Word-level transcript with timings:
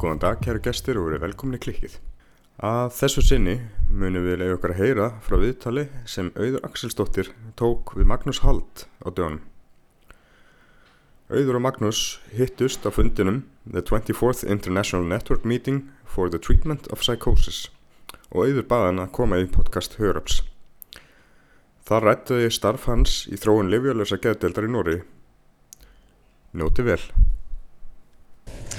Góðan 0.00 0.20
dag, 0.22 0.38
kæru 0.40 0.62
gestir 0.64 0.96
og 0.96 1.10
verið 1.10 1.26
velkomni 1.26 1.58
í 1.58 1.60
klikkið. 1.60 1.98
Að 2.64 2.94
þessu 2.96 3.20
sinni 3.20 3.58
munum 3.92 4.24
við 4.24 4.38
leiða 4.40 4.54
okkar 4.54 4.72
að 4.72 4.78
heyra 4.78 5.08
frá 5.26 5.34
viðtali 5.42 5.82
sem 6.08 6.30
Auður 6.40 6.62
Axelsdóttir 6.64 7.28
tók 7.60 7.92
við 7.98 8.08
Magnús 8.08 8.40
Hald 8.40 8.86
á 9.04 9.12
dögunum. 9.12 9.42
Auður 11.28 11.58
og 11.58 11.64
Magnús 11.66 12.00
hittust 12.32 12.88
á 12.88 12.90
fundinum 12.96 13.42
The 13.68 13.82
24th 13.84 14.40
International 14.48 15.04
Network 15.04 15.44
Meeting 15.44 15.82
for 16.08 16.32
the 16.32 16.40
Treatment 16.40 16.88
of 16.88 17.04
Psychosis 17.04 17.66
og 18.30 18.46
Auður 18.46 18.64
baða 18.72 18.86
hann 18.88 19.02
að 19.04 19.12
koma 19.18 19.42
í 19.42 19.50
podcast 19.52 19.98
Hörups. 20.00 20.40
Þar 21.84 22.08
rættuði 22.08 22.48
starf 22.56 22.88
hans 22.88 23.26
í 23.28 23.36
þróun 23.36 23.68
livjálösa 23.68 24.16
geðdeldar 24.16 24.64
í 24.64 24.72
Nóri. 24.72 24.96
Njóti 26.56 26.88
vel. 26.88 27.02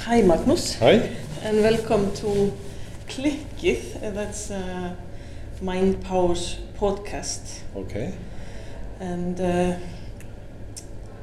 Hi 0.05 0.23
Magnus 0.23 0.80
Hi. 0.80 1.16
and 1.44 1.61
welcome 1.61 2.11
to 2.16 2.52
Klikkið, 3.07 4.02
that's 4.16 4.49
uh, 4.49 4.95
Mind 5.61 6.03
Powers 6.03 6.58
podcast. 6.75 7.59
Okay. 7.75 8.16
And 8.99 9.39
uh, 9.39 9.77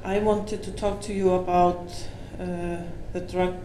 I 0.04 0.20
wanted 0.20 0.62
to 0.62 0.70
talk 0.70 1.00
to 1.02 1.12
you 1.12 1.32
about 1.32 1.90
uh, 2.38 2.76
the 3.12 3.20
Drug 3.20 3.56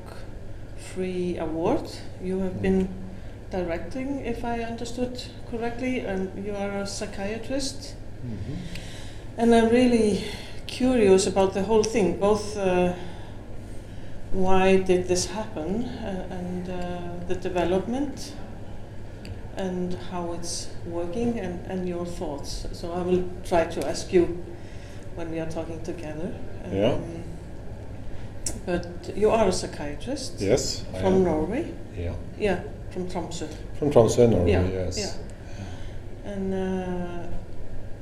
Free 0.77 1.37
Award 1.37 1.91
you 2.19 2.39
have 2.39 2.59
been 2.59 2.89
directing, 3.51 4.25
if 4.25 4.43
I 4.43 4.61
understood 4.61 5.21
correctly, 5.51 5.99
and 5.99 6.43
you 6.43 6.55
are 6.55 6.81
a 6.81 6.87
psychiatrist. 6.87 7.95
Mm 8.25 8.37
-hmm. 8.37 8.57
And 9.37 9.53
I'm 9.53 9.69
really 9.69 10.23
curious 10.65 11.27
about 11.27 11.53
the 11.53 11.61
whole 11.61 11.83
thing, 11.83 12.19
both 12.19 12.57
uh, 12.57 12.93
why 14.33 14.77
did 14.77 15.07
this 15.07 15.27
happen 15.27 15.83
uh, 15.85 16.27
and 16.31 16.69
uh, 16.69 17.25
the 17.27 17.35
development 17.35 18.33
and 19.55 19.93
how 20.11 20.33
it's 20.33 20.69
working 20.85 21.39
and, 21.39 21.63
and 21.67 21.87
your 21.87 22.05
thoughts. 22.05 22.65
So 22.71 22.91
I 22.91 23.01
will 23.03 23.23
try 23.45 23.65
to 23.65 23.87
ask 23.87 24.11
you 24.11 24.43
when 25.15 25.29
we 25.31 25.39
are 25.39 25.49
talking 25.49 25.81
together. 25.83 26.33
Yeah. 26.71 26.97
But 28.65 29.15
you 29.15 29.29
are 29.29 29.47
a 29.47 29.51
psychiatrist 29.51 30.39
Yes. 30.39 30.83
I 30.95 31.01
from. 31.01 31.23
Norway. 31.23 31.71
Yeah. 31.95 32.13
Yeah, 32.39 32.61
from 32.91 33.07
Tromsø. 33.07 33.47
From 33.77 33.91
Tromsø, 33.91 34.29
Norway. 34.29 34.51
yeah, 34.51 34.67
yes. 34.67 34.97
yeah. 34.97 36.31
And 36.31 36.53
uh, 36.53 37.27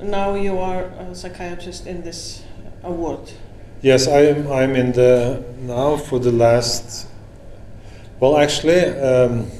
now 0.00 0.34
you 0.34 0.58
are 0.58 0.84
a 0.84 1.14
psychiatrist 1.14 1.86
in 1.86 2.02
this 2.02 2.42
award. 2.82 3.32
Yes, 3.82 4.06
I 4.06 4.20
am. 4.26 4.46
I'm 4.50 4.76
in 4.76 4.92
the 4.92 5.42
now 5.62 5.96
for 5.96 6.20
the 6.20 6.30
last. 6.30 7.08
Well, 8.20 8.36
actually, 8.38 8.84
um, 8.84 9.50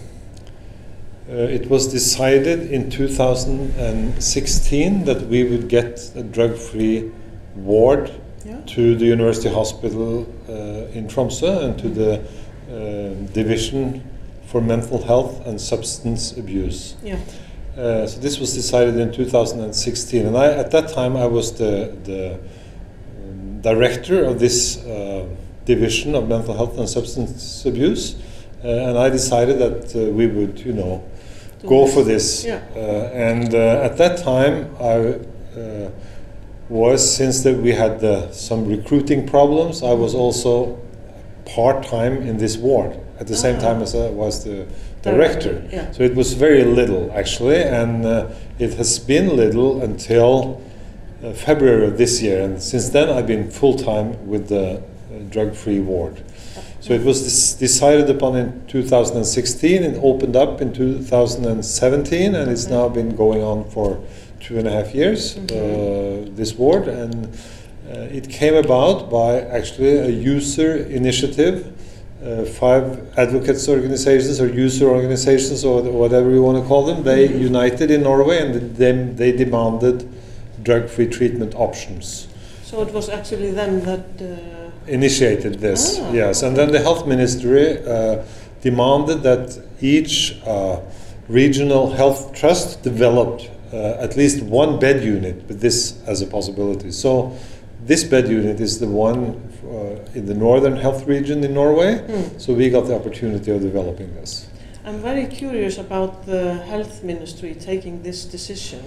uh, 1.29 1.33
it 1.35 1.69
was 1.69 1.89
decided 1.89 2.71
in 2.71 2.89
2016 2.91 5.05
that 5.07 5.23
we 5.27 5.43
would 5.45 5.69
get 5.69 6.13
a 6.15 6.23
drug-free 6.23 7.11
ward 7.57 8.11
Yeah. 8.45 8.61
to 8.75 8.95
the 8.97 9.07
University 9.07 9.49
Hospital 9.49 10.27
uh, 10.49 10.53
in 10.99 11.07
Tromsø 11.09 11.63
and 11.65 11.77
to 11.79 11.89
the 11.89 12.21
uh, 12.71 13.15
Division 13.33 14.03
for 14.47 14.61
Mental 14.61 15.03
Health 15.03 15.45
and 15.47 15.61
Substance 15.61 16.33
Abuse. 16.39 16.95
Yeah. 17.05 17.19
Uh, 17.77 18.07
so 18.07 18.21
this 18.21 18.39
was 18.39 18.55
decided 18.55 18.97
in 18.99 19.11
2016, 19.13 20.27
and 20.27 20.37
I, 20.37 20.47
at 20.53 20.71
that 20.71 20.89
time 20.93 21.17
I 21.17 21.27
was 21.27 21.53
the, 21.53 21.93
the 22.05 22.39
director 23.63 24.25
of 24.25 24.39
this 24.39 24.85
uh, 24.85 25.27
division 25.65 26.15
of 26.15 26.29
mental 26.29 26.55
health 26.55 26.79
and 26.79 26.89
substance 26.89 27.65
abuse, 27.65 28.17
uh, 28.65 28.69
and 28.69 28.99
I 28.99 29.09
decided 29.09 29.59
that 29.59 29.95
uh, 29.97 30.11
we 30.13 30.27
would, 30.27 30.61
you 30.61 30.73
know, 30.73 31.03
go 31.67 31.87
for 31.87 32.03
this. 32.03 32.45
Yeah. 32.45 32.61
Uh, 32.75 32.79
and 33.31 33.55
uh, 33.55 33.87
at 33.87 33.97
that 33.99 34.19
time 34.19 34.75
I 34.81 34.95
uh, 35.59 35.91
was, 36.69 37.17
since 37.17 37.43
that 37.45 37.57
we 37.59 37.73
had 37.73 38.01
some 38.35 38.67
recruiting 38.67 39.27
problems, 39.29 39.83
I 39.83 39.93
was 39.93 40.15
also 40.15 40.79
part 41.45 41.85
time 41.87 42.23
in 42.23 42.39
this 42.39 42.57
ward 42.57 42.99
at 43.21 43.27
the 43.27 43.37
same 43.37 43.57
Ah. 43.57 43.61
time 43.61 43.83
as 43.83 43.95
I 43.95 44.11
was 44.11 44.45
the 44.45 44.67
Director, 45.03 45.65
yeah. 45.73 45.91
So 45.91 46.05
it 46.05 46.15
was 46.15 46.35
very 46.35 46.63
little 46.63 47.11
actually, 47.13 47.61
and 47.61 48.07
uh, 48.07 48.29
it 48.61 48.75
has 48.75 49.01
been 49.01 49.37
little 49.37 49.83
until 49.83 50.61
uh, 51.23 51.33
February 51.33 51.87
of 51.87 51.99
this 51.99 52.21
year, 52.21 52.43
and 52.43 52.63
since 52.63 52.89
then 52.89 53.09
I've 53.09 53.27
been 53.27 53.51
full 53.51 53.77
time 53.77 54.27
with 54.27 54.49
the 54.49 54.79
uh, 54.79 55.19
drug 55.31 55.55
free 55.55 55.81
ward. 55.81 56.23
So 56.81 56.95
it 56.95 57.05
was 57.05 57.55
decided 57.55 58.11
upon 58.11 58.37
in 58.37 58.67
2016 58.67 59.85
and 59.85 59.97
opened 59.99 60.35
up 60.35 60.61
in 60.61 60.73
2017, 60.73 62.35
and 62.35 62.51
it's 62.51 62.67
now 62.67 62.89
been 62.89 63.15
going 63.15 63.41
on 63.41 63.71
for 63.71 64.03
two 64.41 64.59
and 64.59 64.67
a 64.67 64.73
half 64.73 64.95
years. 64.95 65.37
Uh, 65.39 66.27
this 66.31 66.55
ward, 66.55 66.89
and 66.89 67.27
uh, 67.89 68.01
it 68.11 68.29
came 68.29 68.55
about 68.55 69.11
by 69.11 69.41
actually 69.41 69.97
a 69.97 70.09
user 70.09 70.77
initiative. 70.77 71.69
Uh, 72.21 72.45
five 72.45 73.17
advocates 73.19 73.69
organizations 73.69 74.41
or 74.41 74.47
user 74.47 74.89
organizations 74.89 75.65
or 75.65 75.83
whatever 75.83 76.31
you 76.31 76.43
want 76.43 76.61
to 76.61 76.67
call 76.69 76.87
them, 76.87 77.03
they 77.03 77.27
united 77.27 77.91
in 77.91 78.03
Norway 78.03 78.39
and 78.41 78.77
then 78.77 79.17
they 79.17 79.33
demanded 79.33 80.09
drug-free 80.63 81.09
treatment 81.09 81.55
options 81.55 82.29
So 82.73 82.81
it 82.81 82.95
was 82.95 83.11
actually 83.11 83.51
them 83.51 83.83
that. 83.83 84.07
Uh, 84.19 84.71
initiated 84.87 85.61
this. 85.61 85.99
Ah, 86.01 86.11
yes, 86.13 86.43
and 86.43 86.57
then 86.57 86.73
the 86.73 86.81
health 86.81 87.07
ministry 87.07 87.79
uh, 87.85 88.25
demanded 88.63 89.23
that 89.25 89.63
each 89.83 90.41
uh, 90.47 90.81
regional 91.29 91.91
health 91.91 92.33
trust 92.33 92.83
developed 92.83 93.51
uh, 93.75 94.07
at 94.07 94.17
least 94.17 94.43
one 94.43 94.79
bed 94.79 95.05
unit 95.05 95.37
with 95.49 95.61
this 95.61 96.03
as 96.07 96.23
a 96.23 96.27
possibility. 96.27 96.91
So 96.93 97.37
this 97.85 98.05
bed 98.05 98.29
unit 98.29 98.59
is 98.59 98.81
the 98.81 98.89
one 98.89 99.21
uh, 99.65 100.19
in 100.19 100.25
the 100.25 100.35
northern 100.35 100.77
health 100.77 101.07
region 101.07 101.45
in 101.45 101.53
Norway. 101.53 101.99
Hmm. 101.99 102.39
So 102.39 102.55
we 102.55 102.71
got 102.71 102.87
the 102.87 102.95
opportunity 102.95 103.51
of 103.51 103.61
developing 103.61 104.15
this. 104.15 104.49
I'm 104.85 104.99
very 104.99 105.27
curious 105.27 105.77
about 105.77 106.25
the 106.25 106.55
health 106.55 107.05
ministry 107.05 107.55
taking 107.55 108.03
this 108.03 108.25
decision. 108.25 108.83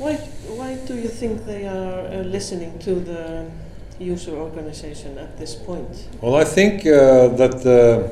Why, 0.00 0.14
why 0.56 0.76
do 0.86 0.94
you 0.94 1.08
think 1.08 1.44
they 1.44 1.66
are 1.66 2.06
uh, 2.06 2.22
listening 2.22 2.78
to 2.78 2.94
the 2.94 3.50
user 3.98 4.34
organization 4.34 5.18
at 5.18 5.36
this 5.36 5.54
point? 5.54 6.08
Well, 6.22 6.36
I 6.36 6.44
think 6.44 6.86
uh, 6.86 7.28
that 7.36 7.60
the, 7.62 8.10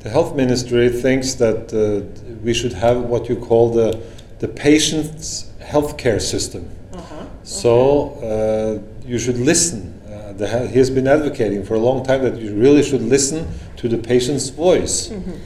the 0.00 0.08
health 0.08 0.34
ministry 0.34 0.88
thinks 0.88 1.34
that 1.34 1.70
uh, 1.74 2.08
we 2.42 2.54
should 2.54 2.72
have 2.72 3.02
what 3.02 3.28
you 3.28 3.36
call 3.36 3.74
the, 3.74 4.02
the 4.38 4.48
patient's 4.48 5.50
healthcare 5.60 6.18
system. 6.18 6.70
Uh-huh. 6.94 7.26
So 7.42 8.14
uh, 8.22 9.06
you 9.06 9.18
should 9.18 9.36
listen. 9.36 10.00
Uh, 10.06 10.32
the, 10.32 10.68
he 10.68 10.78
has 10.78 10.88
been 10.88 11.06
advocating 11.06 11.62
for 11.62 11.74
a 11.74 11.80
long 11.80 12.06
time 12.06 12.22
that 12.22 12.38
you 12.38 12.54
really 12.54 12.82
should 12.82 13.02
listen 13.02 13.46
to 13.76 13.86
the 13.86 13.98
patient's 13.98 14.48
voice. 14.48 15.10
Mhm. 15.10 15.38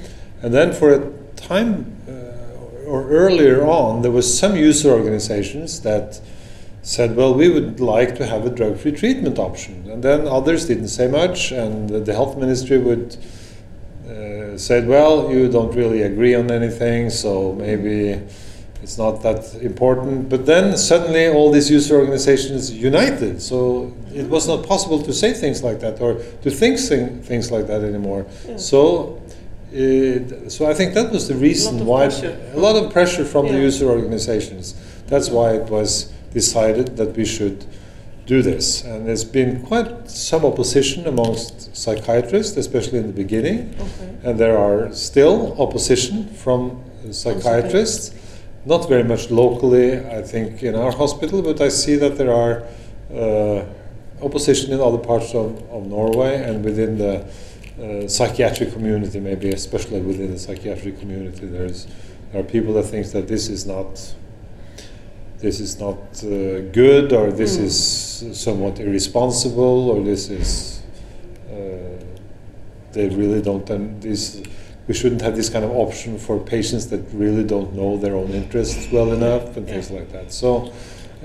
And 0.42 0.54
then 0.54 0.72
for 0.72 0.92
a 0.92 1.10
time 1.34 1.96
uh, 2.08 2.12
or 2.86 3.08
earlier 3.08 3.64
on, 3.64 4.02
there 4.02 4.10
was 4.10 4.38
some 4.38 4.56
user 4.56 4.90
organizations 4.90 5.80
that 5.80 6.20
said, 6.86 7.16
well, 7.16 7.34
we 7.34 7.48
would 7.48 7.80
like 7.80 8.14
to 8.14 8.24
have 8.24 8.46
a 8.46 8.50
drug-free 8.50 8.92
treatment 8.92 9.38
option. 9.38 9.90
And 9.90 10.04
then 10.04 10.28
others 10.28 10.66
didn't 10.66 10.88
say 10.88 11.08
much, 11.08 11.50
and 11.50 11.88
the, 11.90 12.12
health 12.12 12.36
ministry 12.38 12.78
would 12.78 13.16
uh, 14.08 14.56
said, 14.56 14.86
well, 14.86 15.28
you 15.30 15.50
don't 15.50 15.74
really 15.74 16.02
agree 16.02 16.34
on 16.36 16.48
anything, 16.48 17.10
so 17.10 17.52
maybe 17.54 18.22
it's 18.82 18.98
not 18.98 19.20
that 19.24 19.52
important. 19.56 20.28
But 20.28 20.46
then 20.46 20.76
suddenly 20.76 21.26
all 21.26 21.50
these 21.50 21.68
user 21.68 21.96
organizations 21.96 22.72
united, 22.72 23.42
so 23.42 23.92
it 24.14 24.28
was 24.28 24.46
not 24.46 24.64
possible 24.64 25.02
to 25.02 25.12
say 25.12 25.32
things 25.32 25.64
like 25.64 25.80
that 25.80 26.00
or 26.00 26.14
to 26.42 26.50
think 26.50 26.78
thing, 26.78 27.20
things 27.20 27.50
like 27.50 27.66
that 27.66 27.82
anymore. 27.82 28.26
Yeah. 28.46 28.58
So, 28.58 29.20
it, 29.72 30.50
so 30.50 30.66
I 30.66 30.74
think 30.74 30.94
that 30.94 31.10
was 31.10 31.28
the 31.28 31.34
reason 31.34 31.80
of 31.80 31.86
why 31.86 32.06
pressure. 32.06 32.52
a 32.54 32.58
lot 32.58 32.76
of 32.76 32.92
pressure 32.92 33.24
from 33.24 33.48
the 33.48 33.58
user 33.58 33.86
organizations 33.86 34.74
That's 35.06 35.30
why 35.30 35.52
it 35.52 35.70
was 35.70 36.12
decided 36.32 36.96
that 36.96 37.16
we 37.16 37.24
should 37.24 37.64
do 38.26 38.42
this. 38.42 38.82
And 38.82 39.06
there's 39.06 39.24
been 39.24 39.62
quite 39.62 40.10
some 40.10 40.44
opposition 40.44 41.06
amongst 41.06 41.76
psychiatrists, 41.76 42.56
especially 42.56 42.98
in 42.98 43.06
the 43.06 43.12
beginning. 43.12 43.74
Okay. 43.74 44.16
And 44.24 44.38
there 44.38 44.58
are 44.58 44.92
still 44.92 45.60
opposition 45.60 46.26
from 46.34 46.82
psychiatrists, 47.12 48.12
not 48.64 48.88
very 48.88 49.04
much 49.04 49.30
locally, 49.30 49.98
I 50.04 50.22
think, 50.22 50.62
in 50.64 50.74
our 50.74 50.90
hospital, 50.90 51.40
but 51.40 51.60
I 51.60 51.68
see 51.68 51.94
that 51.96 52.18
there 52.18 52.32
are 52.32 52.64
uh, 53.14 53.64
opposition 54.20 54.72
in 54.72 54.80
other 54.80 54.98
parts 54.98 55.34
of, 55.34 55.62
of 55.70 55.86
Norway 55.86 56.42
and 56.42 56.64
within 56.64 56.98
the 56.98 57.24
uh, 57.82 58.08
psychiatric 58.08 58.73
community, 58.73 59.20
maybe 59.20 59.50
especially 59.50 60.00
within 60.00 60.32
the 60.32 60.38
psychiatric 60.38 60.99
community. 60.99 61.46
There's, 61.46 61.87
there 62.32 62.40
are 62.40 62.44
people 62.44 62.75
that 62.75 62.84
think 62.84 63.06
that 63.12 63.28
this 63.28 63.49
is 63.49 63.67
not 63.67 64.14
this 65.38 65.61
is 65.61 65.78
not 65.78 65.99
uh, 66.25 66.61
good 66.73 67.12
or 67.12 67.31
this 67.31 67.58
Mm. 67.58 67.64
is 67.64 68.38
somewhat 68.40 68.81
irresponsible 68.81 69.90
or 69.90 70.02
this 70.02 70.31
is 70.31 70.81
uh, 71.50 71.55
they 72.93 73.08
really 73.11 73.43
don't 73.43 73.69
and 73.69 74.00
this 74.02 74.43
we 74.88 74.94
shouldn't 74.94 75.20
have 75.20 75.37
this 75.37 75.50
kind 75.50 75.64
of 75.64 75.73
option 75.73 76.17
for 76.19 76.38
patients 76.38 76.87
that 76.87 77.00
really 77.12 77.44
don't 77.44 77.75
know 77.75 77.99
their 77.99 78.14
own 78.14 78.31
interests 78.31 78.90
well 78.90 79.12
enough 79.12 79.56
and 79.58 79.69
things 79.69 79.90
like 79.90 80.11
that 80.11 80.32
so 80.32 80.73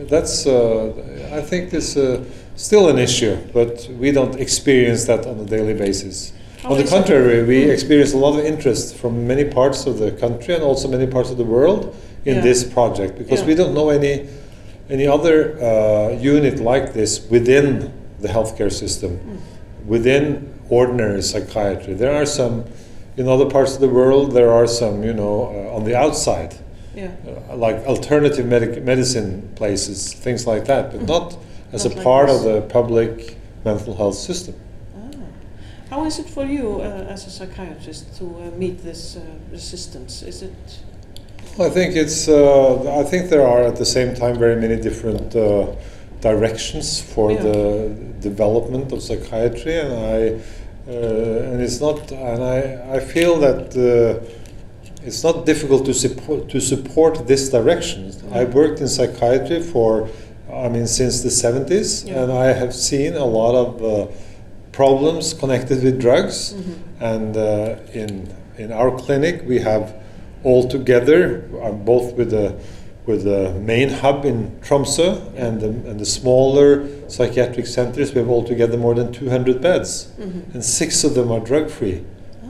that's 0.09 0.45
uh, 0.45 0.91
I 1.31 1.41
think 1.41 1.69
this 1.71 1.95
uh, 1.95 2.21
still 2.57 2.89
an 2.89 2.99
issue 2.99 3.37
but 3.53 3.87
we 3.97 4.11
don't 4.11 4.35
experience 4.35 5.05
that 5.05 5.25
on 5.25 5.39
a 5.39 5.45
daily 5.45 5.73
basis 5.73 6.33
on 6.65 6.77
the 6.77 6.83
contrary 6.83 7.43
we 7.43 7.63
experience 7.69 8.13
a 8.13 8.17
lot 8.17 8.37
of 8.37 8.45
interest 8.45 8.95
from 8.95 9.25
many 9.27 9.45
parts 9.45 9.85
of 9.85 9.97
the 9.99 10.11
country 10.11 10.53
and 10.53 10.63
also 10.63 10.87
many 10.87 11.07
parts 11.07 11.29
of 11.31 11.37
the 11.37 11.43
world 11.43 11.95
in 12.25 12.35
Yeah. 12.35 12.41
this 12.41 12.63
project 12.63 13.17
because 13.17 13.41
Yeah. 13.41 13.47
we 13.47 13.55
don't 13.55 13.73
know 13.73 13.89
any 13.89 14.27
any 14.89 15.07
other 15.07 15.37
uh, 15.61 16.09
unit 16.19 16.59
like 16.59 16.93
this 16.93 17.21
within 17.29 17.91
the 18.19 18.27
healthcare 18.27 18.71
system, 18.71 19.11
Mm. 19.11 19.37
within 19.87 20.47
ordinary 20.69 21.21
psychiatry. 21.21 21.93
There 21.93 22.11
are 22.13 22.25
some 22.25 22.65
in 23.17 23.27
other 23.29 23.45
parts 23.45 23.73
of 23.75 23.79
the 23.81 23.87
world. 23.87 24.33
There 24.33 24.51
are 24.51 24.67
some, 24.67 25.01
you 25.03 25.13
know, 25.13 25.35
uh, 25.55 25.75
on 25.77 25.85
the 25.85 25.95
outside, 25.95 26.55
Yeah. 26.95 27.07
uh, 27.51 27.55
like 27.55 27.77
alternative 27.87 28.45
medic- 28.45 28.83
medicine 28.83 29.43
places, 29.55 30.13
things 30.13 30.45
like 30.45 30.65
that, 30.65 30.91
but 30.91 31.01
Mm. 31.01 31.07
not 31.07 31.37
as 31.73 31.85
Not 31.85 31.93
a 31.93 31.95
like 31.95 32.03
part 32.03 32.27
this. 32.27 32.35
of 32.37 32.43
the 32.43 32.61
public 32.61 33.37
mental 33.63 33.93
health 33.95 34.15
system. 34.15 34.55
How 35.91 36.05
is 36.05 36.19
it 36.19 36.29
for 36.29 36.45
you 36.45 36.79
uh, 36.79 37.13
as 37.13 37.27
a 37.27 37.29
psychiatrist 37.29 38.15
to 38.19 38.23
uh, 38.25 38.57
meet 38.57 38.81
this 38.81 39.17
uh, 39.17 39.21
resistance? 39.51 40.21
Is 40.23 40.41
it 40.41 40.79
I 41.59 41.69
think 41.69 41.97
it's. 41.97 42.29
Uh, 42.29 42.99
I 43.01 43.03
think 43.03 43.29
there 43.29 43.45
are 43.45 43.63
at 43.63 43.75
the 43.75 43.85
same 43.85 44.15
time 44.15 44.39
very 44.39 44.55
many 44.55 44.77
different 44.81 45.35
uh, 45.35 45.67
directions 46.21 47.01
for 47.01 47.31
Yeah. 47.31 47.43
the 47.43 47.89
development 48.21 48.93
of 48.93 49.01
psychiatry, 49.03 49.75
and 49.83 49.91
I 49.93 50.19
uh, 50.87 51.51
and 51.51 51.61
it's 51.61 51.81
not. 51.81 51.99
And 52.11 52.41
I 52.57 52.59
I 52.97 52.99
feel 53.13 53.33
that 53.47 53.61
uh, 53.75 55.05
it's 55.07 55.23
not 55.27 55.45
difficult 55.45 55.83
to 55.89 55.93
support 55.93 56.47
to 56.53 56.59
support 56.61 57.27
this 57.27 57.49
direction. 57.49 57.99
I 58.31 58.45
Mm. 58.45 58.53
worked 58.59 58.79
in 58.81 58.87
psychiatry 58.87 59.59
for. 59.73 60.07
I 60.65 60.69
mean, 60.69 60.87
since 60.87 61.15
the 61.27 61.29
70s, 61.31 61.89
Yeah. 62.05 62.23
and 62.23 62.31
I 62.31 62.47
have 62.61 62.73
seen 62.73 63.13
a 63.15 63.25
lot 63.39 63.55
of 63.65 63.69
uh, 63.81 64.07
problems 64.71 65.33
connected 65.33 65.83
with 65.83 65.99
drugs. 65.99 66.53
Mhm. 66.53 66.73
And 66.99 67.37
uh, 67.37 67.75
in 67.93 68.27
in 68.57 68.71
our 68.71 68.91
clinic, 68.91 69.43
we 69.47 69.59
have 69.59 69.93
all 70.43 70.67
together, 70.67 71.43
uh, 71.63 71.71
both 71.71 72.13
with 72.17 72.29
the 72.31 72.53
with 73.07 73.23
the 73.23 73.51
main 73.65 73.89
hub 73.89 74.25
in 74.25 74.51
Tromsø 74.61 75.17
and 75.35 75.59
the, 75.59 75.67
and 75.89 75.99
the 75.99 76.05
smaller 76.05 76.83
psychiatric 77.07 77.65
centers, 77.65 78.13
we 78.13 78.19
have 78.19 78.29
altogether 78.29 78.77
more 78.77 78.93
than 78.93 79.11
200 79.11 79.59
beds, 79.59 80.07
Mhm. 80.19 80.53
and 80.53 80.63
six 80.63 81.03
of 81.03 81.13
them 81.15 81.31
are 81.31 81.39
drug 81.39 81.69
free. 81.69 82.01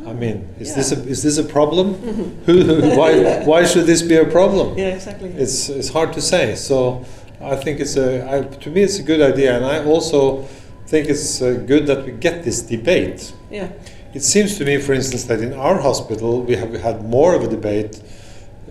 I 0.05 0.13
mean, 0.13 0.43
is 0.59 0.69
Yeah. 0.69 0.75
this 0.77 0.91
a 0.91 0.95
is 1.09 1.21
this 1.21 1.37
a 1.37 1.43
problem? 1.43 1.95
Mhm. 2.47 2.97
Why 2.97 3.11
why 3.45 3.65
should 3.65 3.85
this 3.85 4.01
be 4.01 4.15
a 4.15 4.25
problem? 4.25 4.77
Yeah, 4.77 4.95
exactly. 4.95 5.29
It's 5.37 5.69
it's 5.69 5.89
hard 5.89 6.11
to 6.13 6.21
say. 6.21 6.55
So 6.55 7.01
I 7.41 7.55
think 7.55 7.79
it's 7.79 7.95
a 7.97 8.07
I, 8.33 8.41
to 8.63 8.69
me 8.69 8.81
it's 8.83 8.99
a 8.99 9.03
good 9.03 9.21
idea, 9.21 9.55
and 9.55 9.65
I 9.65 9.77
also 9.91 10.43
think 10.91 11.07
it's 11.09 11.41
uh, 11.41 11.45
good 11.71 11.83
that 11.87 12.05
we 12.05 12.11
get 12.11 12.43
this 12.43 12.61
debate. 12.61 13.33
yeah. 13.51 13.69
It 14.13 14.23
seems 14.23 14.57
to 14.57 14.65
me, 14.65 14.77
for 14.77 14.93
instance, 14.93 15.23
that 15.29 15.39
in 15.39 15.53
our 15.53 15.77
hospital 15.81 16.31
we 16.49 16.55
have 16.57 16.73
had 16.87 16.97
more 17.17 17.33
of 17.37 17.43
a 17.43 17.47
debate 17.47 17.93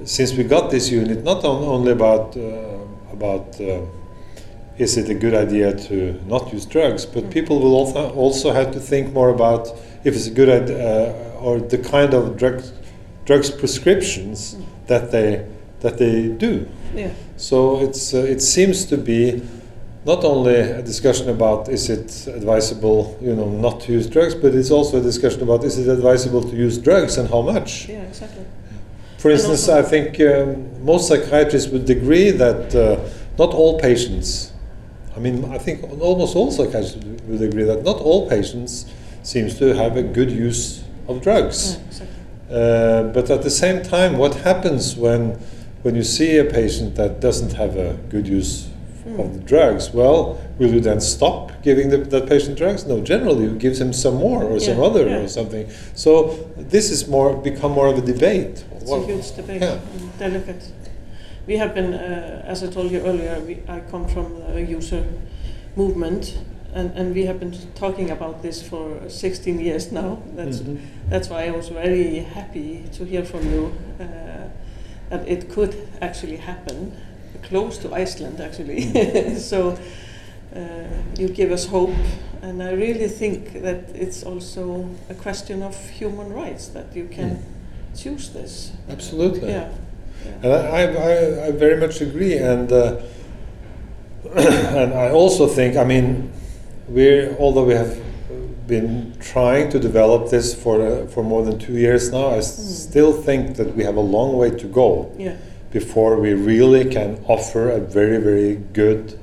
since 0.04 0.30
we 0.38 0.44
got 0.44 0.70
this 0.70 0.90
unit, 0.90 1.24
not 1.24 1.44
on, 1.44 1.64
only 1.76 1.92
about 1.92 2.36
uh, 2.36 2.42
about 3.16 3.46
uh, 3.60 3.80
is 4.84 4.96
it 4.96 5.08
a 5.10 5.14
good 5.14 5.34
idea 5.34 5.72
to 5.88 5.94
not 6.26 6.52
use 6.52 6.66
drugs, 6.66 7.06
but 7.14 7.24
Mm. 7.24 7.30
people 7.30 7.56
will 7.62 7.74
also 7.80 8.00
also 8.24 8.52
have 8.52 8.70
to 8.72 8.80
think 8.80 9.12
more 9.14 9.30
about 9.30 9.62
if 10.04 10.14
it's 10.16 10.26
a 10.26 10.34
good 10.40 10.48
idea 10.62 10.78
uh, 10.78 11.44
or 11.46 11.54
the 11.74 11.78
kind 11.78 12.12
of 12.14 12.22
drugs 12.40 12.72
drugs 13.28 13.50
prescriptions 13.50 14.38
Mm. 14.54 14.64
that 14.86 15.10
they 15.10 15.28
that 15.80 15.96
they 15.96 16.28
do. 16.46 16.52
Yeah. 16.96 17.10
So 17.36 17.80
it's 17.86 18.12
uh, 18.14 18.32
it 18.34 18.40
seems 18.42 18.84
to 18.86 18.96
be 18.96 19.40
not 20.04 20.24
only 20.24 20.54
a 20.54 20.82
discussion 20.82 21.28
about 21.28 21.68
is 21.68 21.90
it 21.90 22.26
advisable, 22.34 23.18
you 23.20 23.34
know, 23.34 23.48
not 23.48 23.80
to 23.82 23.92
use 23.92 24.06
drugs, 24.06 24.34
but 24.34 24.54
it's 24.54 24.70
also 24.70 24.98
a 24.98 25.02
discussion 25.02 25.42
about 25.42 25.62
is 25.64 25.78
it 25.78 25.88
advisable 25.90 26.42
to 26.42 26.56
use 26.56 26.78
drugs 26.78 27.18
and 27.18 27.28
how 27.28 27.42
much. 27.42 27.88
Yeah, 27.88 28.02
exactly. 28.02 28.44
For 29.18 29.30
instance, 29.30 29.68
I 29.68 29.82
think 29.82 30.18
um, 30.20 30.82
most 30.84 31.08
psychiatrists 31.08 31.70
would 31.70 31.88
agree 31.90 32.30
that 32.30 32.74
uh, 32.74 32.98
not 33.38 33.52
all 33.52 33.78
patients. 33.78 34.52
I 35.14 35.18
mean, 35.20 35.44
I 35.52 35.58
think 35.58 35.82
almost 36.00 36.34
all 36.36 36.50
psychiatrists 36.50 36.96
would- 36.96 37.42
agree 37.42 37.62
that 37.64 37.84
not 37.84 38.00
all 38.00 38.28
patients 38.28 38.86
seems 39.22 39.56
to 39.58 39.72
have 39.74 39.96
a 39.96 40.02
good 40.02 40.30
use 40.32 40.82
of 41.06 41.20
drugs. 41.22 41.76
Yeah, 41.76 41.86
exactly. 41.86 42.16
Uh, 42.50 43.02
but 43.14 43.30
at 43.30 43.42
the 43.42 43.50
same 43.50 43.82
time, 43.84 44.16
what 44.18 44.34
happens 44.36 44.96
when 44.96 45.38
when 45.82 45.94
you 45.94 46.02
see 46.02 46.36
a 46.38 46.44
patient 46.44 46.96
that 46.96 47.20
doesn't 47.20 47.52
have 47.52 47.76
a 47.76 47.94
good 48.08 48.26
use 48.26 48.69
of 49.18 49.34
the 49.34 49.40
drugs? 49.40 49.90
Well, 49.92 50.40
will 50.58 50.72
you 50.72 50.80
then 50.80 51.00
stop 51.00 51.62
giving 51.62 51.88
the, 51.90 51.98
that 51.98 52.28
patient 52.28 52.56
drugs? 52.58 52.84
No, 52.86 53.00
generally 53.00 53.44
you 53.44 53.54
give 53.56 53.78
him 53.78 53.92
some 53.92 54.16
more 54.16 54.44
or 54.44 54.60
some 54.60 54.80
other 54.80 55.08
yeah. 55.08 55.18
or 55.18 55.28
something. 55.28 55.68
So 55.94 56.48
this 56.56 56.90
is 56.90 57.08
more 57.08 57.36
become 57.36 57.72
more 57.72 57.88
of 57.88 57.98
a 57.98 58.02
debate. 58.02 58.64
It's 58.76 58.90
What- 58.90 59.02
a 59.02 59.06
huge 59.06 59.34
debate, 59.34 59.62
yeah. 59.62 59.78
delicate. 60.18 60.70
We 61.46 61.56
have 61.56 61.74
been, 61.74 61.94
uh, 61.94 62.44
as 62.46 62.62
I 62.62 62.68
told 62.68 62.90
you 62.92 63.00
earlier, 63.00 63.40
we, 63.40 63.58
I 63.66 63.80
come 63.90 64.06
from 64.06 64.40
the 64.52 64.62
user 64.62 65.04
movement, 65.74 66.38
and, 66.74 66.92
and 66.96 67.14
we 67.14 67.24
have 67.26 67.40
been 67.40 67.56
talking 67.74 68.10
about 68.10 68.42
this 68.42 68.62
for 68.62 69.08
16 69.08 69.58
years 69.58 69.90
now. 69.90 70.18
That's 70.36 70.60
Mhm. 70.60 70.78
that's 71.08 71.28
why 71.28 71.46
I 71.46 71.50
was 71.50 71.68
very 71.68 72.18
happy 72.34 72.84
to 72.92 73.04
hear 73.04 73.24
from 73.24 73.50
you 73.52 73.72
uh, 73.98 74.04
that 75.10 75.26
it 75.26 75.48
could 75.48 75.74
actually 76.00 76.36
happen 76.36 76.92
close 77.42 77.78
to 77.78 77.94
Iceland, 77.94 78.40
actually. 78.40 79.34
so 79.38 79.78
uh, 80.54 80.58
you 81.18 81.28
give 81.28 81.52
us 81.52 81.66
hope, 81.66 81.94
and 82.42 82.62
I 82.62 82.72
really 82.72 83.08
think 83.08 83.62
that 83.62 83.90
it's 83.94 84.22
also 84.22 84.88
a 85.08 85.14
question 85.14 85.62
of 85.62 85.76
human 85.90 86.32
rights 86.32 86.68
that 86.68 86.94
you 86.96 87.06
can 87.08 87.42
choose 87.96 88.30
this. 88.30 88.72
Absolutely. 88.88 89.50
Yeah. 89.50 89.70
And 90.42 90.52
I, 90.52 90.58
I, 90.58 90.82
I, 90.82 91.46
I 91.46 91.50
very 91.52 91.76
much 91.80 92.00
agree. 92.00 92.36
And 92.38 92.70
uh, 92.72 92.96
and 94.34 94.92
I 94.94 95.10
also 95.10 95.46
think, 95.46 95.76
I 95.76 95.84
mean, 95.84 96.30
we 96.88 97.28
although 97.38 97.64
we 97.64 97.74
have 97.74 97.98
been 98.66 99.12
trying 99.18 99.68
to 99.70 99.78
develop 99.80 100.30
this 100.30 100.54
for 100.54 100.80
uh, 100.80 101.06
for 101.06 101.22
more 101.24 101.42
than 101.44 101.58
two 101.58 101.72
years 101.72 102.10
now, 102.12 102.28
I 102.28 102.38
Mm. 102.38 102.42
still 102.42 103.12
think 103.12 103.56
that 103.56 103.74
we 103.76 103.84
have 103.84 103.96
a 103.96 104.00
long 104.16 104.36
way 104.36 104.50
to 104.50 104.66
go 104.66 105.10
Yeah. 105.18 105.32
Before 105.72 106.16
we 106.20 106.32
really 106.34 106.84
can 106.84 107.18
offer 107.28 107.70
a 107.70 107.80
very 107.80 108.18
very 108.18 108.56
good 108.72 109.18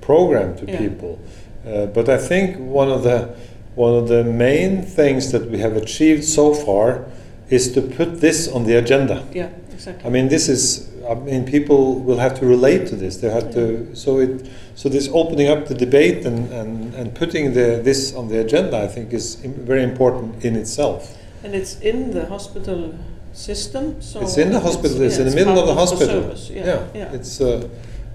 program 0.00 0.56
to 0.56 0.64
Yeah. 0.66 0.78
people. 0.78 1.18
Uh, 1.66 1.86
but 1.86 2.08
I 2.08 2.18
think 2.18 2.56
one 2.58 2.90
of 2.90 3.02
the 3.02 3.28
one 3.76 3.94
of 4.02 4.08
the 4.08 4.22
main 4.24 4.82
things 4.82 5.30
that 5.32 5.50
we 5.50 5.58
have 5.60 5.76
achieved 5.76 6.24
so 6.24 6.52
far 6.54 7.04
is 7.50 7.72
to 7.72 7.80
put 7.80 8.20
this 8.20 8.48
on 8.48 8.64
the 8.64 8.74
agenda. 8.76 9.22
Yeah. 9.32 9.48
Exactly. 9.72 10.06
I 10.06 10.10
mean, 10.12 10.28
this 10.28 10.48
is. 10.48 10.88
I 11.10 11.14
mean, 11.14 11.44
people 11.44 11.98
will 12.06 12.18
have 12.18 12.38
to 12.40 12.46
relate 12.46 12.86
to 12.90 12.96
this. 12.96 13.16
They 13.16 13.30
have 13.30 13.50
to. 13.54 13.94
So 13.94 14.20
it. 14.20 14.46
So 14.74 14.88
this 14.88 15.08
opening 15.12 15.48
up 15.48 15.66
the 15.66 15.74
debate 15.74 16.24
and, 16.26 16.50
and, 16.52 16.94
and 16.94 17.14
putting 17.14 17.52
the, 17.54 17.80
this 17.82 18.14
on 18.14 18.28
the 18.28 18.38
agenda, 18.40 18.76
I 18.84 18.86
think, 18.88 19.12
is 19.12 19.34
very 19.44 19.82
important 19.82 20.44
in 20.44 20.56
itself. 20.56 21.16
and 21.44 21.54
it's 21.54 21.74
in 21.80 22.12
the 22.12 22.24
hospital 22.26 22.94
system. 23.32 24.00
So 24.00 24.20
it's 24.22 24.36
in 24.38 24.52
the 24.52 24.60
hospital. 24.60 25.00
It's, 25.02 25.16
yeah, 25.16 25.24
in 25.24 25.30
the 25.30 25.34
middle 25.34 25.58
of 25.58 25.66
the 25.66 25.74
hospital. 25.74 26.22
service. 26.22 26.50
Yeah. 26.50 26.86
Yeah. 26.94 27.12
It's 27.12 27.40
uh, 27.40 27.68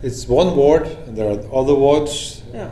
it's 0.04 0.28
one 0.28 0.56
ward, 0.56 0.88
and 1.08 1.18
there 1.18 1.30
are 1.30 1.40
other 1.54 1.76
wards 1.76 2.44
yeah. 2.54 2.72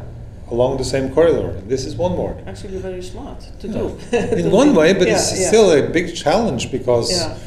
along 0.51 0.77
the 0.77 0.83
same 0.83 1.13
corridor. 1.13 1.49
And 1.49 1.69
this 1.69 1.85
is 1.85 1.95
one 1.95 2.15
ward. 2.17 2.37
Actually, 2.47 2.77
very 2.77 3.01
smart 3.01 3.39
to 3.59 3.67
Yeah. 3.67 3.73
do. 3.73 3.97
In 4.37 4.43
To 4.43 4.49
one 4.49 4.75
way, 4.75 4.93
but 4.93 5.07
yeah, 5.07 5.15
it's 5.15 5.39
yeah. 5.39 5.47
still 5.47 5.71
a 5.71 5.89
big 5.89 6.15
challenge 6.15 6.71
because. 6.71 7.11
Yeah. 7.11 7.37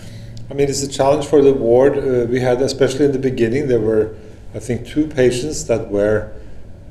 I 0.50 0.54
mean, 0.54 0.70
it's 0.70 0.82
a 0.82 0.88
challenge 0.88 1.26
for 1.26 1.42
the 1.42 1.52
ward. 1.52 1.98
Uh, 1.98 2.26
we 2.26 2.40
had, 2.40 2.62
especially 2.62 3.04
in 3.04 3.12
the 3.12 3.18
beginning, 3.18 3.68
there 3.68 3.80
were 3.80 4.14
I 4.54 4.58
think, 4.60 4.86
two 4.86 5.06
patients 5.06 5.64
that 5.66 5.90
were 5.90 6.32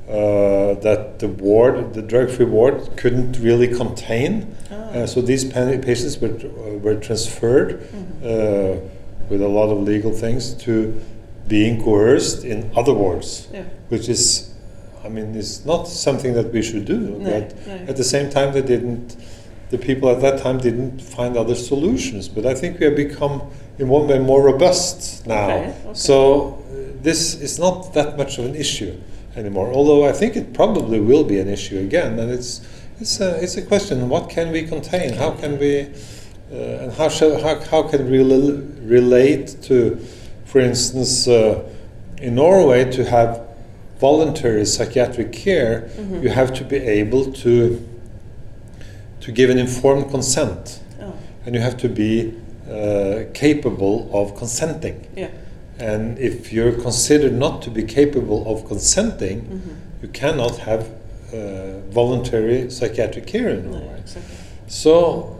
uh, 0.08 0.74
that 0.80 1.18
the 1.18 1.28
ward, 1.28 1.94
the 1.94 2.02
drug-free 2.02 2.46
ward, 2.46 2.96
couldn't 2.96 3.38
really 3.40 3.68
contain. 3.68 4.54
Uh, 4.94 5.06
so 5.06 5.20
these 5.20 5.44
pa- 5.44 5.76
patients 5.82 6.18
were 6.20 6.28
uh, 6.34 6.78
were 6.78 6.94
transferred 6.96 7.82
uh, 8.24 8.76
with 9.28 9.42
a 9.42 9.48
lot 9.48 9.68
of 9.70 9.82
legal 9.82 10.12
things 10.12 10.54
to 10.54 10.98
being 11.46 11.82
coerced 11.82 12.44
in 12.44 12.70
other 12.76 12.92
wards, 12.94 13.48
Yeah. 13.52 13.62
which 13.88 14.08
is, 14.08 14.52
I 15.04 15.08
mean, 15.08 15.34
is 15.34 15.64
not 15.66 15.88
something 15.88 16.34
that 16.34 16.52
we 16.52 16.62
should 16.62 16.84
do. 16.84 16.98
No, 16.98 17.30
but 17.30 17.66
no. 17.66 17.74
at 17.88 17.96
the 17.96 18.04
same 18.04 18.30
time, 18.30 18.52
they 18.52 18.62
didn't. 18.62 19.16
The 19.70 19.78
people 19.78 20.08
at 20.10 20.20
that 20.22 20.38
time 20.42 20.58
didn't 20.58 21.00
find 21.02 21.36
other 21.36 21.54
solutions. 21.54 22.28
But 22.28 22.46
I 22.46 22.54
think 22.54 22.78
we 22.80 22.86
have 22.86 22.96
become, 22.96 23.42
in 23.78 23.88
one 23.88 24.08
way, 24.08 24.18
more 24.18 24.42
robust 24.42 25.26
now. 25.26 25.50
Okay, 25.50 25.74
okay. 25.84 25.94
So 25.94 26.14
uh, 26.70 27.02
this 27.02 27.34
is 27.40 27.58
not 27.58 27.92
that 27.94 28.16
much 28.16 28.38
of 28.38 28.46
an 28.46 28.54
issue 28.54 28.94
anymore. 29.36 29.70
Although 29.72 30.08
I 30.08 30.12
think 30.12 30.36
it 30.36 30.52
probably 30.54 31.00
will 31.00 31.24
be 31.24 31.38
an 31.38 31.48
issue 31.48 31.78
again, 31.78 32.18
and 32.18 32.30
it's 32.30 32.60
it's 33.00 33.20
a 33.20 33.42
it's 33.42 33.56
a 33.56 33.62
question: 33.62 34.08
what 34.08 34.28
can 34.30 34.50
we 34.52 34.62
contain? 34.62 35.14
How 35.14 35.30
can 35.32 35.58
we, 35.58 35.80
uh, 36.52 36.82
and 36.82 36.92
how 36.92 37.08
shall 37.08 37.40
how, 37.40 37.60
how 37.60 37.82
can 37.84 38.10
we 38.10 38.18
rel- 38.18 38.62
relate 38.82 39.56
to, 39.62 39.96
for 40.44 40.60
instance, 40.60 41.28
uh, 41.28 41.62
in 42.20 42.34
Norway 42.34 42.90
to 42.92 43.04
have 43.04 43.40
voluntary 44.00 44.64
psychiatric 44.64 45.32
care, 45.32 45.88
Mhm. 45.98 46.22
you 46.22 46.28
have 46.30 46.52
to 46.54 46.64
be 46.64 46.76
able 46.76 47.32
to 47.32 47.80
to 49.20 49.32
give 49.32 49.50
an 49.50 49.58
informed 49.58 50.10
consent, 50.10 50.80
Oh, 51.02 51.12
and 51.44 51.54
you 51.54 51.60
have 51.60 51.76
to 51.78 51.88
be 51.88 52.32
uh, 52.70 53.24
capable 53.34 54.08
of 54.12 54.36
consenting. 54.36 55.06
yeah. 55.16 55.28
And 55.80 56.18
if 56.18 56.52
you're 56.52 56.72
considered 56.72 57.32
not 57.32 57.62
to 57.62 57.70
be 57.70 57.82
capable 57.82 58.44
of 58.46 58.66
consenting, 58.68 59.40
Mhm. 59.40 60.02
you 60.02 60.08
cannot 60.08 60.58
have 60.58 60.84
uh, 61.32 61.80
voluntary 61.90 62.70
psychiatric 62.70 63.26
care 63.26 63.50
in 63.50 63.70
No, 63.70 63.78
Norway. 63.78 63.98
exactly. 64.00 64.34
So, 64.66 65.34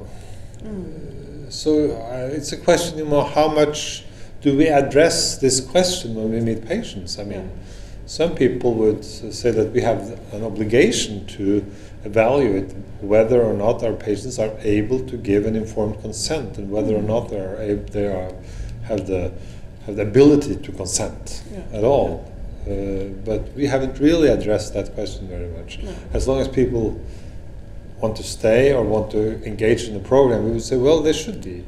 Mm. 0.65 1.53
so 1.53 1.93
uh, 1.93 2.31
it's 2.33 2.53
a 2.53 2.57
question, 2.57 2.99
you 2.99 3.05
know, 3.07 3.23
how 3.23 3.49
much 3.49 4.05
do 4.43 4.57
we 4.57 4.69
address 4.69 5.39
this 5.39 5.61
question 5.61 6.15
when 6.17 6.31
we 6.33 6.41
meet 6.41 6.67
patients? 6.67 7.19
I 7.19 7.23
mean, 7.25 7.33
Yeah. 7.33 8.07
some 8.07 8.35
people 8.35 8.75
would 8.75 8.99
uh, 9.01 9.31
say 9.31 9.51
that 9.53 9.73
we 9.73 9.81
have 9.83 10.19
an 10.33 10.43
obligation 10.45 11.27
to 11.39 11.65
evaluate 12.05 12.71
whether 13.01 13.41
or 13.43 13.55
not 13.55 13.83
our 13.85 13.93
patients 13.93 14.39
are 14.39 14.51
able 14.65 14.99
to 15.01 15.17
give 15.17 15.47
an 15.47 15.55
informed 15.57 16.01
consent 16.03 16.59
and 16.59 16.71
whether 16.71 16.95
or 16.97 17.03
not 17.03 17.31
they 17.31 17.39
are 17.39 17.57
ab- 17.63 17.91
they 17.91 18.07
are 18.07 18.33
have 18.83 19.07
the 19.07 19.31
have 19.87 19.97
the 19.97 20.03
ability 20.03 20.57
to 20.57 20.73
consent 20.73 21.43
Yeah. 21.53 21.79
at 21.79 21.85
all. 21.85 22.25
Uh, 22.69 23.09
but 23.25 23.51
we 23.55 23.67
haven't 23.67 23.99
really 23.99 24.29
addressed 24.29 24.75
that 24.75 24.95
question 24.95 25.27
very 25.27 25.49
much. 25.49 25.79
No. 25.83 25.95
As 26.13 26.29
long 26.29 26.39
as 26.41 26.49
people 26.49 27.01
want 27.99 28.15
to 28.17 28.23
stay 28.23 28.75
or 28.75 28.83
want 28.83 29.11
to 29.13 29.43
engage 29.45 29.85
in 29.85 29.95
the 29.95 30.01
program, 30.01 30.45
we 30.45 30.51
would 30.51 30.63
say, 30.63 30.77
well, 30.77 31.01
they 31.01 31.15
should 31.15 31.43
be. 31.43 31.65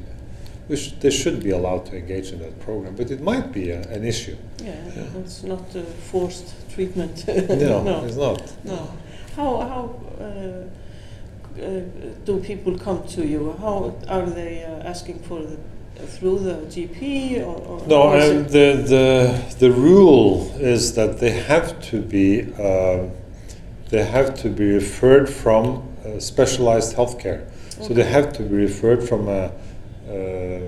We 0.69 0.77
should, 0.77 1.01
they 1.01 1.09
should 1.09 1.43
be 1.43 1.49
allowed 1.49 1.87
to 1.87 1.97
engage 1.97 2.31
in 2.31 2.39
that 2.39 2.59
program, 2.59 2.95
but 2.95 3.09
it 3.09 3.19
might 3.21 3.51
be 3.51 3.71
a, 3.71 3.81
an 3.89 4.05
issue. 4.05 4.37
Yeah, 4.63 4.75
it's 5.19 5.43
not 5.43 5.75
a 5.75 5.83
forced 5.83 6.53
treatment. 6.69 7.25
No, 7.27 7.83
no. 7.83 8.05
it's 8.05 8.15
not. 8.15 8.53
No. 8.63 8.91
How 9.35 9.57
how 9.71 9.83
uh, 10.19 11.61
uh, 11.61 11.81
do 12.25 12.39
people 12.39 12.77
come 12.77 13.05
to 13.07 13.25
you? 13.25 13.53
How 13.59 13.95
are 14.07 14.29
they 14.29 14.63
uh, 14.63 14.89
asking 14.89 15.19
for 15.19 15.41
the 15.41 15.57
through 16.07 16.39
the 16.39 16.53
GP 16.73 17.41
or? 17.41 17.55
or 17.55 17.87
No, 17.87 18.01
um, 18.13 18.43
the, 18.47 18.83
the, 18.93 19.55
the 19.59 19.71
rule 19.71 20.51
is 20.59 20.95
that 20.95 21.19
they 21.19 21.31
have 21.31 21.81
to 21.89 22.01
be 22.01 22.41
um, 22.53 23.11
they 23.89 24.05
have 24.05 24.35
to 24.41 24.49
be 24.49 24.71
referred 24.73 25.29
from 25.29 25.83
uh, 26.05 26.17
specialized 26.19 26.95
healthcare. 26.95 27.45
So 27.81 27.93
they 27.93 28.03
have 28.03 28.31
to 28.33 28.43
be 28.43 28.55
referred 28.55 29.03
from 29.03 29.27
a 29.27 29.51
uh, 30.09 30.59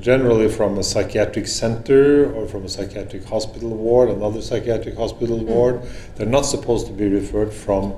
generally 0.00 0.48
from 0.48 0.78
a 0.78 0.82
psychiatric 0.82 1.46
center 1.46 2.30
or 2.32 2.46
from 2.46 2.64
a 2.64 2.68
psychiatric 2.68 3.24
hospital 3.24 3.70
ward, 3.70 4.10
another 4.10 4.42
psychiatric 4.42 4.96
hospital 4.96 5.38
Mm. 5.40 5.46
ward. 5.46 5.80
They're 6.16 6.26
not 6.26 6.42
supposed 6.42 6.86
to 6.88 6.92
be 6.92 7.06
referred 7.08 7.52
from 7.52 7.94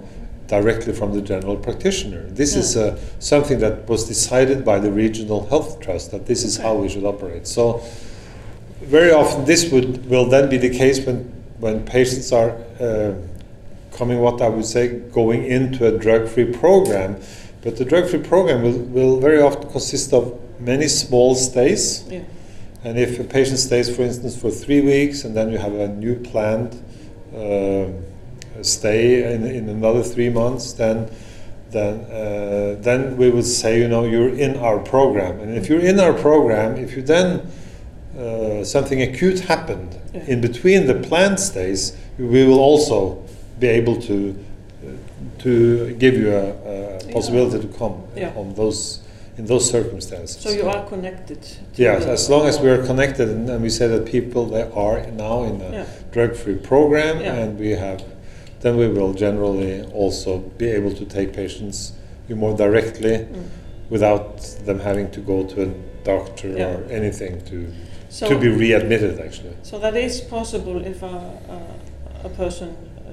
directly 0.48 0.94
from 0.94 1.12
the 1.12 1.20
general 1.20 1.56
practitioner. 1.56 2.22
This 2.30 2.56
is 2.56 2.76
uh, 2.76 2.98
something 3.20 3.58
that 3.60 3.86
was 3.86 4.08
decided 4.08 4.64
by 4.64 4.78
the 4.80 4.90
regional 4.90 5.46
health 5.46 5.78
trust 5.80 6.10
that 6.10 6.26
this 6.26 6.42
is 6.42 6.56
how 6.56 6.74
we 6.74 6.88
should 6.88 7.04
operate. 7.04 7.46
So 7.46 7.82
very 8.80 9.12
often 9.12 9.44
this 9.44 9.70
would 9.70 10.06
will 10.06 10.28
then 10.28 10.48
be 10.48 10.56
the 10.56 10.70
case 10.70 11.04
when 11.06 11.30
when 11.60 11.84
patients 11.84 12.32
are 12.32 12.56
uh, 12.80 13.14
coming 13.92 14.20
what 14.20 14.40
I 14.40 14.48
would 14.48 14.64
say 14.64 15.00
going 15.12 15.44
into 15.44 15.86
a 15.86 15.98
drug-free 15.98 16.52
program. 16.52 17.16
But 17.62 17.76
the 17.76 17.84
drug-free 17.84 18.22
program 18.22 18.62
will, 18.62 18.78
will 18.78 19.20
very 19.20 19.42
often 19.42 19.68
consist 19.70 20.12
of 20.12 20.40
many 20.60 20.88
small 20.88 21.34
stays. 21.34 22.04
yeah. 22.08 22.22
And 22.84 22.96
if 22.96 23.18
a 23.18 23.24
patient 23.24 23.58
stays, 23.58 23.94
for 23.94 24.02
instance, 24.02 24.40
for 24.40 24.50
three 24.50 24.80
weeks, 24.80 25.24
and 25.24 25.36
then 25.36 25.50
you 25.50 25.58
have 25.58 25.74
a 25.74 25.88
new 25.88 26.14
planned 26.14 26.72
um 27.34 28.07
stay 28.62 29.32
in, 29.34 29.44
in 29.46 29.68
another 29.68 30.02
three 30.02 30.30
months, 30.30 30.72
then 30.72 31.08
then 31.70 32.00
uh, 32.10 32.76
then 32.80 33.16
we 33.18 33.28
would 33.30 33.44
say, 33.44 33.78
you 33.78 33.88
know, 33.88 34.04
you're 34.04 34.34
in 34.34 34.56
our 34.56 34.78
program. 34.78 35.38
And 35.40 35.54
if 35.56 35.68
you're 35.68 35.80
in 35.84 36.00
our 36.00 36.14
program, 36.14 36.76
if 36.76 36.96
you 36.96 37.02
then 37.02 37.42
uh, 38.18 38.64
something 38.64 39.02
acute 39.02 39.40
happened 39.40 39.94
Yeah. 40.14 40.24
in 40.26 40.40
between 40.40 40.86
the 40.86 40.94
planned 40.94 41.38
stays, 41.38 41.92
we 42.18 42.44
will 42.46 42.58
also 42.58 43.22
be 43.60 43.66
able 43.68 43.96
to 44.02 44.14
uh, 44.84 45.42
to 45.42 45.94
give 45.98 46.14
you 46.14 46.30
a, 46.34 46.46
a 46.98 47.12
possibility 47.12 47.58
to 47.60 47.68
come 47.78 47.94
Yeah. 48.16 48.32
on 48.40 48.54
those 48.54 49.00
in 49.38 49.46
those 49.46 49.70
circumstances. 49.70 50.36
So 50.40 50.50
you 50.50 50.66
are 50.68 50.84
connected. 50.88 51.42
To 51.42 51.82
Yes, 51.82 52.04
as 52.06 52.28
long 52.28 52.46
as 52.48 52.58
we 52.58 52.70
are 52.70 52.82
connected 52.86 53.28
and, 53.28 53.48
and 53.50 53.62
we 53.62 53.70
say 53.70 53.86
that 53.86 54.04
people 54.06 54.46
they 54.46 54.62
are 54.74 55.06
now 55.12 55.44
in 55.44 55.60
a 55.60 55.70
Yeah. 55.70 55.84
drug-free 56.12 56.56
program 56.56 57.20
Yeah. 57.20 57.34
and 57.40 57.58
we 57.58 57.70
have, 57.76 58.02
then 58.60 58.76
we 58.76 58.88
will 58.88 59.14
generally 59.14 59.82
also 59.92 60.38
be 60.58 60.66
able 60.68 60.92
to 60.92 61.04
take 61.04 61.32
patients 61.32 61.92
more 62.28 62.56
directly 62.56 63.16
Mm. 63.18 63.44
without 63.90 64.38
them 64.66 64.78
having 64.80 65.10
to 65.10 65.20
go 65.20 65.44
to 65.44 65.62
a 65.62 65.68
doctor 66.04 66.48
Yeah. 66.48 66.66
or 66.74 66.84
anything 66.90 67.40
to 67.50 67.66
So, 68.10 68.28
to 68.28 68.38
be 68.38 68.48
readmitted 68.48 69.18
actually. 69.20 69.54
so 69.62 69.78
that 69.78 69.96
is 69.96 70.20
possible 70.20 70.84
if 70.84 71.02
a, 71.02 71.06
a, 71.56 71.58
a 72.24 72.28
person 72.28 72.68
uh, 72.68 73.10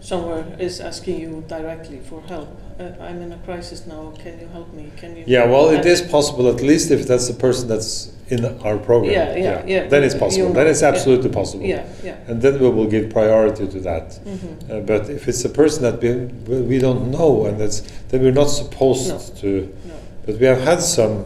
somewhere 0.00 0.44
is 0.58 0.80
asking 0.80 1.20
you 1.20 1.44
directly 1.48 2.00
for 2.08 2.20
help. 2.22 2.48
Uh, 2.78 2.92
I'm 3.00 3.20
in 3.22 3.32
a 3.32 3.38
crisis 3.38 3.86
now. 3.86 4.12
Can 4.22 4.38
you 4.38 4.46
help 4.48 4.72
me? 4.72 4.92
Can 4.96 5.16
you? 5.16 5.24
Yeah, 5.26 5.46
well, 5.46 5.70
it 5.70 5.84
is 5.84 6.00
possible 6.00 6.48
at 6.48 6.60
least 6.62 6.90
if 6.92 7.08
that's 7.08 7.26
the 7.26 7.34
person 7.34 7.66
that's 7.68 8.12
in 8.28 8.44
our 8.62 8.78
program. 8.78 9.12
Yeah, 9.12 9.34
yeah, 9.36 9.64
yeah. 9.66 9.86
Then 9.88 10.04
it's 10.04 10.14
You 10.14 10.20
possible. 10.20 10.48
know, 10.48 10.54
then 10.54 10.66
it's 10.68 10.82
yeah. 10.82 10.88
absolutely 10.88 11.30
possible. 11.30 11.64
Yeah, 11.64 11.84
yeah. 12.04 12.16
And 12.28 12.40
then 12.40 12.60
we 12.60 12.68
will 12.70 12.86
give 12.86 13.10
priority 13.10 13.66
to 13.66 13.80
that. 13.80 14.14
hmm 14.22 14.70
Uh, 14.70 14.80
but 14.80 15.10
if 15.10 15.26
it's 15.26 15.44
a 15.44 15.48
person 15.48 15.82
that 15.82 16.00
we, 16.00 16.60
we 16.62 16.78
don't 16.78 17.10
know, 17.10 17.46
and 17.46 17.58
that's 17.58 17.80
then 18.10 18.22
we're 18.22 18.38
not 18.42 18.48
supposed 18.48 19.08
No. 19.08 19.18
to. 19.40 19.48
No. 19.86 19.94
But 20.26 20.38
we 20.38 20.46
have 20.46 20.60
had 20.60 20.80
some. 20.80 21.24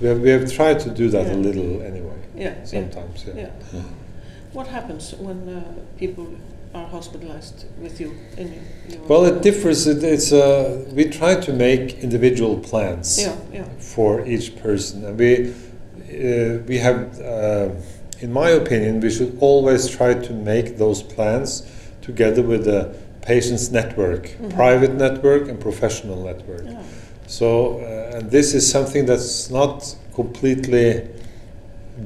We 0.00 0.08
have, 0.08 0.20
we 0.20 0.30
have 0.30 0.50
tried 0.52 0.80
to 0.80 0.90
do 0.90 1.10
that 1.10 1.26
Yeah. 1.26 1.34
a 1.34 1.38
little 1.46 1.82
anyway. 1.82 2.18
Yeah. 2.34 2.42
yeah. 2.44 2.64
Sometimes, 2.64 3.24
yeah. 3.26 3.50
Yeah. 3.72 3.82
What 4.52 4.66
happens 4.68 5.14
when 5.18 5.48
uh, 5.48 5.62
people 5.98 6.26
are 6.74 6.86
hospitalized 6.86 7.64
with 7.82 8.00
you 8.00 8.14
in 8.36 8.52
your? 8.52 9.00
Well, 9.08 9.24
it 9.26 9.42
differs. 9.42 9.86
It, 9.86 10.02
it's 10.04 10.32
uh, 10.32 10.84
we 10.92 11.04
try 11.04 11.34
to 11.40 11.52
make 11.52 12.02
individual 12.02 12.58
plans 12.58 13.18
Yeah, 13.20 13.36
yeah. 13.52 13.64
for 13.78 14.26
each 14.26 14.56
person, 14.62 15.04
and 15.04 15.18
we 15.18 15.54
uh, 16.08 16.58
we 16.66 16.78
have, 16.78 17.20
uh, 17.20 17.68
in 18.20 18.32
my 18.32 18.50
opinion, 18.50 19.00
we 19.00 19.10
should 19.10 19.36
always 19.40 19.88
try 19.88 20.14
to 20.14 20.32
make 20.32 20.78
those 20.78 21.02
plans 21.02 21.62
together 22.02 22.42
with 22.42 22.64
the 22.64 22.94
patient's 23.20 23.70
network, 23.70 24.30
Mhm. 24.40 24.50
private 24.54 24.94
network 24.94 25.48
and 25.48 25.60
professional 25.60 26.24
network. 26.24 26.64
yeah. 26.64 26.80
So, 27.26 27.80
uh, 27.80 28.16
and 28.16 28.30
this 28.30 28.54
is 28.54 28.70
something 28.70 29.04
that's 29.06 29.50
not 29.50 29.94
completely 30.14 31.02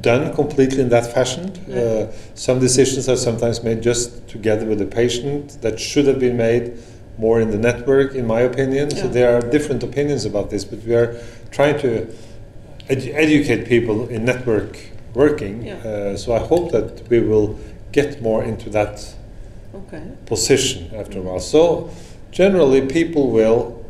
done 0.01 0.35
completely 0.35 0.81
in 0.81 0.89
that 0.89 1.13
fashion. 1.13 1.53
Yeah. 1.69 1.77
Uh, 1.81 2.13
some 2.35 2.59
decisions 2.61 3.09
are 3.09 3.17
sometimes 3.17 3.63
made 3.63 3.83
just 3.83 4.27
together 4.29 4.65
with 4.67 4.79
the 4.79 4.87
patient 4.87 5.61
that 5.63 5.79
should 5.79 6.07
have 6.07 6.19
been 6.19 6.37
made 6.37 6.73
more 7.19 7.41
in 7.41 7.51
the 7.51 7.59
network, 7.59 8.15
in 8.15 8.27
my 8.27 8.41
opinion. 8.41 8.91
So 8.91 9.07
there 9.07 9.37
are 9.37 9.41
different 9.41 9.83
opinions 9.83 10.25
about 10.25 10.51
this, 10.51 10.65
but 10.65 10.83
we 10.85 10.95
are 10.95 11.15
trying 11.51 11.79
to 11.81 12.07
edu- 12.89 13.15
educate 13.15 13.67
people 13.69 14.09
in 14.09 14.25
network 14.25 14.79
working. 15.15 15.67
Yeah. 15.67 15.75
Uh, 15.77 16.17
so 16.17 16.33
I 16.35 16.39
hope 16.39 16.73
that 16.73 17.07
we 17.11 17.21
will 17.21 17.59
get 17.93 18.23
more 18.23 18.43
into 18.43 18.71
that 18.71 19.15
Okay. 19.75 20.03
position 20.27 20.91
after 20.97 21.19
a 21.19 21.23
while. 21.23 21.41
So 21.41 21.91
generally, 22.31 22.81
people 22.83 23.31
will 23.31 23.85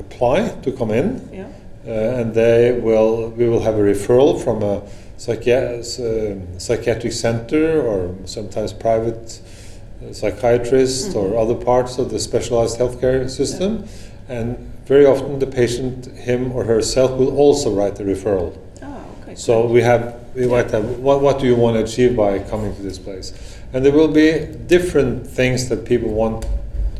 apply 0.00 0.48
to 0.62 0.72
come 0.72 0.90
in, 0.90 1.20
Yeah. 1.32 1.46
uh, 1.86 1.90
and 2.20 2.34
they 2.34 2.72
will. 2.72 3.30
We 3.36 3.48
will 3.48 3.60
have 3.60 3.76
a 3.76 3.82
referral 3.82 4.40
from 4.42 4.62
a 4.62 4.82
psychia- 5.18 5.78
uh, 6.00 6.58
psychiatric 6.58 7.12
center 7.12 7.80
or 7.80 8.14
sometimes 8.24 8.72
private 8.72 9.40
uh, 10.02 10.12
psychiatrist 10.12 11.12
Mhm. 11.12 11.16
or 11.16 11.38
other 11.38 11.54
parts 11.54 11.98
of 11.98 12.10
the 12.10 12.18
specialized 12.18 12.78
healthcare 12.78 13.28
system. 13.30 13.84
And 14.28 14.56
very 14.86 15.06
often 15.06 15.38
the 15.38 15.46
patient, 15.46 16.06
him 16.16 16.52
or 16.52 16.64
herself, 16.64 17.12
will 17.18 17.36
also 17.36 17.70
write 17.70 17.96
the 17.96 18.04
referral. 18.04 18.52
Ah, 18.82 19.00
okay. 19.22 19.34
So 19.34 19.66
we 19.66 19.82
have, 19.82 20.14
we 20.34 20.46
might 20.46 20.70
have, 20.70 20.98
what, 20.98 21.20
what 21.22 21.38
do 21.38 21.46
you 21.46 21.54
want 21.56 21.76
to 21.76 21.82
achieve 21.84 22.16
by 22.16 22.38
coming 22.40 22.74
to 22.76 22.82
this 22.82 22.98
place? 22.98 23.32
And 23.72 23.84
there 23.84 23.92
will 23.92 24.08
be 24.08 24.46
different 24.68 25.26
things 25.26 25.68
that 25.68 25.84
people 25.84 26.10
want 26.10 26.46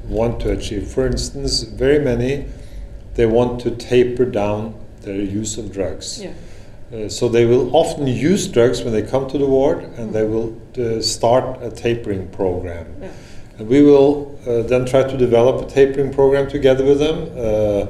want 0.08 0.38
to 0.40 0.50
achieve. 0.50 0.86
For 0.86 1.06
instance, 1.06 1.62
very 1.62 1.98
many 1.98 2.44
they 3.14 3.24
want 3.24 3.58
to 3.62 3.70
taper 3.70 4.26
down 4.26 4.74
their 5.02 5.14
use 5.40 5.56
of 5.56 5.72
drugs. 5.72 6.20
Yeah. 6.22 6.32
Uh, 6.94 7.08
so 7.08 7.28
they 7.28 7.44
will 7.44 7.74
often 7.74 8.06
use 8.06 8.46
drugs 8.46 8.82
when 8.82 8.92
they 8.92 9.02
come 9.02 9.28
to 9.28 9.38
the 9.38 9.46
ward, 9.46 9.82
and 9.96 10.12
they 10.12 10.24
will 10.24 10.54
uh, 10.78 11.00
start 11.00 11.60
a 11.62 11.70
tapering 11.70 12.28
program. 12.28 12.86
Yeah. 13.00 13.08
And 13.58 13.68
we 13.68 13.82
will 13.82 14.38
uh, 14.46 14.62
then 14.62 14.84
try 14.84 15.02
to 15.02 15.16
develop 15.16 15.66
a 15.66 15.70
tapering 15.70 16.12
program 16.12 16.48
together 16.48 16.84
with 16.84 16.98
them, 16.98 17.28
uh, 17.36 17.86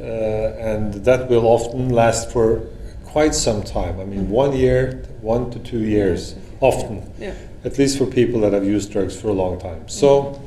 uh, 0.00 0.02
and 0.02 0.94
that 1.04 1.28
will 1.28 1.46
often 1.46 1.90
last 1.90 2.30
for 2.30 2.62
quite 3.04 3.34
some 3.34 3.62
time. 3.62 4.00
I 4.00 4.04
mean, 4.04 4.26
Mhm. 4.26 4.28
one 4.28 4.56
year, 4.56 5.02
one 5.22 5.50
to 5.50 5.58
two 5.58 5.80
years, 5.80 6.34
often, 6.60 7.02
Yeah. 7.20 7.32
at 7.64 7.78
least 7.78 7.98
for 7.98 8.06
people 8.06 8.40
that 8.40 8.52
have 8.52 8.64
used 8.64 8.92
drugs 8.92 9.16
for 9.16 9.28
a 9.28 9.32
long 9.32 9.58
time. 9.58 9.82
So, 9.86 10.38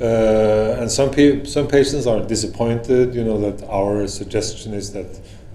uh, 0.00 0.80
and 0.80 0.90
some 0.90 1.10
some 1.44 1.66
patients 1.66 2.06
are 2.06 2.20
disappointed. 2.20 3.14
You 3.14 3.24
know 3.24 3.38
that 3.40 3.62
our 3.68 4.06
suggestion 4.08 4.74
is 4.74 4.90
that 4.92 5.06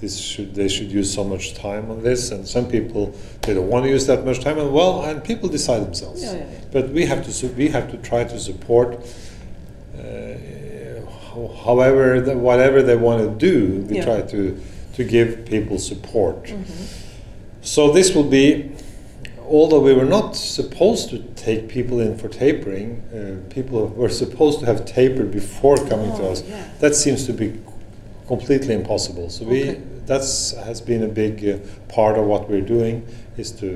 this 0.02 0.18
should 0.18 0.56
they 0.56 0.68
should 0.68 0.92
use 0.92 1.14
so 1.14 1.24
much 1.24 1.54
time 1.54 1.90
on 1.92 2.02
this, 2.04 2.32
and 2.32 2.48
some 2.48 2.68
people 2.68 3.14
they 3.44 3.54
don't 3.54 3.70
want 3.70 3.86
to 3.86 3.90
use 3.90 4.08
that 4.08 4.26
much 4.26 4.40
time. 4.42 4.58
And 4.58 4.74
well, 4.74 5.04
and 5.04 5.24
people 5.24 5.48
decide 5.48 5.84
themselves. 5.86 6.24
Yeah, 6.24 6.34
yeah, 6.34 6.38
yeah. 6.52 6.60
But 6.72 6.90
we 6.90 7.06
have 7.06 7.22
to 7.30 7.48
we 7.50 7.70
have 7.70 7.90
to 7.92 7.98
try 7.98 8.24
to 8.24 8.40
support. 8.40 8.98
Uh, 9.98 10.36
however, 11.64 12.20
the, 12.20 12.38
whatever 12.38 12.82
they 12.82 12.96
want 12.96 13.22
to 13.22 13.30
do, 13.50 13.82
we 13.90 14.02
try 14.02 14.22
to 14.22 14.60
to 14.96 15.04
give 15.04 15.46
people 15.46 15.78
support. 15.78 16.44
Mhm. 16.46 16.66
So 17.62 17.92
this 17.92 18.14
will 18.16 18.30
be, 18.40 18.72
although 19.48 19.80
we 19.80 19.94
were 19.94 20.10
not 20.18 20.36
supposed 20.36 21.10
to 21.12 21.20
take 21.36 21.70
people 21.70 22.00
in 22.00 22.18
for 22.18 22.28
tapering, 22.28 22.90
uh, 23.14 23.54
people 23.54 23.88
were 23.88 24.10
supposed 24.10 24.60
to 24.62 24.66
have 24.66 24.84
tapered 24.86 25.30
before 25.32 25.78
coming 25.78 26.12
to 26.18 26.24
Oh, 26.24 26.32
us. 26.32 26.44
yeah. 26.50 26.64
That 26.80 26.96
seems 26.96 27.26
to 27.28 27.34
be 27.34 27.54
completely 28.34 28.74
impossible. 28.82 29.30
So 29.30 29.42
we 29.46 29.62
Okay. 29.62 29.78
that's 30.12 30.32
has 30.70 30.80
been 30.92 31.04
a 31.04 31.12
big 31.24 31.36
uh, 31.44 31.52
part 31.98 32.16
of 32.20 32.26
what 32.32 32.42
we're 32.50 32.68
doing 32.78 32.96
is 33.38 33.52
to 33.62 33.68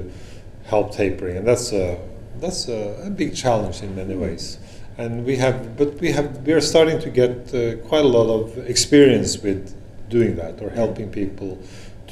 help 0.72 0.88
tapering, 1.02 1.36
and 1.40 1.46
that's 1.52 1.74
a 1.74 1.98
that's 2.44 2.62
a, 2.70 2.82
a 3.08 3.10
big 3.22 3.32
challenge 3.44 3.78
in 3.86 3.92
many 4.02 4.16
ways. 4.26 4.58
And 4.98 5.12
we 5.26 5.36
have, 5.38 5.56
but 5.80 5.90
we 6.04 6.10
have 6.18 6.28
we 6.48 6.54
are 6.54 6.62
starting 6.62 7.00
to 7.06 7.10
get 7.22 7.32
uh, 7.54 7.60
quite 7.90 8.06
a 8.06 8.12
lot 8.18 8.30
of 8.40 8.58
experience 8.74 9.32
with 9.46 9.62
doing 10.10 10.32
that 10.42 10.62
or 10.64 10.70
helping 10.70 11.08
people 11.22 11.58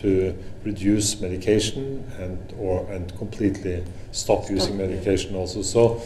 to 0.01 0.33
reduce 0.65 1.21
medication 1.21 2.03
and 2.19 2.37
or 2.59 2.75
and 2.93 3.03
completely 3.17 3.83
stop 4.11 4.49
using 4.49 4.75
medication 4.77 5.35
also. 5.35 5.61
So 5.61 6.01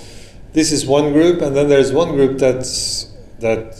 this 0.54 0.72
is 0.72 0.86
one 0.86 1.08
group, 1.14 1.42
and 1.42 1.56
then 1.56 1.68
there's 1.74 1.92
one 1.92 2.12
group 2.18 2.38
that's 2.38 3.08
that 3.40 3.74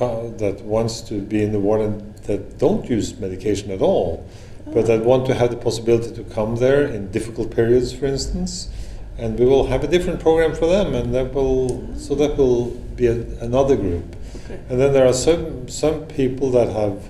uh, 0.00 0.36
that 0.38 0.62
wants 0.62 1.00
to 1.02 1.20
be 1.20 1.42
in 1.42 1.52
the 1.52 1.60
ward 1.60 1.80
and 1.80 2.14
that 2.24 2.58
don't 2.58 2.88
use 2.88 3.18
medication 3.18 3.70
at 3.70 3.80
all, 3.80 4.28
but 4.66 4.86
that 4.86 5.04
want 5.04 5.26
to 5.26 5.34
have 5.34 5.50
the 5.50 5.56
possibility 5.56 6.14
to 6.14 6.24
come 6.24 6.56
there 6.56 6.84
in 6.84 7.10
difficult 7.10 7.54
periods, 7.54 7.92
for 7.92 8.06
instance. 8.06 8.68
And 9.16 9.38
we 9.38 9.46
will 9.46 9.66
have 9.66 9.82
a 9.82 9.88
different 9.88 10.20
program 10.20 10.54
for 10.54 10.66
them, 10.66 10.94
and 10.94 11.14
that 11.14 11.34
will 11.34 11.96
so 11.96 12.14
that 12.16 12.36
will 12.36 12.70
be 12.96 13.06
a, 13.06 13.20
another 13.40 13.76
group. 13.76 14.16
Okay. 14.44 14.60
And 14.68 14.80
then 14.80 14.92
there 14.92 15.06
are 15.06 15.12
some 15.12 15.68
some 15.68 16.06
people 16.06 16.50
that 16.52 16.68
have. 16.68 17.08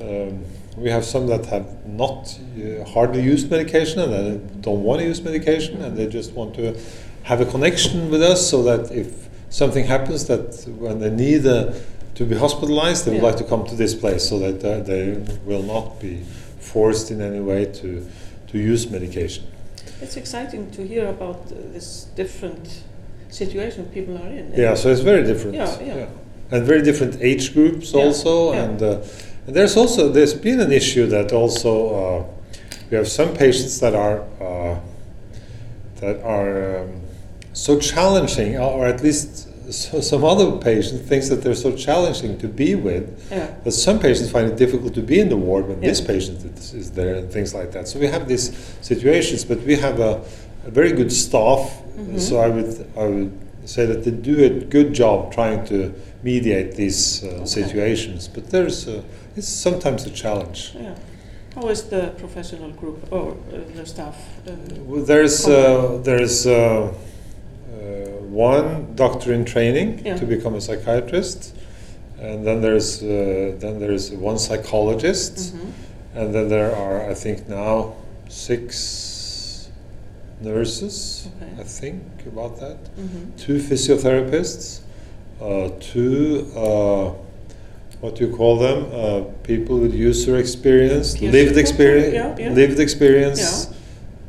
Um, 0.00 0.44
we 0.76 0.90
have 0.90 1.04
some 1.04 1.28
that 1.28 1.46
have 1.46 1.86
not 1.86 2.36
uh, 2.58 2.84
hardly 2.84 3.22
used 3.22 3.48
medication 3.48 4.00
and 4.00 4.12
they 4.12 4.60
don't 4.60 4.82
want 4.82 5.00
to 5.00 5.06
use 5.06 5.22
medication 5.22 5.80
and 5.82 5.96
they 5.96 6.08
just 6.08 6.32
want 6.32 6.52
to 6.56 6.76
have 7.22 7.40
a 7.40 7.46
connection 7.46 8.10
with 8.10 8.20
us 8.20 8.50
so 8.50 8.62
that 8.64 8.90
if 8.90 9.28
something 9.54 9.84
happens 9.84 10.26
that 10.26 10.64
when 10.78 10.98
they 10.98 11.10
need 11.10 11.46
uh, 11.46 11.72
to 12.16 12.24
be 12.24 12.36
hospitalized 12.36 13.04
they 13.04 13.12
would 13.12 13.22
like 13.22 13.36
to 13.36 13.44
come 13.44 13.64
to 13.64 13.76
this 13.76 13.94
place 13.94 14.28
so 14.28 14.36
that 14.40 14.58
uh, 14.64 14.80
they 14.82 15.16
will 15.44 15.62
not 15.62 16.00
be 16.00 16.22
forced 16.58 17.12
in 17.12 17.20
any 17.20 17.38
way 17.38 17.64
to, 17.66 18.04
to 18.48 18.58
use 18.58 18.90
medication. 18.90 19.44
It's 20.00 20.16
exciting 20.16 20.72
to 20.72 20.84
hear 20.84 21.06
about 21.06 21.36
uh, 21.36 21.54
this 21.72 22.08
different 22.16 22.82
situation 23.28 23.86
people 23.94 24.16
are 24.18 24.28
in. 24.28 24.52
Yeah, 24.56 24.74
so 24.74 24.88
it's 24.88 25.02
very 25.02 25.22
different. 25.22 25.54
Yeah, 25.54 25.80
yeah. 25.80 26.06
And 26.50 26.66
very 26.66 26.82
different 26.82 27.18
age 27.20 27.54
groups 27.54 27.92
Yeah, 27.92 28.02
also. 28.02 28.52
yeah. 28.52 28.64
And, 28.64 28.82
uh, 28.82 29.02
and 29.46 29.54
there's 29.54 29.76
also 29.76 30.08
there's 30.08 30.34
been 30.34 30.60
an 30.60 30.72
issue 30.72 31.06
that 31.06 31.32
also 31.32 31.72
uh, 31.94 32.24
we 32.90 32.96
have 32.96 33.08
some 33.08 33.34
patients 33.34 33.78
that 33.80 33.94
are 33.94 34.18
uh, 34.40 34.80
that 36.00 36.20
are 36.22 36.80
um, 36.80 37.00
so 37.52 37.78
challenging, 37.78 38.58
or 38.58 38.86
at 38.86 39.02
least 39.02 39.43
so, 39.70 40.00
some 40.00 40.24
other 40.24 40.52
patients 40.58 41.08
thinks 41.08 41.28
that 41.28 41.42
they're 41.42 41.54
so 41.54 41.72
challenging 41.74 42.38
to 42.38 42.48
be 42.48 42.74
with 42.74 43.04
Yeah. 43.30 43.48
that 43.64 43.72
some 43.72 43.98
patients 43.98 44.30
find 44.30 44.46
it 44.50 44.56
difficult 44.56 44.94
to 44.94 45.02
be 45.02 45.18
in 45.20 45.28
the 45.28 45.36
ward 45.36 45.68
when 45.68 45.80
this 45.80 46.00
patient 46.00 46.44
is, 46.58 46.74
is 46.74 46.90
there 46.92 47.14
and 47.14 47.30
things 47.30 47.54
like 47.54 47.72
that. 47.72 47.88
So 47.88 47.98
we 47.98 48.06
have 48.06 48.28
these 48.28 48.52
situations, 48.80 49.44
but 49.44 49.58
we 49.62 49.76
have 49.76 50.00
a, 50.00 50.20
a 50.66 50.70
very 50.70 50.92
good 50.92 51.12
staff. 51.12 51.60
Mhm. 51.96 52.18
So 52.20 52.38
I 52.40 52.48
would 52.48 52.86
I 52.96 53.06
would 53.06 53.32
say 53.64 53.86
that 53.86 54.02
they 54.04 54.10
do 54.10 54.44
a 54.44 54.50
good 54.76 54.92
job 54.92 55.32
trying 55.32 55.64
to 55.66 55.92
mediate 56.22 56.74
these 56.74 57.22
uh, 57.22 57.28
Okay. 57.28 57.46
situations. 57.46 58.28
But 58.34 58.50
there's 58.50 58.88
uh, 58.88 59.02
it's 59.36 59.48
sometimes 59.48 60.04
a 60.06 60.10
challenge. 60.10 60.72
Yeah. 60.74 60.94
How 61.54 61.68
is 61.70 61.82
the 61.84 62.10
professional 62.18 62.70
group 62.70 62.98
or 63.12 63.30
uh, 63.30 63.58
the 63.76 63.86
staff? 63.86 64.16
Uh, 64.46 64.50
Well, 64.88 65.04
There's 65.04 65.46
uh, 65.46 66.00
there's 66.02 66.46
uh, 66.46 66.88
one 68.30 68.94
doctor 68.94 69.32
in 69.32 69.44
training 69.44 70.00
Yeah. 70.04 70.16
to 70.16 70.24
become 70.26 70.54
a 70.54 70.60
psychiatrist, 70.60 71.54
and 72.20 72.44
then 72.46 72.60
there's 72.60 73.02
uh, 73.02 73.06
then 73.58 73.78
there's 73.80 74.10
one 74.12 74.38
psychologist. 74.38 75.34
mhm. 75.54 75.70
And 76.16 76.32
then 76.34 76.48
there 76.48 76.70
are, 76.76 77.10
I 77.10 77.14
think 77.14 77.48
now, 77.48 77.94
six 78.28 79.68
nurses, 80.40 81.28
Okay. 81.36 81.50
I 81.60 81.64
think, 81.64 82.02
about 82.26 82.60
that. 82.60 82.76
Mhm. 82.98 83.36
Two 83.36 83.58
physiotherapists, 83.58 84.80
uh, 85.40 85.70
two, 85.80 86.46
uh, 86.56 87.10
what 88.00 88.14
do 88.16 88.26
you 88.26 88.32
call 88.36 88.58
them? 88.58 88.78
Uh, 88.92 89.20
people 89.42 89.78
with 89.78 89.94
user 89.94 90.36
experience, 90.36 91.16
Peer 91.16 91.32
lived 91.32 91.56
experience, 91.56 92.14
yeah, 92.14 92.36
yeah. 92.38 92.52
lived 92.52 92.78
experience 92.78 93.40
Yeah. 93.68 93.76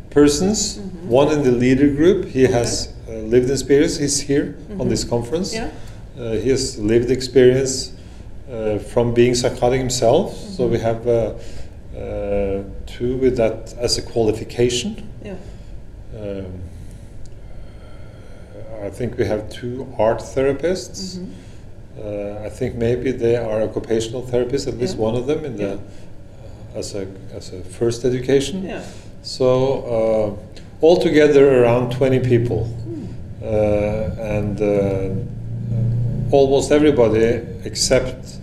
persons. 0.09 0.79
Mhm. 0.79 1.07
One 1.09 1.29
in 1.35 1.43
the 1.43 1.51
leader 1.51 1.89
group, 1.89 2.25
he 2.25 2.45
Okay. 2.45 2.53
has 2.53 2.87
uh, 2.87 2.94
lived 3.23 3.49
experience. 3.49 3.97
He's 3.97 4.19
here 4.21 4.55
on 4.79 4.87
Mhm. 4.87 4.89
this 4.89 5.03
conference. 5.03 5.53
Yeah. 5.53 5.69
Uh, 6.19 6.31
he 6.33 6.49
has 6.49 6.77
lived 6.79 7.11
experience 7.11 7.91
uh, 8.51 8.77
from 8.77 9.13
being 9.13 9.33
psychotic 9.35 9.79
himself. 9.79 10.35
So 10.55 10.63
Mhm. 10.67 10.71
we 10.71 10.79
have 10.79 11.07
uh, 11.07 11.33
uh, 11.97 12.61
two 12.85 13.17
with 13.17 13.35
that 13.37 13.73
as 13.79 13.97
a 13.97 14.01
qualification. 14.01 14.95
Yeah. 15.23 15.33
Um, 16.19 16.45
I 18.85 18.89
think 18.89 19.17
we 19.17 19.25
have 19.25 19.49
two 19.49 19.87
art 19.97 20.19
therapists. 20.19 21.17
Mhm. 21.17 21.25
Uh, 21.97 22.45
I 22.45 22.49
think 22.49 22.75
maybe 22.75 23.11
they 23.11 23.35
are 23.35 23.61
occupational 23.63 24.21
therapists, 24.21 24.67
at 24.67 24.77
least 24.77 24.95
Yeah. 24.97 25.05
one 25.07 25.15
of 25.15 25.25
them 25.27 25.45
in 25.45 25.55
the 25.57 25.63
Yeah. 25.63 25.77
as 26.79 26.93
a 26.95 27.05
as 27.35 27.51
a 27.53 27.61
first 27.79 28.05
education. 28.05 28.63
Yeah. 28.63 28.81
So 29.23 29.47
uh, 29.95 30.85
altogether 30.85 31.63
around 31.63 31.91
20 31.91 32.19
people, 32.19 32.67
uh, 32.67 32.94
and 33.49 34.61
uh, 34.61 36.35
almost 36.35 36.71
everybody 36.71 37.41
except 37.63 38.37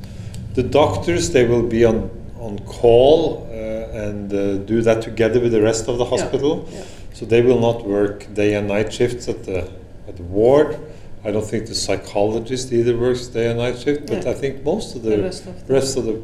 the 0.54 0.62
doctors. 0.62 1.30
They 1.30 1.44
will 1.46 1.66
be 1.66 1.84
on 1.84 2.10
on 2.38 2.58
call 2.60 3.46
uh, 3.50 3.98
and 4.04 4.32
uh, 4.32 4.56
do 4.58 4.82
that 4.82 5.02
together 5.02 5.40
with 5.40 5.52
the 5.52 5.62
rest 5.62 5.88
of 5.88 5.98
the 5.98 6.04
hospital. 6.04 6.68
Yeah. 6.72 6.82
So 7.14 7.26
they 7.26 7.42
will 7.42 7.60
not 7.60 7.84
work 7.86 8.32
day 8.34 8.54
and 8.54 8.66
night 8.68 8.92
shifts 8.92 9.28
at 9.28 9.44
the 9.44 9.70
at 10.08 10.16
the 10.16 10.22
ward. 10.24 10.78
I 11.24 11.30
don't 11.30 11.44
think 11.46 11.66
the 11.68 11.74
psychologist 11.74 12.72
either 12.72 12.96
works 12.96 13.28
day 13.28 13.48
and 13.48 13.58
night 13.58 13.78
shift, 13.78 14.06
but 14.08 14.24
Yeah. 14.24 14.30
I 14.32 14.34
think 14.34 14.64
most 14.64 14.96
of 14.96 15.02
the, 15.02 15.10
The 15.16 15.22
rest 15.22 15.46
of 15.46 15.66
the- 15.66 15.72
rest 15.74 15.96
of 15.96 16.04
the 16.04 16.20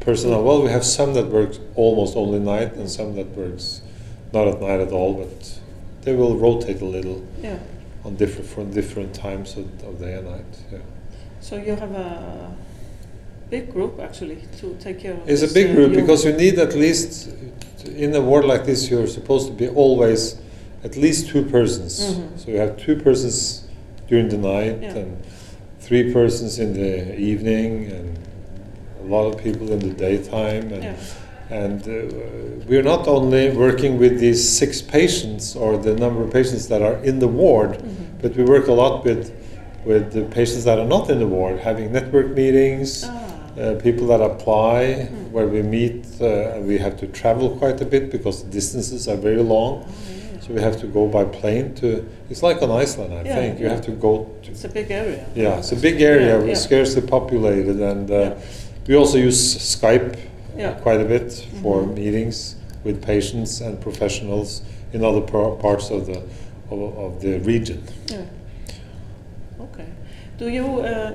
personnel. 0.00 0.44
Well, 0.44 0.62
we 0.62 0.70
have 0.70 0.84
some 0.84 1.14
that 1.14 1.26
works 1.32 1.58
almost 1.74 2.16
only 2.16 2.38
night, 2.38 2.76
and 2.76 2.88
some 2.88 3.16
that 3.16 3.36
works 3.36 3.80
not 4.32 4.46
at 4.46 4.60
night 4.60 4.78
at 4.80 4.92
all. 4.92 5.14
But 5.14 5.58
they 6.02 6.14
will 6.14 6.36
rotate 6.36 6.80
a 6.80 6.84
little 6.84 7.22
Yeah. 7.42 7.58
On 8.06 8.14
different 8.16 8.48
from 8.48 8.70
different 8.70 9.12
times 9.14 9.56
of, 9.56 9.66
of 9.84 9.98
day 9.98 10.14
and 10.14 10.26
night. 10.30 10.52
Yeah. 10.72 10.78
So 11.40 11.56
you 11.56 11.74
have 11.74 11.92
a 11.92 12.54
big 13.50 13.72
group 13.72 13.98
actually 14.00 14.38
to 14.60 14.76
take 14.80 15.00
care 15.00 15.14
of. 15.14 15.28
It's 15.28 15.42
a 15.42 15.52
big 15.52 15.70
uh, 15.70 15.74
group 15.74 15.92
young- 15.92 16.00
because 16.02 16.24
you 16.24 16.32
need 16.32 16.58
at 16.58 16.74
least 16.74 17.28
in 17.96 18.14
a 18.14 18.20
ward 18.20 18.44
like 18.44 18.64
this 18.64 18.90
you're 18.90 19.06
supposed 19.06 19.46
to 19.48 19.52
be 19.52 19.68
always 19.68 20.36
at 20.84 20.96
least 20.96 21.28
two 21.28 21.44
persons. 21.44 21.92
Mhm. 22.00 22.38
So 22.38 22.50
you 22.52 22.58
have 22.58 22.76
two 22.76 22.96
persons 22.96 23.64
during 24.08 24.28
the 24.28 24.38
night 24.38 24.78
Yeah. 24.82 24.96
and 25.00 25.16
three 25.80 26.12
persons 26.12 26.58
in 26.58 26.72
the 26.74 27.18
evening 27.18 27.70
and 27.96 28.18
a 29.02 29.06
lot 29.14 29.26
of 29.32 29.34
people 29.42 29.72
in 29.72 29.80
the 29.80 29.94
daytime 30.06 30.72
and 30.72 30.82
Yeah. 30.82 30.94
And 31.50 31.80
uh, 31.86 31.92
we're 32.68 32.82
not 32.82 33.06
only 33.06 33.50
working 33.50 33.98
with 33.98 34.18
these 34.18 34.46
six 34.58 34.82
patients 34.82 35.54
or 35.54 35.76
the 35.78 35.94
number 35.94 36.22
of 36.22 36.32
patients 36.32 36.66
that 36.68 36.82
are 36.82 36.96
in 37.04 37.18
the 37.20 37.28
ward, 37.28 37.78
Mhm. 37.78 38.20
but 38.22 38.36
we 38.36 38.44
work 38.44 38.68
a 38.68 38.72
lot 38.72 39.04
with 39.04 39.30
with 39.84 40.10
the 40.12 40.22
patients 40.22 40.64
that 40.64 40.80
are 40.80 40.84
not 40.96 41.08
in 41.10 41.20
the 41.20 41.26
ward, 41.28 41.60
having 41.60 41.92
network 41.92 42.34
meetings, 42.34 43.04
Ah. 43.06 43.12
uh, 43.60 43.74
people 43.76 44.04
that 44.08 44.20
apply, 44.20 44.80
Mm. 45.08 45.30
where 45.30 45.46
we 45.46 45.62
meet, 45.62 46.04
uh, 46.20 46.26
we 46.66 46.76
have 46.78 46.96
to 46.96 47.06
travel 47.06 47.50
quite 47.50 47.80
a 47.80 47.84
bit 47.84 48.10
because 48.10 48.42
the 48.42 48.50
distances 48.50 49.06
are 49.06 49.14
very 49.16 49.40
long. 49.44 49.72
Oh, 49.84 49.86
yeah. 49.86 50.40
So 50.44 50.52
we 50.54 50.60
have 50.60 50.76
to 50.80 50.88
go 50.88 51.06
by 51.06 51.22
plane 51.22 51.72
to. 51.80 52.04
It's 52.28 52.42
like 52.42 52.60
on 52.62 52.70
Iceland, 52.82 53.12
I 53.14 53.22
Yeah, 53.28 53.36
think. 53.36 53.60
You 53.60 53.66
yeah. 53.66 53.74
have 53.74 53.84
to 53.86 53.92
go 53.92 54.26
to. 54.42 54.50
It's 54.50 54.64
a 54.64 54.68
big 54.80 54.90
area. 54.90 55.24
Yeah, 55.36 55.58
it's 55.60 55.70
a 55.70 55.76
big 55.88 56.02
area, 56.02 56.44
yeah. 56.44 56.54
scarcely 56.54 57.02
populated, 57.02 57.78
and 57.80 58.10
uh, 58.10 58.30
we 58.88 58.96
also 58.96 59.18
use 59.18 59.38
Skype 59.76 60.16
Yeah. 60.58 60.72
quite 60.82 61.00
a 61.00 61.04
bit 61.04 61.32
for 61.62 61.82
Mhm. 61.82 61.94
meetings 61.94 62.56
with 62.84 63.02
patients 63.02 63.60
and 63.60 63.80
professionals 63.80 64.62
in 64.92 65.04
other 65.04 65.20
par- 65.20 65.56
parts 65.56 65.90
of 65.90 66.06
the 66.06 66.22
of, 66.70 66.98
of 66.98 67.20
the 67.20 67.38
region. 67.40 67.82
Yeah. 68.10 68.24
Okay. 69.60 69.84
Do 70.38 70.48
you, 70.48 70.64
uh, 70.64 70.84
uh, 70.84 71.12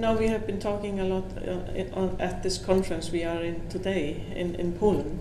now 0.00 0.16
we 0.16 0.28
have 0.28 0.46
been 0.46 0.58
talking 0.58 1.00
a 1.00 1.04
lot 1.04 1.24
uh, 1.36 2.08
at 2.22 2.42
this 2.42 2.58
conference 2.58 3.10
we 3.12 3.24
are 3.24 3.42
in 3.42 3.56
today 3.68 4.16
in, 4.36 4.54
in 4.54 4.72
Poland 4.72 5.18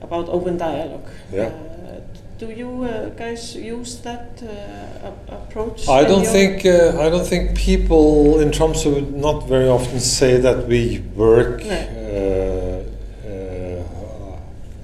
about 0.00 0.28
open 0.28 0.56
dialogue. 0.58 1.08
Yeah. 1.32 1.46
Uh, 1.46 2.00
do 2.38 2.46
you 2.50 2.84
uh, 2.84 3.08
guys 3.16 3.54
use 3.56 3.96
that 4.02 4.42
uh, 4.42 5.34
approach? 5.34 5.88
I 5.88 6.04
don't 6.04 6.26
think 6.26 6.64
uh, 6.64 6.98
I 7.06 7.10
don't 7.10 7.26
think 7.26 7.56
people 7.56 8.40
in 8.40 8.50
Tromsø 8.50 8.92
would 8.94 9.14
not 9.14 9.48
very 9.48 9.68
often 9.68 10.00
say 10.00 10.40
that 10.40 10.66
we 10.68 11.02
work 11.16 11.64
No. 11.64 12.73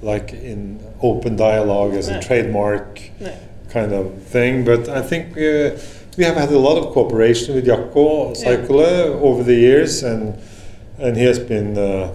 Like 0.01 0.33
in 0.33 0.79
open 1.01 1.35
dialogue 1.35 1.93
as 1.93 2.09
No. 2.09 2.17
a 2.17 2.21
trademark 2.21 2.99
No. 3.19 3.31
kind 3.69 3.93
of 3.93 4.05
thing. 4.23 4.65
But 4.65 4.89
I 4.89 5.01
think 5.01 5.37
uh, 5.37 5.77
we 6.17 6.23
have 6.23 6.35
had 6.35 6.49
a 6.51 6.57
lot 6.57 6.77
of 6.77 6.91
cooperation 6.93 7.55
with 7.55 7.65
Jaakko 7.67 8.35
Seikkula 8.35 9.21
over 9.21 9.43
the 9.43 9.53
years, 9.55 10.03
and 10.03 10.33
and 10.99 11.15
he 11.17 11.23
has 11.25 11.39
been 11.39 11.77
uh, 11.77 12.09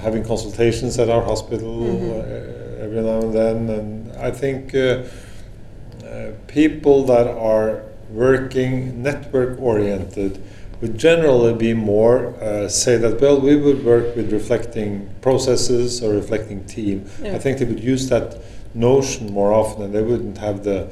having 0.00 0.22
consultations 0.24 0.98
at 0.98 1.08
our 1.08 1.22
hospital 1.22 1.72
Mhm. 1.82 2.10
uh, 2.10 2.84
every 2.84 3.02
now 3.02 3.18
and 3.20 3.32
then. 3.34 3.56
And 3.70 4.12
I 4.18 4.30
think 4.30 4.74
uh, 4.74 4.80
uh, 4.80 6.30
people 6.46 7.04
that 7.04 7.26
are 7.28 7.82
working 8.14 9.02
network 9.02 9.60
oriented 9.60 10.38
would 10.80 10.98
generally 10.98 11.54
be 11.54 11.72
more 11.74 12.34
uh, 12.42 12.68
say 12.68 12.96
that 12.98 13.20
well 13.20 13.40
we 13.40 13.56
would 13.56 13.84
work 13.84 14.14
with 14.16 14.32
reflecting 14.32 15.08
processes 15.20 16.02
or 16.02 16.12
reflecting 16.14 16.64
team 16.64 17.04
Yeah. 17.22 17.34
i 17.36 17.38
think 17.38 17.58
they 17.58 17.64
would 17.64 17.82
use 17.94 18.08
that 18.08 18.36
notion 18.74 19.32
more 19.32 19.52
often 19.52 19.82
and 19.84 19.94
they 19.94 20.02
wouldn't 20.02 20.38
have 20.38 20.62
the 20.64 20.88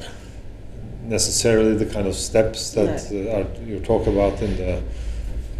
necessarily 1.06 1.74
the 1.76 1.86
kind 1.86 2.06
of 2.06 2.14
steps 2.14 2.70
that 2.72 3.10
No. 3.12 3.30
uh, 3.30 3.34
are, 3.36 3.46
you 3.68 3.78
talk 3.80 4.06
about 4.06 4.40
in 4.40 4.56
the 4.56 4.82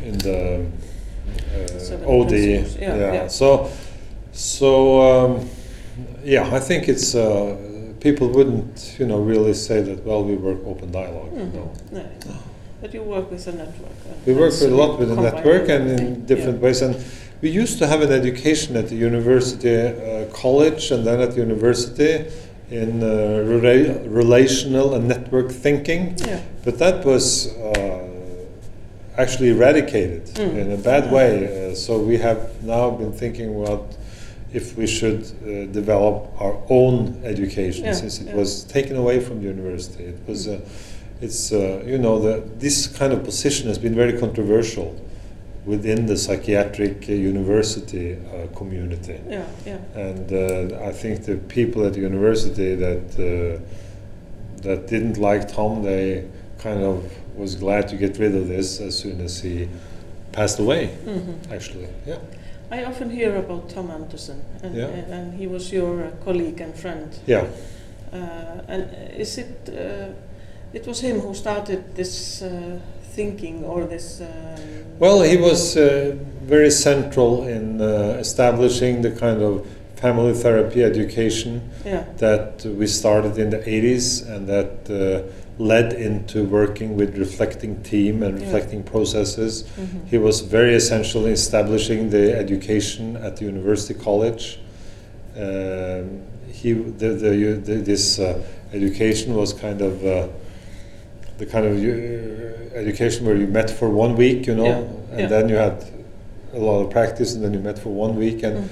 in 0.09 0.19
the 0.19 0.67
uh, 1.55 2.11
OD 2.17 2.29
principles, 2.29 2.77
yeah, 2.77 3.13
yeah. 3.13 3.29
so 3.29 3.71
so 4.33 4.69
um, 5.11 5.49
yeah 6.25 6.49
I 6.57 6.61
think 6.61 6.89
it's 6.89 7.15
uh, 7.15 7.57
people 8.01 8.29
wouldn't 8.29 8.97
you 8.99 9.07
know 9.07 9.19
really 9.21 9.55
say 9.55 9.83
that 9.83 10.05
well 10.07 10.25
we 10.25 10.35
work 10.37 10.59
open 10.67 10.91
dialog 10.93 11.31
Mhm. 11.33 11.55
no 11.55 11.71
No. 11.93 12.35
But 12.85 12.93
you 12.93 13.03
work 13.03 13.31
with 13.31 13.47
a 13.47 13.53
network. 13.53 13.97
and 14.11 14.27
we 14.27 14.35
work 14.35 14.53
a 14.61 14.67
lot 14.67 14.99
with 14.99 15.09
the 15.09 15.17
network 15.17 15.71
and 15.71 15.89
in 15.99 16.27
different 16.27 16.61
ways. 16.61 16.83
And 16.83 16.95
we 17.41 17.49
used 17.49 17.79
to 17.79 17.87
have 17.87 18.03
an 18.03 18.13
education 18.13 18.77
at 18.77 18.89
the 18.91 18.95
university 18.95 19.75
uh, 19.75 20.27
college 20.35 20.91
and 20.91 21.07
then 21.07 21.19
at 21.19 21.31
the 21.31 21.39
university 21.41 22.27
in 22.71 23.03
uh, 23.03 23.07
rela- 23.07 24.05
relational 24.07 24.95
and 24.97 25.09
network 25.09 25.51
thinking. 25.51 26.15
Yeah. 26.19 26.43
But 26.63 26.77
that 26.79 27.07
was 27.07 27.57
uh, 27.57 28.07
actually 29.17 29.49
eradicated 29.49 30.25
Mm. 30.35 30.59
in 30.59 30.73
a 30.73 30.77
bad 30.77 31.11
way. 31.11 31.33
Uh, 31.71 31.75
so 31.75 31.99
we 31.99 32.19
have 32.19 32.63
now 32.63 32.91
been 32.91 33.15
thinking 33.15 33.49
about 33.63 33.97
if 34.53 34.77
we 34.77 34.87
should 34.87 35.23
uh, 35.25 35.73
develop 35.73 36.29
our 36.39 36.57
own 36.69 37.19
education 37.25 37.87
Yeah, 37.87 37.95
since 37.95 38.21
it 38.21 38.27
yeah. 38.27 38.37
was 38.37 38.63
taken 38.65 38.97
away 38.97 39.21
from 39.21 39.41
the 39.41 39.49
university. 39.49 40.05
It 40.05 40.19
was, 40.29 40.49
uh, 40.49 40.61
it's 41.21 41.53
uh, 41.53 41.83
you 41.87 41.99
know, 41.99 42.19
the, 42.21 42.43
this 42.59 42.87
kind 42.87 43.13
of 43.13 43.25
position 43.25 43.69
has 43.69 43.79
been 43.79 43.95
very 43.95 44.19
controversial 44.19 45.01
within 45.65 46.07
the 46.07 46.17
psychiatric 46.17 47.09
uh, 47.09 47.13
university 47.13 48.17
uh, 48.17 48.47
community. 48.57 49.19
Yeah. 49.29 49.47
Yeah. 49.65 49.79
And 49.95 50.33
uh, 50.33 50.85
I 50.85 50.93
think 50.93 51.25
the 51.25 51.37
people 51.37 51.87
at 51.87 51.95
the 51.95 52.01
university 52.01 52.75
that 52.75 53.07
uh, 53.19 53.61
that 54.63 54.87
didn't 54.89 55.19
like 55.19 55.49
Tom, 55.49 55.83
they 55.83 56.25
kind 56.59 56.83
of 56.83 57.11
was 57.37 57.55
glad 57.55 57.89
to 57.89 57.97
get 57.97 58.19
rid 58.19 58.35
of 58.35 58.49
this 58.49 58.81
as 58.81 58.99
soon 58.99 59.21
as 59.21 59.41
he 59.41 59.69
passed 60.33 60.59
away. 60.59 60.91
Mhm. 61.07 61.53
Actually, 61.53 61.89
yeah. 62.07 62.19
I 62.71 62.85
often 62.85 63.11
hear 63.11 63.37
about 63.37 63.69
Tom 63.69 63.91
Andersen, 63.91 64.41
and, 64.63 64.75
Yeah. 64.75 64.87
and, 64.89 65.13
and 65.13 65.35
he 65.35 65.47
was 65.47 65.71
your 65.73 66.05
uh, 66.05 66.11
colleague 66.25 66.61
and 66.61 66.75
friend. 66.75 67.09
Yeah, 67.27 67.47
Uh, 68.13 68.63
and 68.69 68.89
is 69.19 69.39
it? 69.39 69.69
Uh, 70.75 70.79
it 70.79 70.87
was 70.87 71.01
him 71.01 71.21
who 71.21 71.35
started 71.35 71.95
this 71.95 72.43
uh, 72.43 72.79
thinking 73.15 73.65
or 73.65 73.85
this. 73.87 74.21
Um, 74.21 74.29
Well, 74.99 75.23
he 75.23 75.37
was 75.37 75.77
uh, 75.77 76.15
very 76.47 76.71
central 76.71 77.47
in 77.49 77.81
uh, 77.81 78.17
establishing 78.21 79.03
the 79.03 79.11
kind 79.11 79.43
of 79.43 79.67
family 79.97 80.35
therapy 80.35 80.83
education 80.85 81.61
Yeah. 81.85 82.05
that 82.19 82.65
we 82.79 82.87
started 82.87 83.39
in 83.39 83.51
the 83.51 83.59
80s 83.59 84.23
and 84.29 84.47
that 84.47 84.89
uh, 84.91 85.23
led 85.59 85.93
into 85.93 86.45
working 86.45 86.97
with 86.97 87.17
reflecting 87.19 87.77
team 87.83 88.23
and 88.23 88.39
Yeah. 88.39 88.45
reflecting 88.45 88.83
processes. 88.83 89.65
mhm. 89.65 90.11
He 90.11 90.19
was 90.19 90.41
very 90.41 90.75
essential 90.75 91.27
in 91.27 91.33
establishing 91.33 92.11
the 92.11 92.37
education 92.37 93.17
at 93.17 93.37
the 93.37 93.45
University 93.47 93.95
College. 93.95 94.59
Um, 95.37 96.21
he, 96.53 96.73
the, 96.73 97.09
the, 97.25 97.61
the, 97.65 97.75
this 97.83 98.19
uh, 98.19 98.25
education 98.73 99.35
was 99.35 99.53
kind 99.53 99.81
of 99.81 100.05
uh, 100.05 100.27
the 101.39 101.47
kind 101.47 101.67
of 101.67 101.77
uh, 101.77 102.77
education 102.77 103.27
where 103.27 103.37
you 103.37 103.47
met 103.47 103.71
for 103.71 103.89
one 103.91 104.17
week, 104.17 104.47
you 104.47 104.55
know, 104.55 104.65
Yeah, 104.65 104.79
and 105.13 105.21
yeah. 105.21 105.27
then 105.29 105.49
you 105.49 105.57
had 105.57 105.85
a 106.55 106.59
lot 106.59 106.81
of 106.85 106.91
practice, 106.91 107.35
and 107.35 107.43
then 107.45 107.53
you 107.53 107.61
met 107.61 107.79
for 107.79 107.91
one 107.91 108.17
week. 108.17 108.43
And 108.45 108.57
Mhm. 108.57 108.69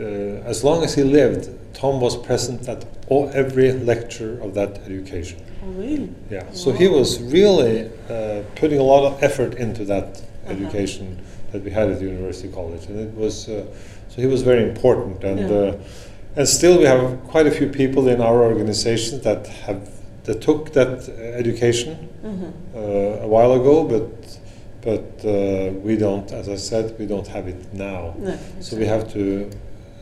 uh, 0.00 0.50
as 0.50 0.62
long 0.64 0.84
as 0.84 0.94
he 0.94 1.02
lived, 1.02 1.48
Tom 1.72 2.00
was 2.00 2.16
present 2.16 2.68
at 2.68 2.84
all, 3.08 3.30
every 3.34 3.72
lecture 3.72 4.38
of 4.42 4.54
that 4.54 4.80
education. 4.86 5.38
Oh, 5.62 5.70
really? 5.80 6.08
Yeah, 6.30 6.44
so 6.52 6.72
he 6.72 6.88
was 6.88 7.20
really 7.22 7.88
uh, 8.10 8.40
putting 8.54 8.78
a 8.78 8.82
lot 8.82 9.04
of 9.06 9.22
effort 9.22 9.54
into 9.54 9.84
that 9.86 10.08
Uh-huh. 10.46 10.52
education 10.54 11.06
that 11.52 11.64
we 11.64 11.70
had 11.70 11.88
at 11.92 11.98
the 12.00 12.04
University 12.04 12.48
College, 12.48 12.84
and 12.88 12.98
it 13.00 13.12
was 13.16 13.48
uh, 13.48 13.62
so 14.10 14.20
he 14.20 14.26
was 14.26 14.42
very 14.42 14.62
important, 14.62 15.24
and 15.24 15.38
Yeah. 15.40 15.56
uh, 15.58 16.36
and 16.36 16.46
still 16.48 16.76
we 16.78 16.84
have 16.84 17.02
quite 17.32 17.46
a 17.46 17.50
few 17.58 17.68
people 17.68 18.02
in 18.14 18.20
our 18.20 18.42
organization 18.44 19.20
that 19.22 19.46
have 19.66 19.80
that 20.24 20.40
took 20.40 20.72
that 20.72 21.08
uh, 21.08 21.12
education 21.38 22.08
Mhm. 22.24 22.52
uh, 22.74 23.24
a 23.24 23.28
while 23.28 23.52
ago, 23.52 23.84
but 23.84 24.38
but 24.82 25.24
uh, 25.24 25.70
we 25.82 25.96
don't, 25.96 26.30
as 26.32 26.46
I 26.48 26.56
said, 26.56 26.94
we 26.98 27.06
don't 27.06 27.26
have 27.28 27.48
it 27.48 27.72
now. 27.72 28.14
No, 28.18 28.34
So 28.60 28.76
we 28.76 28.84
have 28.86 29.10
to, 29.14 29.48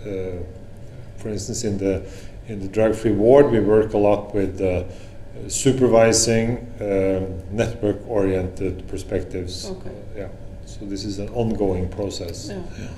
uh, 0.04 0.10
for 1.16 1.28
instance, 1.28 1.62
in 1.68 1.78
the 1.78 2.02
in 2.48 2.58
the 2.60 2.68
drug-free 2.68 3.12
ward, 3.12 3.50
we 3.52 3.60
work 3.60 3.94
a 3.94 3.98
lot 3.98 4.34
with 4.34 4.60
uh, 4.60 4.82
supervising 5.48 6.66
um, 6.80 7.26
network-oriented 7.56 8.86
perspectives. 8.88 9.70
Okay. 9.70 9.90
Yeah. 10.16 10.28
So 10.66 10.84
this 10.86 11.04
is 11.04 11.18
an 11.18 11.28
ongoing 11.28 11.88
process. 11.88 12.48
Yeah. 12.48 12.88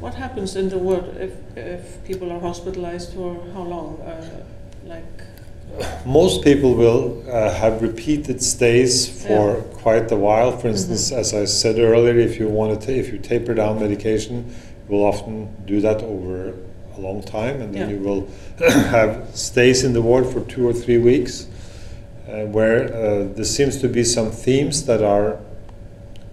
What 0.00 0.14
happens 0.14 0.56
in 0.56 0.68
the 0.68 0.78
world 0.78 1.16
if, 1.20 1.32
if 1.56 2.04
people 2.04 2.30
are 2.32 2.40
hospitalized 2.40 3.12
for 3.14 3.36
how 3.54 3.62
long? 3.62 4.00
Uh, 4.00 4.44
like, 4.86 5.22
Most 6.04 6.42
people 6.42 6.74
will 6.74 7.22
uh, 7.30 7.52
have 7.54 7.80
repeated 7.80 8.42
stays 8.42 9.08
for 9.24 9.62
quite 9.82 10.10
a 10.12 10.16
while. 10.16 10.56
For 10.58 10.68
instance, 10.68 11.10
Mhm. 11.10 11.18
as 11.18 11.34
I 11.34 11.44
said 11.46 11.78
earlier, 11.78 12.18
if 12.18 12.38
you 12.38 12.48
want 12.48 12.78
to, 12.80 12.86
ta- 12.86 12.92
if 12.92 13.12
you 13.12 13.18
taper 13.18 13.54
down 13.54 13.80
medication, 13.80 14.44
you 14.88 14.96
will 14.96 15.04
often 15.04 15.48
do 15.66 15.80
that 15.80 16.02
over 16.02 16.52
a 16.98 17.00
long 17.00 17.22
time, 17.22 17.60
and 17.62 17.72
then 17.74 17.88
Yeah. 17.88 17.96
you 17.96 18.00
will 18.02 18.26
have 18.68 19.26
stays 19.34 19.82
in 19.84 19.92
the 19.92 20.02
ward 20.02 20.26
for 20.26 20.40
two 20.40 20.68
or 20.68 20.72
three 20.74 20.98
weeks, 20.98 21.46
uh, 22.28 22.44
where 22.46 22.92
uh, 22.94 23.26
there 23.34 23.44
seems 23.44 23.78
to 23.78 23.88
be 23.88 24.04
some 24.04 24.30
themes 24.30 24.84
that 24.86 25.02
are 25.02 25.38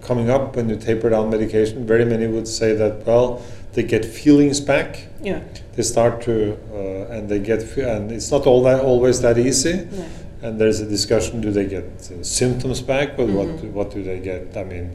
coming 0.02 0.28
up 0.28 0.56
when 0.56 0.68
you 0.68 0.76
taper 0.76 1.08
down 1.10 1.30
medication. 1.30 1.86
Very 1.86 2.04
many 2.04 2.26
would 2.26 2.48
say 2.48 2.74
that 2.74 3.06
well, 3.06 3.40
they 3.72 3.82
get 3.82 4.04
feelings 4.04 4.60
back. 4.60 5.06
Yeah. 5.22 5.40
They 5.76 5.82
start 5.82 6.22
to 6.22 6.56
uh, 6.72 7.14
and 7.14 7.28
they 7.28 7.38
get 7.38 7.76
and 7.76 8.10
it's 8.12 8.30
not 8.30 8.46
all 8.46 8.62
that 8.64 8.80
always 8.80 9.20
that 9.20 9.38
easy. 9.38 9.86
No. 9.90 10.04
And 10.42 10.58
there's 10.60 10.80
a 10.80 10.86
discussion: 10.86 11.40
do 11.40 11.50
they 11.52 11.66
get 11.66 11.84
uh, 11.84 12.22
symptoms 12.22 12.80
back, 12.80 13.18
or 13.18 13.26
what? 13.26 13.48
Mhm. 13.48 13.72
What 13.72 13.90
do 13.94 14.02
they 14.02 14.18
get? 14.18 14.56
I 14.56 14.64
mean, 14.64 14.90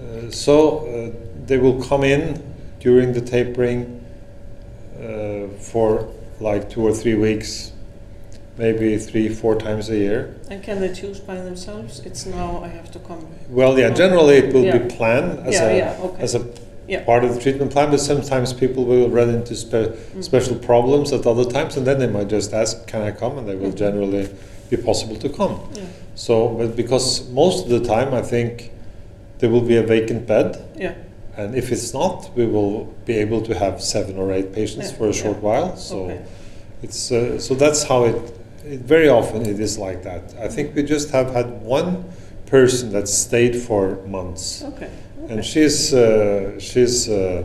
uh, 0.00 0.30
so 0.30 0.54
uh, 0.86 1.10
they 1.46 1.58
will 1.58 1.82
come 1.82 2.04
in 2.04 2.40
during 2.80 3.12
the 3.12 3.20
tapering 3.20 4.00
uh, 5.02 5.48
for 5.58 6.08
like 6.40 6.70
two 6.70 6.82
or 6.86 6.92
three 6.94 7.14
weeks, 7.14 7.72
maybe 8.58 8.96
three, 8.98 9.28
four 9.28 9.56
times 9.56 9.88
a 9.90 9.96
year. 9.96 10.36
And 10.50 10.62
can 10.62 10.80
they 10.80 10.92
choose 10.94 11.18
by 11.18 11.34
themselves? 11.36 12.00
It's 12.06 12.24
now 12.26 12.62
I 12.62 12.68
have 12.68 12.90
to 12.92 12.98
come. 13.00 13.26
Well, 13.50 13.76
yeah, 13.78 13.90
generally 13.90 14.36
it 14.36 14.54
will 14.54 14.64
Yeah. 14.64 14.78
be 14.78 14.94
planned 14.96 15.46
as 15.48 15.54
yeah, 15.54 15.68
a 15.68 15.76
yeah, 15.76 15.98
okay. 16.06 16.22
as 16.22 16.34
a 16.34 16.40
Yeah. 16.88 17.02
part 17.04 17.24
of 17.24 17.34
the 17.34 17.40
treatment 17.40 17.72
plan, 17.72 17.90
but 17.90 18.00
sometimes 18.00 18.52
people 18.52 18.84
will 18.84 19.08
run 19.08 19.28
into 19.30 19.54
spe- 19.56 19.72
Mm. 20.14 20.22
special 20.22 20.54
problems 20.56 21.12
at 21.12 21.26
other 21.26 21.44
times, 21.44 21.76
and 21.76 21.86
then 21.86 21.98
they 21.98 22.06
might 22.06 22.28
just 22.28 22.52
ask, 22.52 22.86
"Can 22.86 23.02
I 23.02 23.10
come?" 23.10 23.38
and 23.38 23.48
they 23.48 23.56
will 23.56 23.72
Mhm. 23.72 23.76
generally 23.84 24.28
be 24.70 24.76
possible 24.76 25.16
to 25.16 25.28
come. 25.28 25.58
Yeah. 25.74 25.82
So, 26.14 26.48
but 26.48 26.76
because 26.76 27.22
most 27.32 27.64
of 27.64 27.70
the 27.70 27.80
time, 27.80 28.14
I 28.14 28.22
think 28.22 28.70
there 29.40 29.50
will 29.50 29.60
be 29.72 29.76
a 29.76 29.82
vacant 29.82 30.26
bed, 30.26 30.58
Yeah. 30.78 30.92
and 31.36 31.54
if 31.56 31.70
it's 31.72 31.92
not, 31.92 32.30
we 32.36 32.46
will 32.46 32.86
be 33.04 33.14
able 33.18 33.40
to 33.42 33.54
have 33.54 33.82
seven 33.82 34.16
or 34.16 34.32
eight 34.32 34.52
patients 34.52 34.90
Yeah, 34.90 34.96
for 34.98 35.08
a 35.08 35.12
short 35.12 35.42
while. 35.42 35.76
So, 35.76 35.96
Okay. 36.04 36.18
it's 36.82 37.10
uh, 37.12 37.38
so 37.38 37.54
that's 37.54 37.82
how 37.84 38.04
it, 38.04 38.16
it. 38.70 38.80
Very 38.80 39.08
often 39.08 39.44
it 39.46 39.60
is 39.60 39.78
like 39.78 40.02
that. 40.04 40.22
I 40.40 40.48
think 40.48 40.74
we 40.76 40.82
just 40.82 41.10
have 41.10 41.32
had 41.34 41.46
one 41.64 42.04
person 42.46 42.92
that 42.92 43.08
stayed 43.08 43.56
for 43.56 43.98
months, 44.06 44.64
Okay. 44.72 44.88
And 45.28 45.44
she's 45.44 45.92
uh, 45.94 46.58
she's 46.58 47.08
uh, 47.08 47.44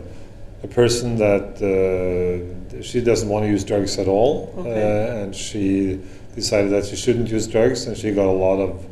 a 0.62 0.68
person 0.68 1.16
that 1.16 1.48
uh, 1.62 2.82
she 2.82 3.00
doesn't 3.00 3.28
want 3.28 3.44
to 3.44 3.50
use 3.50 3.64
drugs 3.64 3.98
at 3.98 4.08
all, 4.08 4.52
Okay. 4.58 4.70
uh, 4.70 5.22
and 5.22 5.34
she 5.34 5.98
decided 6.34 6.70
that 6.72 6.86
she 6.86 6.96
shouldn't 6.96 7.28
use 7.28 7.46
drugs, 7.46 7.86
and 7.86 7.96
she 7.96 8.10
got 8.12 8.26
a 8.26 8.38
lot 8.46 8.58
of 8.58 8.84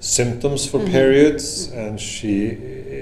symptoms 0.00 0.66
for 0.66 0.78
Mhm. 0.80 0.90
periods, 0.90 1.70
and 1.72 1.98
she 2.00 2.46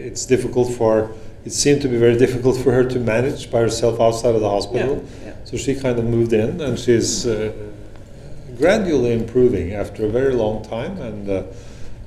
it's 0.08 0.24
difficult 0.26 0.68
for 0.72 1.10
it 1.44 1.52
seemed 1.52 1.80
to 1.82 1.88
be 1.88 1.96
very 1.96 2.16
difficult 2.18 2.56
for 2.56 2.72
her 2.72 2.84
to 2.84 2.98
manage 2.98 3.50
by 3.50 3.60
herself 3.60 4.00
outside 4.00 4.34
of 4.34 4.40
the 4.40 4.48
hospital. 4.48 4.94
Yeah. 4.96 5.26
yeah. 5.28 5.32
So 5.44 5.56
she 5.56 5.74
kind 5.74 5.98
of 5.98 6.04
moved 6.04 6.32
in, 6.32 6.60
and 6.60 6.78
she's 6.78 7.26
uh, 7.26 7.52
gradually 8.58 9.12
improving 9.12 9.72
after 9.72 10.04
a 10.06 10.08
very 10.08 10.34
long 10.34 10.62
time, 10.64 10.98
and, 11.00 11.28
uh, 11.30 11.42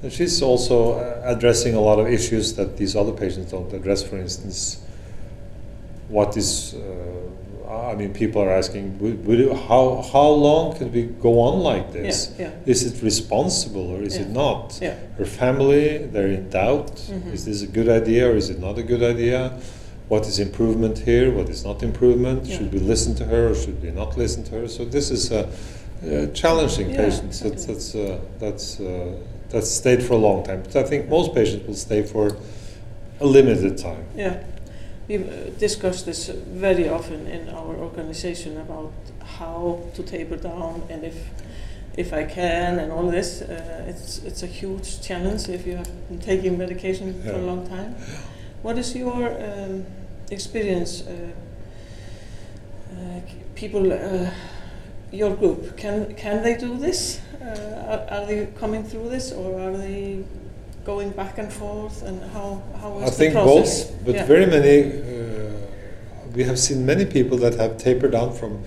and 0.01 0.11
she's 0.11 0.41
also 0.41 0.93
uh, 0.93 1.21
addressing 1.25 1.75
a 1.75 1.79
lot 1.79 1.99
of 1.99 2.07
issues 2.07 2.53
that 2.55 2.77
these 2.77 2.95
other 2.95 3.11
patients 3.11 3.51
don't 3.51 3.71
address. 3.73 4.03
For 4.03 4.17
instance, 4.17 4.81
what 6.09 6.35
is 6.37 6.73
uh, 6.73 7.21
I 7.91 7.95
mean, 7.95 8.13
people 8.13 8.41
are 8.41 8.49
asking, 8.49 8.99
would, 8.99 9.25
would 9.25 9.39
it, 9.39 9.53
how 9.67 10.01
how 10.13 10.27
long 10.27 10.75
can 10.75 10.91
we 10.91 11.03
go 11.03 11.39
on 11.39 11.59
like 11.59 11.93
this? 11.93 12.33
Yeah. 12.37 12.51
Is 12.65 12.83
it 12.83 13.01
responsible 13.01 13.89
or 13.91 14.01
is 14.01 14.17
it 14.17 14.29
not? 14.29 14.77
Yeah. 14.81 14.95
Her 15.17 15.25
family, 15.25 15.97
they're 15.97 16.27
in 16.27 16.49
doubt. 16.49 16.95
Mhm. 16.95 17.33
Is 17.33 17.45
this 17.45 17.61
a 17.61 17.67
good 17.67 17.87
idea 17.87 18.29
or 18.29 18.35
is 18.35 18.49
it 18.49 18.59
not 18.59 18.77
a 18.77 18.83
good 18.83 19.03
idea? 19.03 19.51
What 20.09 20.27
is 20.27 20.39
improvement 20.39 20.99
here? 20.99 21.31
What 21.31 21.47
is 21.49 21.63
not 21.63 21.81
improvement? 21.81 22.45
Yeah. 22.45 22.57
Should 22.57 22.73
we 22.73 22.79
listen 22.79 23.15
to 23.15 23.25
her 23.25 23.49
or 23.51 23.55
should 23.55 23.81
we 23.81 23.91
not 23.91 24.17
listen 24.17 24.43
to 24.45 24.51
her? 24.59 24.67
So 24.67 24.83
this 24.83 25.09
is 25.09 25.31
a, 25.31 25.49
a 26.03 26.27
challenging 26.27 26.89
Yeah, 26.89 26.97
patients. 27.05 27.39
That's 27.39 27.65
that's 27.65 27.95
uh, 27.95 28.19
that's 28.39 28.79
uh, 28.81 29.15
that's 29.51 29.69
stayed 29.69 30.03
for 30.03 30.13
a 30.13 30.17
long 30.17 30.43
time. 30.43 30.63
But 30.63 30.75
I 30.75 30.83
think 30.83 31.09
most 31.09 31.33
patients 31.33 31.67
will 31.67 31.75
stay 31.75 32.03
for 32.03 32.37
a 33.19 33.25
limited 33.25 33.77
time. 33.77 34.05
Yeah, 34.15 34.43
we 35.07 35.17
uh, 35.17 35.49
discuss 35.59 36.03
this 36.03 36.27
very 36.27 36.89
often 36.89 37.27
in 37.27 37.49
our 37.49 37.75
organization 37.75 38.57
about 38.57 38.93
how 39.23 39.81
to 39.93 40.03
taper 40.03 40.37
down 40.37 40.83
and 40.89 41.03
if 41.03 41.15
if 41.97 42.13
I 42.13 42.23
can 42.23 42.79
and 42.79 42.91
all 42.91 43.11
this. 43.11 43.41
Uh, 43.41 43.85
it's 43.87 44.19
it's 44.23 44.43
a 44.43 44.47
huge 44.47 45.01
challenge 45.01 45.49
if 45.49 45.67
you 45.67 45.75
have 45.75 45.91
been 46.07 46.19
taking 46.19 46.57
medication 46.57 47.21
for 47.23 47.33
a 47.33 47.41
long 47.41 47.67
time. 47.67 47.95
What 48.61 48.77
is 48.77 48.95
your 48.95 49.27
um, 49.43 49.85
experience? 50.29 51.03
Uh, 51.07 51.31
uh, 52.91 53.21
people, 53.55 53.91
uh, 53.91 54.29
your 55.11 55.35
group, 55.35 55.77
can 55.77 56.13
can 56.15 56.43
they 56.43 56.55
do 56.55 56.77
this? 56.77 57.21
Uh, 57.41 57.91
are, 57.91 58.19
are 58.21 58.25
they 58.25 58.47
coming 58.60 58.84
through 58.84 59.10
this, 59.10 59.32
or 59.32 59.60
are 59.60 59.75
they 59.77 60.23
going 60.86 61.10
back 61.12 61.38
and 61.38 61.51
forth? 61.51 62.04
And 62.04 62.21
how 62.34 62.62
how 62.82 62.97
is 62.99 63.04
I 63.04 63.06
the 63.06 63.12
think 63.12 63.34
process? 63.34 63.84
both, 63.86 64.06
but 64.06 64.15
Yeah. 64.15 64.25
very 64.25 64.45
many. 64.45 64.77
Uh, 64.84 66.36
we 66.36 66.43
have 66.43 66.58
seen 66.58 66.86
many 66.86 67.06
people 67.06 67.38
that 67.39 67.56
have 67.56 67.77
tapered 67.77 68.12
down 68.12 68.32
from 68.34 68.60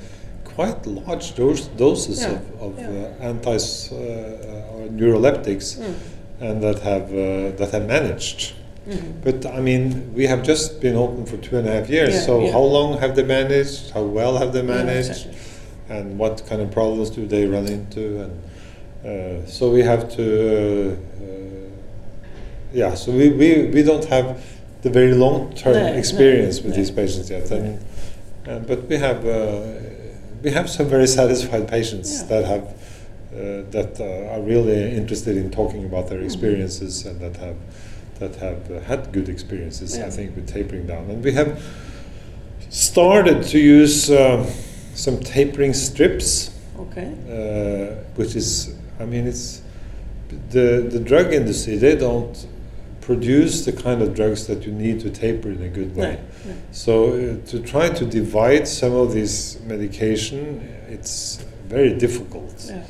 quite 0.45 0.87
large 0.87 1.35
dos- 1.35 1.69
doses 1.79 2.21
Yeah, 2.21 2.33
of, 2.61 2.63
of 2.63 2.79
yeah. 2.79 2.89
uh, 2.91 3.29
anti 3.31 3.57
uh, 3.57 4.73
or 4.75 4.89
neuroleptics, 4.99 5.79
Mm. 5.79 5.95
and 6.41 6.63
that 6.63 6.79
have 6.81 7.07
uh, 7.13 7.57
that 7.59 7.71
have 7.73 7.87
managed. 7.87 8.53
Mhm. 8.89 9.13
But 9.25 9.47
I 9.47 9.61
mean, 9.61 10.13
we 10.15 10.27
have 10.27 10.43
just 10.43 10.81
been 10.81 10.97
open 10.97 11.25
for 11.27 11.39
two 11.39 11.57
and 11.59 11.67
a 11.69 11.73
half 11.73 11.89
years. 11.89 12.15
Yeah, 12.15 12.27
so 12.27 12.41
yeah. 12.41 12.53
how 12.53 12.61
long 12.77 12.99
have 12.99 13.15
they 13.17 13.23
managed? 13.25 13.91
How 13.95 14.03
well 14.03 14.37
have 14.37 14.53
they 14.53 14.61
Yeah, 14.65 14.75
managed? 14.85 15.11
exactly. 15.11 15.41
and 15.97 16.19
what 16.19 16.43
kind 16.49 16.63
of 16.63 16.71
problems 16.71 17.11
do 17.11 17.27
they 17.27 17.45
run 17.47 17.67
into 17.69 18.01
and 18.23 18.33
so 19.47 19.71
we 19.71 19.83
have 19.83 20.09
to 20.17 20.25
uh, 20.91 21.25
uh, 21.25 21.29
yeah 22.73 22.95
so 22.95 23.13
we, 23.13 23.29
we, 23.31 23.67
we 23.67 23.83
don't 23.83 24.05
have 24.07 24.41
the 24.83 24.91
very 24.91 25.13
long 25.15 25.53
term 25.55 25.75
No, 25.75 25.87
no, 25.91 25.95
experience 25.95 26.61
with 26.63 26.71
no. 26.73 26.77
these 26.77 26.91
patients 26.91 27.31
yet 27.31 27.51
and, 27.51 27.79
and 28.47 28.67
but 28.67 28.85
we 28.89 28.97
have 28.97 29.25
uh, 29.27 29.61
we 30.43 30.51
have 30.51 30.69
some 30.69 30.87
very 30.89 31.07
satisfied 31.07 31.69
patients 31.69 32.11
Yeah. 32.23 32.29
that 32.29 32.45
have 32.45 32.63
uh, 33.35 33.63
that 33.71 34.01
uh, 34.01 34.33
are 34.35 34.41
really 34.43 34.97
interested 34.97 35.37
in 35.37 35.51
talking 35.51 35.85
about 35.85 36.09
their 36.09 36.21
Mhm. 36.21 36.25
experiences 36.25 37.05
and 37.07 37.21
that 37.21 37.37
have 37.37 37.57
that 38.21 38.37
have 38.37 38.71
uh, 38.71 38.81
had 38.81 39.13
good 39.13 39.29
experiences 39.29 39.99
I 39.99 40.11
think 40.11 40.37
with 40.37 40.47
tapering 40.47 40.87
down 40.87 41.11
and 41.11 41.23
we 41.25 41.33
have 41.33 41.61
started 42.71 43.43
to 43.53 43.59
use 43.59 44.11
um, 44.11 44.47
some 44.95 45.19
tapering 45.21 45.73
strips, 45.75 46.51
Okay. 46.79 47.09
uh, 47.29 47.95
which 48.17 48.35
is, 48.37 48.75
I 49.01 49.05
mean, 49.05 49.27
it's 49.27 49.63
the 50.51 50.87
the 50.91 51.01
drug 51.01 51.33
industry. 51.33 51.77
They 51.77 51.97
don't 51.97 52.47
produce 53.01 53.65
the 53.67 53.73
kind 53.73 54.01
of 54.03 54.15
drugs 54.15 54.47
that 54.47 54.65
you 54.67 54.73
need 54.73 54.99
to 55.01 55.11
taper 55.11 55.51
in 55.51 55.63
a 55.63 55.69
good 55.69 55.95
way. 55.95 56.19
no. 56.47 56.55
So 56.73 56.93
uh, 57.13 57.47
to 57.51 57.59
try 57.61 57.91
to 57.91 58.05
divide 58.07 58.67
some 58.67 58.95
of 58.95 59.13
this 59.13 59.59
medication, 59.67 60.67
it's 60.89 61.45
very 61.69 61.93
difficult, 61.99 62.55
Yeah. 62.67 62.83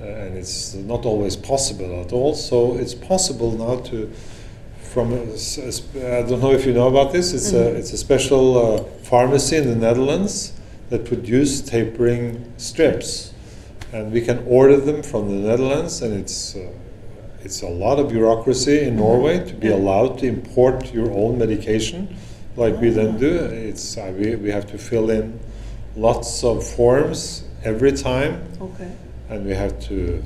uh, 0.00 0.04
and 0.26 0.38
it's 0.38 0.74
not 0.74 1.04
always 1.04 1.36
possible 1.36 2.00
at 2.00 2.12
all. 2.12 2.34
So 2.34 2.78
it's 2.78 2.94
possible 2.94 3.52
now 3.52 3.76
to. 3.90 4.10
From 4.94 5.12
a 5.12 5.16
a 5.20 6.18
I 6.18 6.22
don't 6.28 6.40
know 6.40 6.52
if 6.52 6.64
you 6.64 6.72
know 6.72 6.88
about 6.88 7.12
this. 7.12 7.34
It's 7.34 7.52
Mhm. 7.52 7.60
a 7.60 7.78
it's 7.78 7.92
a 7.92 7.98
special 7.98 8.44
uh, 8.56 8.84
pharmacy 9.02 9.56
in 9.56 9.66
the 9.68 9.76
Netherlands 9.76 10.52
that 10.90 11.04
produce 11.04 11.60
tapering 11.60 12.44
strips, 12.56 13.32
and 13.92 14.12
we 14.12 14.20
can 14.20 14.38
order 14.46 14.76
them 14.76 15.02
from 15.02 15.28
the 15.28 15.48
Netherlands. 15.48 16.02
And 16.02 16.12
it's 16.14 16.54
uh, 16.56 16.68
it's 17.44 17.62
a 17.62 17.68
lot 17.68 17.98
of 17.98 18.08
bureaucracy 18.08 18.80
in. 18.80 18.96
Norway 18.96 19.38
to 19.48 19.54
be 19.54 19.68
Yeah. 19.68 19.76
allowed 19.76 20.18
to 20.18 20.26
import 20.26 20.92
your 20.92 21.10
own 21.12 21.38
medication, 21.38 22.08
like 22.56 22.80
we 22.80 22.90
then 22.90 23.18
do. 23.18 23.32
It's 23.70 23.96
uh, 23.96 24.12
we 24.18 24.34
we 24.36 24.50
have 24.50 24.66
to 24.72 24.78
fill 24.78 25.10
in 25.10 25.38
lots 25.96 26.44
of 26.44 26.64
forms 26.64 27.44
every 27.64 27.92
time 27.92 28.32
Okay. 28.60 28.90
and 29.30 29.44
we 29.46 29.54
have 29.54 29.74
to 29.88 30.22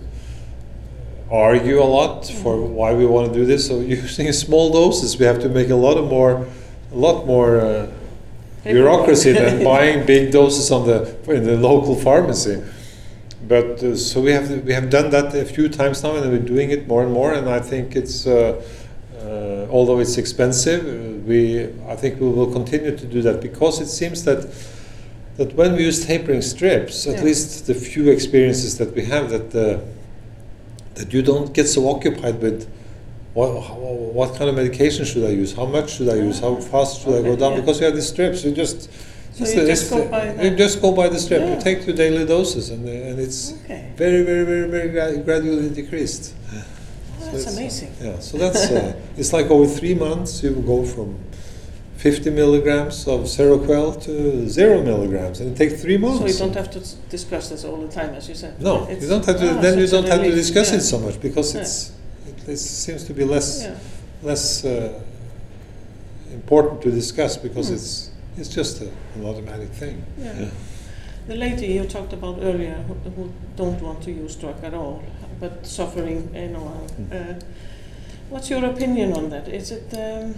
argue 1.31 1.81
a 1.83 1.89
lot 1.99 2.27
for 2.27 2.57
Mhm. 2.57 2.69
why 2.75 2.93
we 2.95 3.07
want 3.07 3.33
to 3.33 3.39
do 3.39 3.45
this. 3.47 3.67
So 3.67 3.81
using 4.03 4.33
small 4.33 4.71
doses, 4.71 5.19
we 5.19 5.25
have 5.27 5.41
to 5.41 5.49
make 5.49 5.71
a 5.71 5.75
lot 5.87 5.97
of 5.97 6.09
more, 6.11 6.33
a 6.95 6.99
lot 6.99 7.27
more 7.27 7.61
uh, 7.61 7.87
bureaucracy 8.65 9.33
than 9.33 9.65
buying 9.73 10.05
big 10.07 10.31
doses 10.33 10.71
on 10.71 10.87
the 10.87 10.99
in 11.29 11.45
the 11.45 11.57
local 11.57 11.95
pharmacy. 11.95 12.59
But 13.49 13.83
uh, 13.83 13.97
so 13.97 14.21
we 14.21 14.33
have 14.33 14.65
we 14.65 14.73
have 14.73 14.89
done 14.89 15.11
that 15.11 15.35
a 15.35 15.45
few 15.45 15.69
times 15.69 16.03
now, 16.03 16.15
and 16.17 16.31
we're 16.31 16.39
doing 16.39 16.71
it 16.71 16.87
more 16.87 17.03
and 17.03 17.13
more. 17.13 17.33
And 17.33 17.49
I 17.49 17.61
think 17.61 17.97
it's. 17.97 18.27
Uh, 18.27 18.63
uh, 19.23 19.67
although 19.71 20.01
it's 20.01 20.19
expensive, 20.19 20.85
uh, 20.85 21.19
we 21.27 21.65
I 21.89 21.97
think 21.97 22.21
we 22.21 22.29
will 22.29 22.53
continue 22.53 22.97
to 22.97 23.07
do 23.07 23.23
that 23.23 23.41
because 23.41 23.81
it 23.81 23.87
seems 23.87 24.25
that 24.25 24.47
that 25.37 25.55
when 25.55 25.77
we 25.77 25.85
use 25.85 26.05
tapering 26.05 26.43
strips, 26.43 27.07
at 27.07 27.17
Yeah. 27.17 27.25
least 27.25 27.67
the 27.67 27.75
few 27.75 28.11
experiences 28.11 28.79
that 28.79 28.95
we 28.95 29.05
have, 29.05 29.31
that 29.31 29.55
uh, 29.55 29.79
that 30.95 31.13
you 31.13 31.23
don't 31.23 31.53
get 31.55 31.69
so 31.69 31.89
occupied 31.89 32.43
with 32.43 32.69
what 33.35 33.49
how, 33.63 33.77
what 34.19 34.35
kind 34.37 34.51
of 34.51 34.57
medication 34.57 35.05
should 35.05 35.25
I 35.25 35.31
use, 35.31 35.53
how 35.55 35.67
much 35.67 35.95
should 35.95 36.09
I 36.09 36.17
use, 36.17 36.41
how 36.41 36.57
fast 36.57 37.03
should 37.03 37.15
I 37.15 37.23
go 37.23 37.37
down, 37.37 37.53
yeah. 37.53 37.61
because 37.61 37.79
you 37.81 37.87
have 37.87 37.95
the 37.95 38.03
strips. 38.03 38.45
You 38.45 38.53
just 38.53 38.91
So 39.35 39.45
you 39.45 39.67
just 39.67 39.91
go 39.91 39.99
the- 39.99 40.11
by 40.11 40.33
you 40.45 40.51
the- 40.51 40.57
just 40.57 40.81
go 40.83 40.93
by 40.93 41.09
the 41.09 41.19
strip. 41.19 41.41
Yeah. 41.41 41.55
You 41.57 41.61
take 41.61 41.87
your 41.87 41.97
daily 41.97 42.25
doses, 42.27 42.71
and 42.71 42.87
uh, 42.87 42.91
and 43.09 43.19
it's 43.19 43.55
Okay. 43.65 43.83
very 43.97 44.23
very 44.25 44.45
very 44.45 44.69
very 44.69 44.89
gra- 44.91 45.17
gradually 45.25 45.71
decreased. 45.71 46.35
That's 47.21 47.35
it's, 47.35 47.47
uh, 47.47 47.51
amazing. 47.61 47.91
yeah, 48.03 48.19
so 48.21 48.37
that's 48.37 48.71
uh, 48.71 48.93
it's 49.17 49.33
like 49.33 49.47
over 49.51 49.67
three 49.67 49.95
months 49.95 50.43
you 50.43 50.51
go 50.67 50.85
from 50.85 51.19
50 51.97 52.31
milligrams 52.31 53.07
of 53.07 53.21
Seroquel 53.29 54.03
to 54.05 54.49
zero 54.49 54.83
milligrams, 54.83 55.41
and 55.41 55.53
it 55.53 55.57
takes 55.57 55.81
three 55.81 55.97
months. 55.97 56.19
So 56.19 56.27
you 56.27 56.39
don't 56.39 56.55
have 56.57 56.71
to 56.73 56.81
discuss 57.09 57.49
this 57.49 57.65
all 57.65 57.77
the 57.87 57.89
time, 58.01 58.13
as 58.15 58.29
you 58.29 58.35
said. 58.35 58.61
No, 58.61 58.83
It's- 58.83 59.03
you 59.03 59.09
don't 59.09 59.25
have 59.25 59.39
to. 59.39 59.49
ah, 59.51 59.61
then 59.63 59.75
so 59.75 59.81
you 59.81 59.87
don't 59.87 60.09
have 60.09 60.23
to 60.23 60.31
discuss 60.33 60.71
yeah. 60.71 60.79
it 60.79 60.83
so 60.83 60.99
much 60.99 61.21
because 61.23 61.55
Yeah. 61.55 61.63
it's 61.63 61.93
it, 62.29 62.49
it 62.53 62.59
seems 62.59 63.05
to 63.05 63.15
be 63.15 63.25
less 63.25 63.67
less 64.23 64.65
uh, 64.65 64.93
important 66.33 66.83
to 66.83 66.91
discuss 66.91 67.37
because 67.37 67.69
Hmm. 67.69 67.75
it's 67.77 68.11
it's 68.37 68.49
just 68.49 68.81
a, 68.83 68.89
an 69.15 69.25
automatic 69.25 69.69
thing. 69.71 70.05
Yeah. 70.19 70.49
The 71.29 71.37
lady 71.37 71.67
you 71.67 71.85
talked 71.85 72.13
about 72.13 72.39
earlier, 72.41 72.75
who, 72.89 72.95
who 73.11 73.33
don't 73.57 73.81
want 73.81 74.03
to 74.03 74.11
use 74.11 74.35
drug 74.35 74.63
at 74.65 74.75
all, 74.75 75.03
but 75.39 75.67
suffering, 75.67 76.35
you 76.35 76.49
know. 76.49 76.81
Mm. 77.01 77.13
Uh, 77.13 77.45
what's 78.29 78.51
your 78.51 78.65
opinion 78.65 79.13
on 79.13 79.31
that? 79.31 79.47
Is 79.49 79.71
it 79.71 79.95
um, 79.95 80.35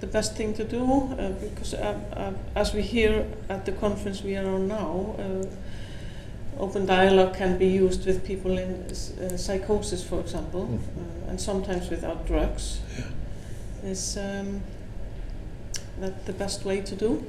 the 0.00 0.06
best 0.06 0.36
thing 0.36 0.52
to 0.54 0.64
do? 0.64 0.84
Uh, 0.84 1.30
because 1.30 1.72
uh, 1.74 1.98
uh, 2.12 2.32
as 2.54 2.74
we 2.74 2.82
hear 2.82 3.26
at 3.48 3.64
the 3.64 3.72
conference 3.72 4.22
we 4.22 4.36
are 4.36 4.46
on 4.46 4.68
now, 4.68 5.14
uh, 5.18 5.46
open 6.58 6.84
dialogue 6.86 7.34
can 7.34 7.56
be 7.56 7.66
used 7.66 8.04
with 8.06 8.22
people 8.24 8.58
in 8.58 8.84
uh, 8.90 9.36
psychosis, 9.36 10.02
for 10.04 10.20
example, 10.20 10.66
Mm. 10.66 10.76
uh, 10.76 11.30
and 11.30 11.40
sometimes 11.40 11.88
without 11.90 12.26
drugs. 12.26 12.80
Yeah. 12.98 13.90
Is 13.90 14.16
um, 14.16 14.60
that 16.00 16.26
the 16.26 16.32
best 16.32 16.64
way 16.64 16.80
to 16.80 16.94
do? 16.94 17.22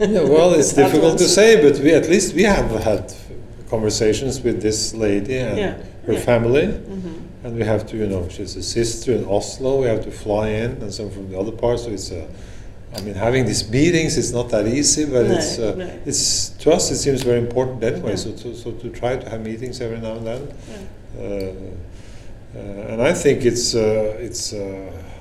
yeah, 0.00 0.20
well, 0.22 0.52
it's 0.54 0.72
difficult 0.82 1.18
to 1.18 1.24
say, 1.28 1.62
but 1.62 1.80
we 1.82 1.92
at 1.94 2.08
least 2.08 2.34
we 2.34 2.42
have 2.42 2.70
had 2.84 3.12
conversations 3.70 4.40
with 4.42 4.60
this 4.62 4.94
lady 4.94 5.38
and 5.38 5.58
Yeah, 5.58 5.76
her 6.06 6.12
yeah. 6.14 6.20
family, 6.20 6.66
hmm 6.66 7.20
and 7.44 7.56
we 7.56 7.62
have 7.64 7.86
to, 7.88 7.96
you 7.98 8.06
know, 8.06 8.26
she's 8.30 8.56
a 8.56 8.62
sister 8.62 9.12
in 9.12 9.26
Oslo. 9.26 9.82
We 9.82 9.86
have 9.88 10.02
to 10.04 10.10
fly 10.10 10.48
in, 10.48 10.70
and 10.82 10.90
some 10.94 11.10
from 11.10 11.30
the 11.30 11.38
other 11.38 11.52
part. 11.52 11.78
So 11.78 11.90
it's 11.90 12.10
a, 12.10 12.26
I 12.96 13.02
mean, 13.02 13.12
having 13.14 13.44
these 13.44 13.68
meetings 13.68 14.16
is 14.16 14.32
not 14.32 14.48
that 14.48 14.66
easy, 14.66 15.04
but 15.04 15.26
No, 15.26 15.34
it's 15.34 15.58
uh, 15.58 15.74
no. 15.76 16.00
it's 16.06 16.48
to 16.60 16.72
us 16.72 16.90
it 16.90 16.96
seems 16.96 17.22
very 17.22 17.40
important 17.40 17.84
anyway. 17.84 18.10
Yeah. 18.10 18.16
So 18.16 18.32
to 18.32 18.54
so 18.56 18.72
to 18.72 18.88
try 18.88 19.16
to 19.18 19.28
have 19.28 19.42
meetings 19.42 19.80
every 19.82 19.98
now 19.98 20.14
and 20.16 20.26
then. 20.26 20.42
Yeah. 20.48 21.22
Uh, 21.22 21.28
uh, 22.56 22.92
and 22.92 23.02
I 23.02 23.12
think 23.12 23.44
it's 23.44 23.74
uh, 23.74 24.16
it's. 24.26 24.52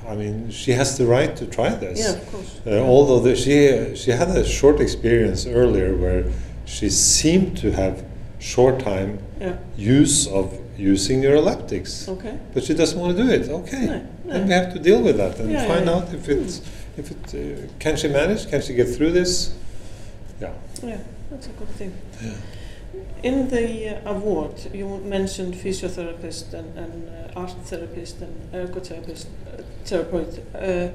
I 0.08 0.16
mean, 0.16 0.50
she 0.52 0.72
has 0.72 0.98
the 0.98 1.06
right 1.06 1.36
to 1.38 1.46
try 1.46 1.70
this. 1.76 2.00
Yeah, 2.00 2.12
of 2.22 2.32
course. 2.32 2.60
Uh, 2.66 2.80
although 2.80 3.20
the, 3.20 3.36
she 3.36 3.96
she 3.96 4.12
had 4.12 4.30
a 4.30 4.44
short 4.46 4.80
experience 4.80 5.46
earlier 5.46 5.96
where 5.96 6.24
she 6.66 6.89
seemed 6.89 7.58
to 7.58 7.72
have 7.72 8.04
short 8.39 8.80
time 8.80 9.20
Yeah. 9.39 9.56
use 9.78 10.28
of 10.28 10.46
using 10.78 11.22
neuroleptics, 11.22 12.08
Okay. 12.10 12.38
but 12.54 12.63
she 12.63 12.74
doesn't 12.74 13.00
want 13.00 13.16
to 13.18 13.24
do 13.24 13.30
it. 13.30 13.50
Okay, 13.50 13.86
No, 13.86 14.02
no. 14.26 14.34
then 14.34 14.48
we 14.48 14.54
have 14.54 14.74
to 14.74 14.80
deal 14.80 15.02
with 15.02 15.18
that 15.18 15.39
and 15.39 15.52
Yeah, 15.52 15.68
find 15.68 15.89
out 15.89 16.13
if 16.13 16.28
it's 16.28 16.62
if 16.98 17.12
it 17.12 17.24
uh, 17.34 17.68
can 17.80 17.96
she 17.98 18.08
manage, 18.08 18.50
can 18.50 18.62
she 18.62 18.74
get 18.74 18.88
through 18.96 19.12
this? 19.12 19.54
Yeah. 20.42 20.52
Yeah, 20.84 20.98
that's 21.32 21.48
a 21.48 21.52
good 21.60 21.70
thing. 21.80 21.92
Yeah. 22.24 22.32
In 23.24 23.50
the 23.50 23.98
uh, 24.06 24.12
award, 24.12 24.54
you 24.74 25.00
mentioned 25.06 25.56
physiotherapist 25.56 26.54
and, 26.54 26.78
and 26.78 27.10
uh, 27.10 27.40
art 27.40 27.52
therapist 27.66 28.22
and 28.22 28.52
ergotherapist, 28.52 29.26
uh, 29.48 29.62
therapeut. 29.86 30.40
Uh, 30.54 30.92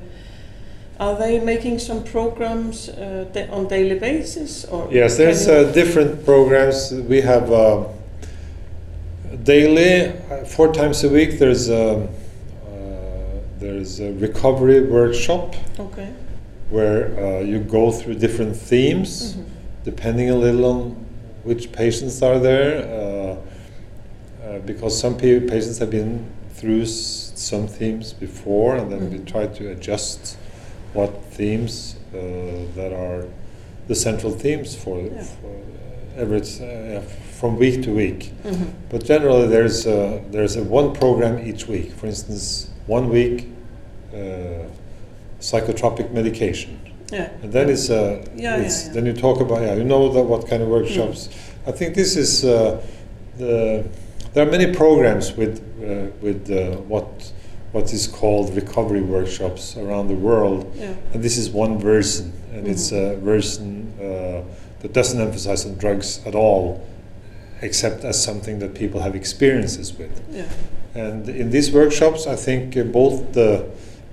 are 1.00 1.16
they 1.18 1.40
making 1.40 1.78
some 1.78 2.02
programs 2.04 2.88
uh, 2.88 3.48
on 3.50 3.68
daily 3.68 3.98
basis, 3.98 4.64
or 4.64 4.88
Yes, 4.92 5.16
there's 5.16 5.48
uh, 5.48 5.72
different 5.72 6.24
programs. 6.24 6.92
We 6.92 7.20
have 7.20 7.50
uh, 7.52 7.84
daily, 9.44 10.08
uh, 10.08 10.44
four 10.44 10.72
times 10.72 11.04
a 11.04 11.08
week. 11.08 11.38
There's 11.38 11.68
a, 11.68 12.02
uh, 12.02 12.08
there's 13.58 14.00
a 14.00 14.12
recovery 14.12 14.80
workshop 14.82 15.54
okay. 15.78 16.12
where 16.70 17.16
uh, 17.18 17.40
you 17.40 17.60
go 17.60 17.90
through 17.90 18.16
different 18.16 18.56
themes, 18.56 19.34
Mhm. 19.34 19.44
depending 19.84 20.30
a 20.30 20.36
little 20.36 20.64
on 20.64 21.07
which 21.48 21.72
patients 21.72 22.22
are 22.22 22.38
there. 22.38 22.72
Uh, 22.86 23.36
uh, 24.46 24.58
because 24.70 24.98
some 24.98 25.14
pa- 25.14 25.44
patients 25.54 25.78
have 25.78 25.90
been 25.90 26.24
through 26.58 26.82
s- 26.82 27.32
some 27.34 27.66
themes 27.66 28.12
before, 28.12 28.76
and 28.76 28.86
then 28.92 29.10
we 29.10 29.18
Mhm. 29.18 29.26
try 29.32 29.46
to 29.58 29.62
adjust 29.74 30.36
what 30.94 31.10
themes 31.38 31.96
uh, 32.14 32.18
that 32.74 32.92
are 32.92 33.24
the 33.88 33.94
central 33.94 34.32
themes 34.32 34.74
for, 34.74 34.96
Yeah. 35.00 35.22
for 35.40 35.52
every 36.22 36.40
uh, 36.40 37.00
from 37.38 37.56
week 37.58 37.82
to 37.84 37.90
week. 37.94 38.32
Mhm. 38.44 38.68
But 38.90 39.04
generally, 39.04 39.46
there's 39.46 39.86
a, 39.86 40.20
there's 40.32 40.56
a 40.56 40.64
one 40.64 40.92
program 40.92 41.34
each 41.48 41.68
week. 41.68 41.92
For 41.92 42.06
instance, 42.06 42.70
one 42.86 43.06
week 43.10 43.36
uh, 44.14 44.64
psychotropic 45.40 46.10
medication, 46.12 46.78
Yeah. 47.12 47.30
and 47.42 47.52
then 47.52 47.70
it's, 47.70 47.88
uh, 47.90 48.24
Yeah, 48.36 48.56
it's 48.56 48.82
yeah, 48.82 48.86
yeah. 48.88 48.92
then 48.94 49.06
you 49.06 49.12
talk 49.14 49.40
about 49.40 49.62
yeah, 49.62 49.74
you 49.74 49.84
know 49.84 50.12
that 50.12 50.22
what 50.24 50.46
kind 50.48 50.62
of 50.62 50.68
workshops. 50.68 51.28
I 51.66 51.72
think 51.72 51.94
this 51.94 52.16
is 52.16 52.44
uh, 52.44 52.80
the 53.38 53.84
there 54.34 54.46
are 54.46 54.50
many 54.50 54.72
programs 54.74 55.32
with 55.36 55.60
uh, 55.82 56.10
with 56.20 56.50
uh, 56.50 56.76
what 56.88 57.32
what 57.72 57.92
is 57.92 58.06
called 58.06 58.54
recovery 58.54 59.00
workshops 59.02 59.76
around 59.76 60.08
the 60.08 60.14
world, 60.14 60.64
Yeah. 60.78 60.94
and 61.14 61.22
this 61.22 61.36
is 61.38 61.50
one 61.50 61.78
version, 61.78 62.32
and 62.54 62.66
it's 62.66 62.90
Mhm. 62.90 63.12
a 63.12 63.16
version 63.16 63.92
uh, 64.00 64.42
that 64.82 64.92
doesn't 64.92 65.20
emphasize 65.20 65.66
on 65.66 65.74
drugs 65.76 66.20
at 66.26 66.34
all, 66.34 66.80
except 67.62 68.04
as 68.04 68.22
something 68.22 68.58
that 68.60 68.74
people 68.74 69.00
have 69.00 69.14
experiences 69.16 69.92
with. 69.98 70.10
And 70.94 71.28
in 71.28 71.50
these 71.50 71.70
workshops, 71.72 72.26
I 72.26 72.36
think 72.36 72.76
uh, 72.76 72.82
both 72.84 73.32
the 73.32 73.64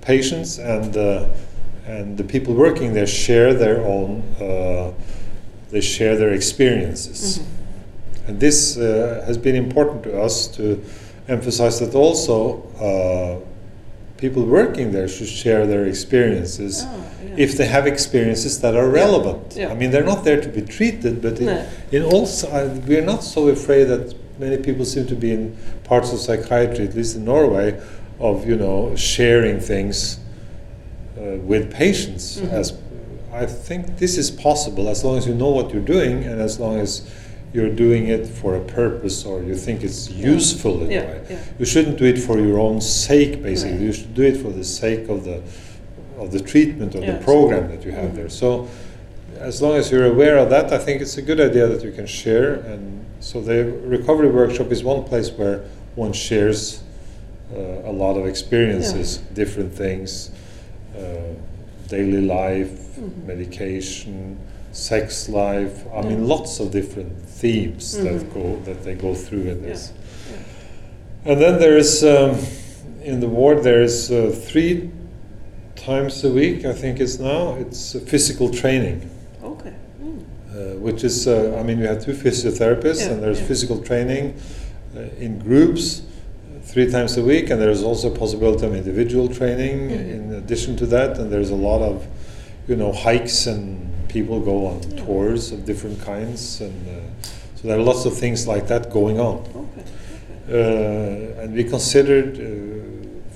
patients 0.02 0.60
and 0.60 0.96
uh, 0.98 1.26
and 1.88 2.18
the 2.18 2.24
people 2.24 2.54
working 2.54 2.94
there 2.94 3.08
share 3.08 3.54
their 3.54 3.82
own. 3.86 4.22
Uh, 4.40 4.92
they 5.72 5.82
share 5.82 6.16
their 6.16 6.32
experiences, 6.34 7.40
Mhm. 7.40 8.30
and 8.30 8.40
this 8.40 8.78
uh, 8.78 9.24
has 9.28 9.38
been 9.38 9.56
important 9.56 10.04
to 10.04 10.22
us 10.22 10.48
to 10.48 10.80
emphasize 11.28 11.80
that 11.80 11.96
also 11.96 12.62
uh, 12.80 13.36
people 14.18 14.44
working 14.46 14.92
there 14.92 15.08
should 15.08 15.28
share 15.28 15.66
their 15.68 15.86
experiences 15.86 16.84
Ah, 16.86 16.92
yeah. 17.28 17.44
if 17.46 17.58
they 17.58 17.66
have 17.66 17.86
experiences 17.88 18.60
that 18.62 18.76
are 18.76 18.88
relevant. 18.88 19.56
Yeah. 19.58 19.72
I 19.72 19.76
mean, 19.76 19.92
they're 19.92 20.06
not 20.06 20.24
there 20.24 20.40
to 20.40 20.48
be 20.50 20.62
treated, 20.62 21.22
but 21.22 21.40
in, 21.40 21.46
No. 21.48 21.62
in 21.92 22.04
also, 22.04 22.48
uh, 22.48 22.70
we're 22.88 23.02
not 23.06 23.24
so 23.24 23.48
afraid 23.50 23.86
that 23.90 24.14
many 24.40 24.58
people 24.58 24.86
seem 24.86 25.06
to 25.08 25.16
be 25.16 25.32
in 25.32 25.54
parts 25.84 26.14
of 26.14 26.20
psychiatry, 26.20 26.86
at 26.86 26.96
least 26.96 27.16
in 27.18 27.26
Norway, 27.26 27.74
of 28.20 28.48
you 28.48 28.56
know 28.56 28.94
sharing 28.96 29.60
things 29.60 30.20
uh, 31.18 31.38
with 31.46 31.72
patients. 31.72 32.40
Mhm. 32.42 32.52
As 32.52 32.74
I 33.34 33.46
think 33.46 33.98
this 33.98 34.18
is 34.18 34.32
possible 34.32 34.88
as 34.90 35.04
long 35.04 35.18
as 35.18 35.28
you 35.28 35.34
know 35.34 35.50
what 35.50 35.72
you're 35.74 35.82
doing 35.98 36.24
and 36.24 36.40
as 36.42 36.60
long 36.60 36.80
as 36.80 37.02
you're 37.54 37.70
doing 37.70 38.08
it 38.08 38.26
for 38.28 38.56
a 38.56 38.60
purpose 38.62 39.26
or 39.26 39.42
you 39.44 39.56
think 39.56 39.84
it's 39.84 40.10
useful 40.10 40.82
in 40.84 40.92
Yeah, 40.92 41.02
a 41.02 41.08
way. 41.08 41.20
yeah. 41.30 41.38
You 41.60 41.66
shouldn't 41.66 41.98
do 41.98 42.06
it 42.06 42.18
for 42.20 42.40
your 42.40 42.60
own 42.60 42.82
sake, 42.82 43.42
basically. 43.44 43.78
No. 43.78 43.86
You 43.88 43.92
should 43.94 44.14
do 44.14 44.24
it 44.24 44.38
for 44.38 44.50
the 44.52 44.64
sake 44.64 45.10
of 45.10 45.24
the 45.26 45.40
of 46.18 46.32
the 46.32 46.40
treatment 46.40 46.96
or 46.96 47.00
Yeah, 47.02 47.18
the 47.18 47.24
program 47.24 47.70
that 47.72 47.86
you 47.86 47.92
have 47.92 48.12
Mhm. 48.12 48.16
there. 48.16 48.30
So, 48.30 48.68
as 49.42 49.62
long 49.62 49.76
as 49.76 49.92
you're 49.92 50.06
aware 50.06 50.38
of 50.38 50.50
that, 50.50 50.72
I 50.72 50.78
think 50.78 51.02
it's 51.02 51.18
a 51.18 51.22
good 51.22 51.42
idea 51.42 51.68
that 51.68 51.84
you 51.84 51.92
can 51.92 52.06
share. 52.06 52.54
And 52.72 53.02
so, 53.20 53.42
the 53.42 53.66
recovery 53.86 54.30
workshop 54.30 54.72
is 54.72 54.82
one 54.82 55.04
place 55.04 55.30
where 55.38 55.60
one 55.96 56.14
shares 56.14 56.80
uh, 57.54 57.90
a 57.92 57.92
lot 57.92 58.16
of 58.18 58.26
experiences, 58.26 59.20
different 59.34 59.74
things, 59.74 60.32
daily 61.88 62.22
life, 62.22 62.72
Mhm. 63.00 63.28
medication, 63.28 64.38
sex 64.72 65.30
life. 65.30 65.86
I 65.96 66.02
mean, 66.02 66.28
lots 66.28 66.60
of 66.60 66.72
different 66.72 67.12
themes 67.42 67.98
that 67.98 68.34
go 68.34 68.58
that 68.66 68.84
they 68.84 68.96
go 68.96 69.14
through 69.14 69.42
in 69.52 69.60
Yeah. 69.62 69.70
this. 69.70 69.92
And 71.26 71.40
then 71.42 71.60
there 71.60 71.78
is 71.78 72.04
um, 72.04 72.38
in 73.04 73.20
the 73.20 73.28
ward 73.28 73.64
there 73.64 73.82
is 73.84 74.12
uh, 74.12 74.32
three 74.48 74.90
times 75.76 76.24
a 76.24 76.30
week. 76.30 76.66
I 76.66 76.74
think 76.74 77.00
it's 77.00 77.20
now. 77.20 77.56
It's 77.60 77.96
uh, 77.96 78.00
physical 78.06 78.50
training, 78.50 79.02
Okay. 79.44 79.74
Mm. 80.04 80.20
uh, 80.56 80.80
which 80.82 81.04
is 81.04 81.28
uh, 81.28 81.56
I 81.60 81.64
mean 81.64 81.80
we 81.80 81.86
have 81.88 82.04
two 82.04 82.14
physiotherapists 82.14 83.02
Yeah, 83.02 83.12
and 83.14 83.24
there's 83.24 83.40
yeah. 83.40 83.48
physical 83.48 83.78
training 83.78 84.34
uh, 84.96 85.24
in 85.26 85.40
groups 85.40 86.02
uh, 86.02 86.04
three 86.76 86.92
times 86.92 87.16
a 87.16 87.24
week, 87.24 87.50
and 87.50 87.62
there's 87.62 87.82
also 87.84 88.12
a 88.14 88.18
possibility 88.18 88.66
of 88.66 88.76
individual 88.76 89.30
training 89.30 89.78
Mhm. 89.90 90.14
in 90.16 90.34
addition 90.34 90.76
to 90.76 90.86
that. 90.86 91.18
And 91.18 91.32
there's 91.32 91.50
a 91.50 91.56
lot 91.70 91.82
of 91.82 92.06
you 92.68 92.76
know 92.76 92.92
hikes 92.92 93.48
and 93.48 93.78
people 94.10 94.42
go 94.42 94.58
on 94.72 94.78
Yeah. 94.82 95.06
tours 95.06 95.54
of 95.54 95.60
different 95.66 96.02
kinds, 96.02 96.60
and 96.60 96.78
uh, 96.90 97.28
so 97.56 97.62
there 97.70 97.78
are 97.80 97.86
lots 97.92 98.04
of 98.06 98.14
things 98.18 98.46
like 98.46 98.68
that 98.68 98.92
going 98.92 99.18
on. 99.22 99.36
Okay. 99.64 99.84
Uh, 100.60 101.42
and 101.42 101.56
we 101.56 101.64
considered 101.64 102.32
uh, 102.38 102.44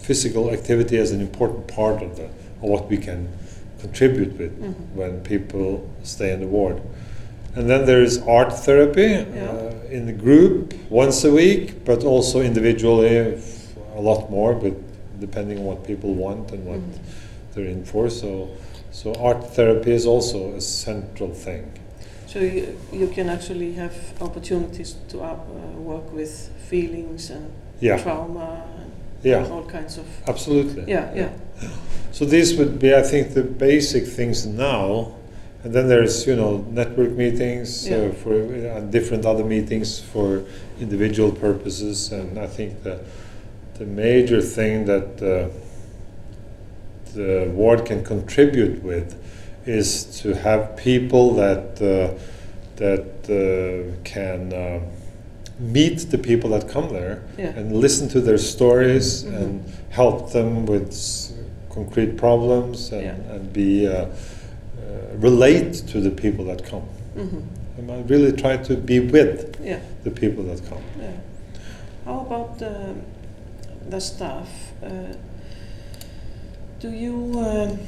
physical 0.08 0.52
activity 0.52 0.98
as 0.98 1.12
an 1.12 1.22
important 1.22 1.66
part 1.68 2.02
of, 2.04 2.18
the, 2.18 2.26
of 2.62 2.68
what 2.74 2.90
we 2.90 2.98
can 2.98 3.20
contribute 3.80 4.34
with 4.38 4.52
Mhm. 4.62 4.74
when 5.00 5.12
people 5.22 5.70
stay 6.04 6.34
in 6.34 6.40
the 6.42 6.48
ward. 6.58 6.78
And 7.56 7.70
then 7.70 7.86
there 7.86 8.02
is 8.02 8.20
art 8.28 8.54
therapy 8.54 9.02
Yeah. 9.02 9.50
uh, 9.50 9.74
in 9.92 10.06
the 10.06 10.14
group 10.14 10.74
once 10.90 11.24
a 11.24 11.32
week, 11.32 11.84
but 11.86 12.04
also 12.04 12.42
individually 12.42 13.38
a 13.98 14.02
lot 14.02 14.30
more, 14.30 14.54
but 14.54 14.74
depending 15.20 15.58
on 15.60 15.66
what 15.66 15.84
people 15.84 16.14
want 16.14 16.52
and 16.52 16.66
what 16.66 16.80
Mhm. 16.80 17.00
they're 17.54 17.66
in 17.72 17.84
for. 17.84 18.10
So, 18.10 18.48
so 18.92 19.14
art 19.16 19.54
therapy 19.56 19.92
is 19.92 20.06
also 20.06 20.54
a 20.56 20.62
central 20.62 21.34
thing. 21.34 21.64
So 22.28 22.40
you, 22.40 22.78
you 22.94 23.08
can 23.08 23.28
actually 23.30 23.74
have 23.74 23.94
opportunities 24.22 24.96
to 25.10 25.20
uh, 25.22 25.26
uh, 25.26 25.82
work 25.82 26.14
with 26.14 26.50
feelings 26.70 27.32
and 27.32 27.46
Yeah, 27.82 27.98
trauma 27.98 28.64
and 28.82 28.92
yeah, 29.24 29.48
all 29.52 29.64
kinds 29.64 29.98
of. 29.98 30.06
absolutely. 30.28 30.84
Yeah, 30.88 31.10
yeah. 31.16 31.30
So 32.12 32.26
these 32.26 32.56
would 32.58 32.78
be, 32.80 32.94
I 32.94 33.02
think, 33.02 33.34
the 33.34 33.42
basic 33.44 34.06
things 34.06 34.46
now, 34.46 35.14
and 35.64 35.74
then 35.74 35.88
there's 35.90 36.26
you 36.28 36.36
know 36.36 36.66
network 36.72 37.12
meetings 37.12 37.88
Yeah. 37.88 37.98
uh, 37.98 38.12
for 38.14 38.34
uh, 38.34 38.80
different 38.92 39.26
other 39.26 39.44
meetings 39.44 40.00
for 40.00 40.44
individual 40.80 41.32
purposes, 41.32 42.12
and 42.12 42.38
I 42.38 42.48
think 42.48 42.84
the 42.84 43.00
the 43.78 43.86
major 43.86 44.42
thing 44.42 44.86
that 44.86 45.22
uh, 45.22 45.50
the 47.14 47.50
ward 47.54 47.86
can 47.86 48.04
contribute 48.04 48.84
with 48.84 49.16
is 49.66 50.06
to 50.22 50.34
have 50.36 50.78
people 50.78 51.34
that 51.36 51.82
uh, 51.82 52.14
that 52.78 53.06
uh, 53.30 53.96
can 54.04 54.54
uh, 54.54 54.80
meet 55.60 56.00
the 56.12 56.18
people 56.18 56.50
that 56.52 56.70
come 56.70 56.90
there 56.94 57.22
Yeah. 57.38 57.58
and 57.58 57.76
listen 57.76 58.08
to 58.10 58.22
their 58.22 58.38
stories 58.38 59.24
Mhm. 59.24 59.36
and 59.42 59.62
help 59.90 60.32
them 60.32 60.66
with 60.66 60.88
s- 60.90 61.34
concrete 61.70 62.16
problems 62.16 62.92
and, 62.94 63.02
Yeah. 63.04 63.34
and 63.36 63.52
be 63.54 63.88
relate 65.18 65.74
to 65.88 66.00
the 66.02 66.12
people 66.12 66.46
that 66.46 66.64
come. 66.64 66.84
hmm 67.16 67.42
And 67.78 67.92
I 67.92 68.02
really 68.08 68.32
try 68.32 68.58
to 68.58 68.76
be 68.76 69.00
with 69.00 69.58
Yeah, 69.64 69.80
the 70.04 70.12
people 70.12 70.44
that 70.46 70.62
come. 70.70 70.84
yeah. 71.00 71.12
How 72.06 72.20
about 72.22 72.60
the, 72.60 72.96
the 73.90 74.00
staff? 74.00 74.50
Uh, 74.84 75.14
do 76.80 76.90
you 76.92 77.34
um, 77.40 77.80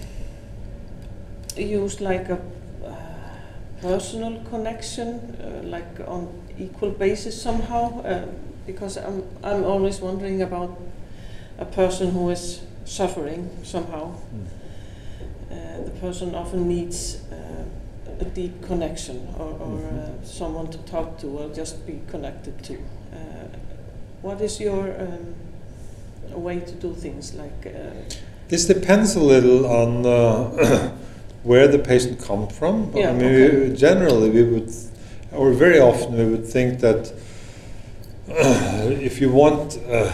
use 1.57 2.01
like 2.01 2.29
a 2.29 2.39
uh, 2.85 2.95
personal 3.81 4.41
connection, 4.49 5.07
uh, 5.41 5.61
like 5.63 5.99
on 6.07 6.27
equal 6.59 6.91
basis 6.91 7.41
somehow? 7.41 8.01
Uh, 8.03 8.25
because 8.67 8.97
I'm, 8.97 9.23
I'm 9.43 9.63
always 9.63 9.99
wondering 10.01 10.41
about 10.41 10.79
a 11.57 11.65
person 11.65 12.11
who 12.11 12.29
is 12.29 12.61
suffering 12.85 13.49
somehow. 13.63 14.13
Uh, 14.13 14.60
the 15.85 15.91
person 15.99 16.35
often 16.35 16.67
needs 16.67 17.17
uh, 17.31 17.63
a 18.21 18.25
deep 18.25 18.61
connection 18.67 19.27
or, 19.39 19.45
or 19.59 19.79
Mhm. 19.79 19.97
uh, 19.97 20.25
someone 20.25 20.67
to 20.67 20.77
talk 20.79 21.17
to 21.19 21.27
or 21.27 21.49
just 21.57 21.85
be 21.87 21.99
connected 22.11 22.53
to. 22.63 22.73
Uh, 22.73 22.77
what 24.21 24.41
is 24.41 24.59
your 24.59 24.93
um, 24.99 26.43
way 26.43 26.59
to 26.59 26.73
do 26.75 26.93
things 26.93 27.33
like? 27.33 27.65
Uh, 27.65 28.15
This 28.49 28.65
depends 28.67 29.15
a 29.15 29.19
little 29.19 29.65
on 29.65 30.05
uh, 30.05 30.91
where 31.43 31.67
the 31.67 31.79
patient 31.79 32.19
comes 32.27 32.51
from. 32.57 32.91
Yeah, 32.95 33.09
I 33.09 33.13
mean, 33.13 33.25
okay. 33.33 33.69
we, 33.69 33.75
generally 33.75 34.29
we 34.29 34.43
would, 34.43 34.69
or 35.31 35.53
very 35.53 35.79
often 35.79 36.17
we 36.17 36.25
would 36.25 36.45
think 36.45 36.79
that 36.81 37.13
if 39.01 39.19
you 39.21 39.31
want, 39.31 39.79
uh, 39.89 40.11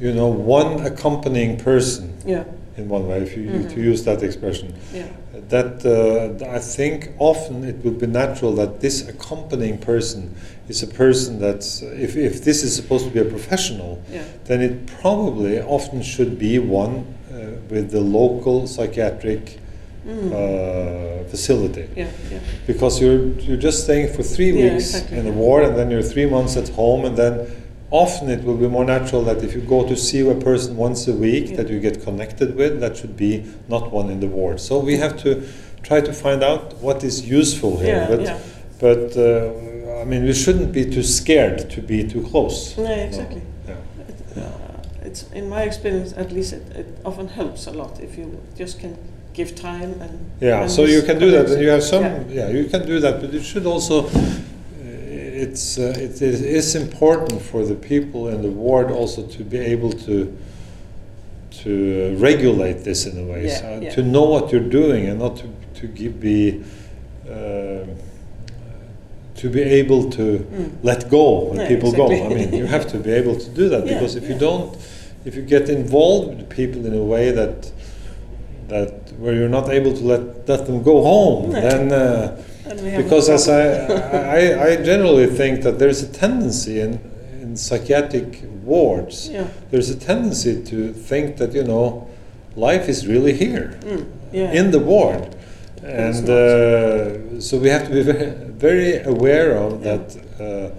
you 0.00 0.12
know, 0.12 0.28
one 0.28 0.84
accompanying 0.86 1.56
person 1.56 2.12
yeah, 2.26 2.44
in 2.76 2.88
one 2.88 3.08
way, 3.08 3.18
if 3.22 3.36
you 3.36 3.44
Mhm. 3.44 3.74
to 3.74 3.80
use 3.80 4.04
that 4.04 4.22
expression, 4.22 4.72
yeah, 4.94 5.04
that 5.48 5.84
uh, 5.86 6.44
I 6.58 6.58
think 6.58 7.10
often 7.18 7.64
it 7.64 7.76
would 7.84 7.98
be 7.98 8.06
natural 8.06 8.52
that 8.56 8.80
this 8.80 9.08
accompanying 9.08 9.78
person 9.78 10.34
is 10.68 10.82
a 10.82 10.86
person 10.86 11.38
that's, 11.38 11.82
if, 11.82 12.16
if 12.16 12.44
this 12.44 12.62
is 12.62 12.74
supposed 12.74 13.04
to 13.06 13.10
be 13.10 13.20
a 13.20 13.24
professional, 13.24 13.98
yeah, 14.12 14.22
then 14.44 14.60
it 14.60 14.86
probably 15.00 15.60
often 15.60 16.02
should 16.02 16.38
be 16.38 16.58
one 16.58 16.94
uh, 17.32 17.36
with 17.70 17.90
the 17.90 18.00
local 18.00 18.66
psychiatric 18.66 19.58
mm. 20.06 20.32
uh, 20.32 21.24
facility. 21.28 21.86
yeah, 21.96 22.08
yeah, 22.30 22.38
Because 22.66 23.00
you're, 23.00 23.26
you're 23.46 23.56
just 23.56 23.84
staying 23.84 24.08
for 24.12 24.22
three 24.22 24.52
weeks 24.52 24.94
exactly. 24.94 25.18
in 25.18 25.26
a 25.26 25.32
ward 25.32 25.64
and 25.64 25.76
then 25.76 25.90
you're 25.90 26.02
three 26.02 26.26
months 26.26 26.56
at 26.56 26.68
home 26.70 27.04
and 27.04 27.16
then 27.16 27.46
often 27.90 28.28
it 28.28 28.44
will 28.44 28.56
be 28.56 28.68
more 28.68 28.84
natural 28.84 29.22
that 29.24 29.42
if 29.44 29.54
you 29.54 29.60
go 29.60 29.86
to 29.86 29.96
see 29.96 30.28
a 30.28 30.34
person 30.34 30.76
once 30.76 31.06
a 31.08 31.12
week 31.12 31.50
Yeah. 31.50 31.56
that 31.58 31.68
you 31.68 31.80
get 31.80 32.02
connected 32.02 32.56
with, 32.56 32.80
that 32.80 32.96
should 32.96 33.16
be 33.16 33.44
not 33.68 33.92
one 33.92 34.10
in 34.10 34.20
the 34.20 34.26
ward. 34.26 34.60
So 34.60 34.78
we 34.78 34.96
have 34.96 35.16
to 35.22 35.46
try 35.82 36.00
to 36.00 36.12
find 36.12 36.42
out 36.42 36.74
what 36.80 37.04
is 37.04 37.28
useful 37.28 37.78
here. 37.78 37.96
yeah, 37.96 38.08
but 38.08 38.20
yeah. 38.20 38.38
but 38.80 39.16
uh, 39.16 40.00
I 40.00 40.04
mean, 40.04 40.24
we 40.24 40.32
shouldn't 40.32 40.72
be 40.72 40.84
too 40.84 41.02
scared 41.02 41.70
to 41.70 41.80
be 41.80 42.06
too 42.06 42.22
close. 42.22 42.76
Yeah, 42.76 43.06
exactly. 43.06 43.42
Yeah. 43.66 43.76
It, 44.08 44.38
uh, 44.38 45.06
it's 45.06 45.30
in 45.32 45.48
my 45.48 45.62
experience, 45.62 46.12
at 46.16 46.32
least, 46.32 46.52
it, 46.52 46.76
it 46.76 46.86
often 47.04 47.28
helps 47.28 47.66
a 47.66 47.72
lot 47.72 48.00
if 48.00 48.18
you 48.18 48.40
just 48.56 48.78
can 48.80 48.96
give 49.32 49.54
time 49.54 50.00
and. 50.00 50.30
Yeah, 50.40 50.66
so 50.66 50.84
you 50.84 51.02
can 51.02 51.18
do 51.18 51.30
that, 51.30 51.50
and 51.50 51.62
you 51.62 51.68
have 51.68 51.82
some. 51.82 52.02
connection. 52.02 52.36
Yeah, 52.36 52.48
you 52.50 52.64
can 52.66 52.86
do 52.86 53.00
that, 53.00 53.20
but 53.20 53.32
you 53.32 53.40
should 53.40 53.66
also. 53.66 54.08
Uh, 55.56 55.62
It's 55.62 55.78
uh, 55.78 56.04
it 56.04 56.22
is 56.22 56.40
is 56.42 56.74
important 56.74 57.40
for 57.42 57.64
the 57.64 57.74
people 57.74 58.28
in 58.28 58.42
the 58.42 58.50
ward 58.50 58.90
also 58.90 59.22
to 59.26 59.44
be 59.44 59.58
able 59.58 59.92
to 59.92 60.32
to 61.62 61.70
uh, 62.16 62.20
regulate 62.20 62.84
this 62.84 63.06
in 63.06 63.18
a 63.18 63.22
way, 63.32 63.46
Yeah, 63.46 63.60
so 63.60 63.80
yeah. 63.80 63.94
to 63.94 64.02
know 64.02 64.24
what 64.24 64.52
you're 64.52 64.70
doing 64.70 65.08
and 65.08 65.18
not 65.18 65.36
to 65.36 65.46
to 65.80 65.86
give, 65.86 66.20
be. 66.20 66.62
um 67.30 67.88
to 69.42 69.50
be 69.50 69.60
able 69.60 70.10
to 70.10 70.22
Mm. 70.22 70.70
let 70.82 71.10
go 71.10 71.24
when 71.50 71.66
people 71.68 71.92
go. 71.92 72.06
I 72.06 72.28
mean, 72.34 72.54
you 72.54 72.66
have 72.66 72.86
to 72.92 72.98
be 72.98 73.10
able 73.10 73.36
to 73.36 73.50
do 73.50 73.68
that 73.68 73.84
Yeah, 73.86 73.92
because 73.94 74.16
if 74.16 74.28
you 74.30 74.38
don't, 74.38 74.74
if 75.26 75.34
you 75.36 75.42
get 75.42 75.68
involved 75.68 76.28
with 76.38 76.48
people 76.48 76.86
in 76.86 76.94
a 76.94 77.04
way 77.04 77.32
that 77.32 77.70
that 78.68 78.90
where 79.20 79.34
you're 79.34 79.50
not 79.60 79.68
able 79.68 79.92
to 79.92 80.04
let 80.12 80.22
let 80.48 80.64
them 80.66 80.82
go 80.82 81.02
home, 81.02 81.52
No. 81.52 81.60
then 81.60 81.92
uh, 81.92 82.36
And 82.68 82.80
we 82.82 82.90
have 82.90 83.00
a 83.00 83.02
because 83.04 83.28
as 83.28 83.48
I. 83.48 83.62
I 84.38 84.72
I 84.72 84.76
generally 84.82 85.26
think 85.26 85.62
that 85.62 85.78
there's 85.78 86.02
a 86.02 86.08
tendency 86.08 86.80
in 86.80 86.98
in 87.42 87.56
psychiatric 87.56 88.42
wards, 88.64 89.28
yeah, 89.28 89.46
there's 89.70 89.90
a 89.90 89.96
tendency 89.96 90.62
to 90.64 90.92
think 90.92 91.36
that 91.36 91.54
you 91.54 91.62
know 91.64 92.08
life 92.56 92.88
is 92.88 93.06
really 93.06 93.32
here 93.32 93.78
mm, 93.82 94.04
yeah, 94.32 94.52
in 94.52 94.70
the 94.70 94.80
ward. 94.80 95.34
And 95.84 96.28
uh, 96.28 97.40
so 97.40 97.58
we 97.58 97.68
have 97.68 97.86
to 97.86 97.92
be 97.92 98.02
very, 98.02 98.30
very 98.58 99.02
aware 99.04 99.56
of 99.56 99.72
Yeah. 99.84 99.96
that. 99.96 100.16
Uh, 100.40 100.70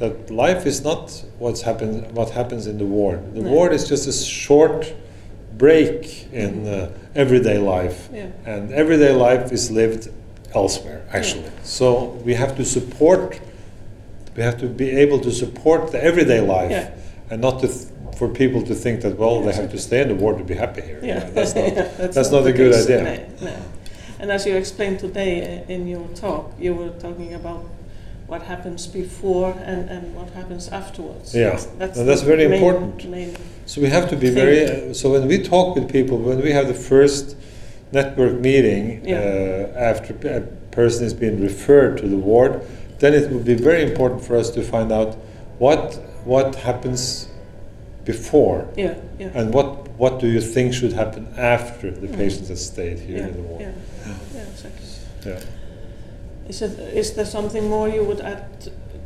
that 0.00 0.30
life 0.30 0.64
is 0.66 0.82
not 0.82 1.12
what's 1.38 1.60
happen, 1.60 2.14
what 2.14 2.30
happens 2.30 2.66
in 2.66 2.78
the 2.78 2.86
ward. 2.86 3.20
The 3.34 3.42
No. 3.42 3.50
ward 3.50 3.72
is 3.74 3.86
just 3.86 4.08
a 4.08 4.12
short 4.12 4.94
break 5.58 6.26
in 6.32 6.66
uh, 6.66 6.88
everyday 7.14 7.58
life, 7.58 8.08
yeah, 8.10 8.28
and 8.46 8.72
everyday 8.72 9.12
life 9.12 9.52
is 9.52 9.70
lived 9.70 10.08
elsewhere. 10.54 11.02
Actually, 11.12 11.50
so 11.62 12.04
we 12.24 12.34
have 12.34 12.56
to 12.56 12.64
support. 12.64 13.40
We 14.36 14.42
have 14.42 14.58
to 14.60 14.66
be 14.66 14.90
able 14.90 15.18
to 15.20 15.30
support 15.32 15.90
the 15.92 16.02
everyday 16.02 16.40
life, 16.40 16.70
Yeah. 16.70 16.90
and 17.30 17.40
not 17.40 17.60
to 17.60 17.68
th- 17.68 17.86
for 18.16 18.28
people 18.28 18.62
to 18.62 18.74
think 18.74 19.00
that 19.02 19.18
well 19.18 19.36
Yeah, 19.40 19.46
they 19.50 19.52
have 19.62 19.70
to 19.70 19.78
stay 19.78 20.02
in 20.02 20.08
the 20.08 20.14
war 20.14 20.34
to 20.38 20.44
be 20.44 20.54
happy 20.54 20.82
here. 20.82 21.00
yeah. 21.02 21.20
that's 21.34 21.54
not. 21.54 21.74
that's, 21.74 22.14
that's 22.14 22.30
not 22.30 22.44
the 22.44 22.50
a 22.50 22.52
good 22.52 22.72
case. 22.72 22.84
idea. 22.84 23.28
No, 23.40 23.46
no. 23.46 23.56
And 24.20 24.30
as 24.30 24.46
you 24.46 24.54
explained 24.56 24.98
today 25.00 25.64
uh, 25.66 25.72
in 25.72 25.88
your 25.88 26.06
talk, 26.14 26.52
you 26.60 26.74
were 26.74 26.90
talking 26.90 27.34
about 27.34 27.64
what 28.26 28.42
happens 28.42 28.86
before 28.86 29.52
and, 29.64 29.88
and 29.90 30.14
what 30.14 30.30
happens 30.30 30.68
afterwards. 30.68 31.34
Yeah, 31.34 31.58
that's, 31.78 31.98
and 31.98 32.08
that's 32.08 32.22
very 32.22 32.46
main- 32.46 32.52
important. 32.62 33.10
main- 33.10 33.34
So 33.66 33.80
we 33.80 33.88
have 33.88 34.08
to 34.10 34.16
be 34.16 34.26
Thing. 34.26 34.34
very. 34.36 34.90
Uh, 34.90 34.94
so 34.94 35.10
when 35.10 35.26
we 35.26 35.38
talk 35.42 35.74
with 35.74 35.90
people, 35.90 36.18
when 36.18 36.40
we 36.42 36.52
have 36.52 36.68
the 36.68 36.74
first 36.74 37.36
network 37.92 38.34
meeting 38.40 39.02
Yeah. 39.04 39.18
uh, 39.18 39.90
after 39.90 40.14
a 40.28 40.40
person 40.70 41.04
is 41.06 41.14
being 41.14 41.40
referred 41.40 41.98
to 41.98 42.08
the 42.08 42.16
ward, 42.16 42.60
then 42.98 43.14
it 43.14 43.30
would 43.30 43.44
be 43.44 43.54
very 43.54 43.82
important 43.82 44.22
for 44.24 44.36
us 44.36 44.50
to 44.50 44.62
find 44.62 44.92
out 44.92 45.16
what 45.58 45.98
what 46.24 46.54
happens 46.56 47.28
before 48.04 48.66
yeah, 48.76 48.94
yeah. 49.18 49.30
and 49.34 49.54
what 49.54 49.88
what 49.98 50.20
do 50.20 50.26
you 50.26 50.40
think 50.40 50.72
should 50.74 50.92
happen 50.92 51.26
after 51.36 51.90
the 51.90 52.06
Mhm. 52.08 52.16
patients 52.16 52.48
have 52.48 52.58
stayed 52.58 52.98
here 52.98 53.18
yeah, 53.18 53.28
in 53.28 53.34
the 53.34 53.42
ward. 53.42 53.60
yeah, 53.60 53.72
yeah, 54.34 54.42
exactly. 54.52 54.86
Yeah. 55.26 55.40
Is 56.48 56.62
it 56.62 56.78
is 56.94 57.12
there 57.12 57.26
something 57.26 57.68
more 57.68 57.88
you 57.88 58.04
would 58.04 58.20
add 58.20 58.42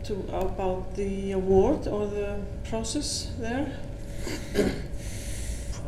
to 0.04 0.14
about 0.46 0.94
the 0.96 1.32
award 1.32 1.86
or 1.88 2.06
the 2.06 2.28
process 2.70 3.28
there? 3.40 3.66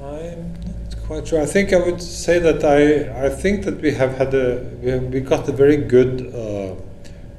I'm 0.02 0.52
not 0.66 0.85
quite 1.06 1.26
sure. 1.28 1.40
I 1.40 1.46
think 1.46 1.72
I 1.72 1.76
would 1.78 2.00
say 2.02 2.38
that 2.38 2.64
I, 2.64 3.26
I 3.26 3.28
think 3.28 3.64
that 3.64 3.80
we 3.80 3.92
have 3.92 4.16
had 4.16 4.34
a 4.34 4.62
we, 4.82 4.90
have, 4.90 5.02
we 5.04 5.20
got 5.20 5.48
a 5.48 5.52
very 5.52 5.76
good 5.76 6.34
uh, 6.34 6.74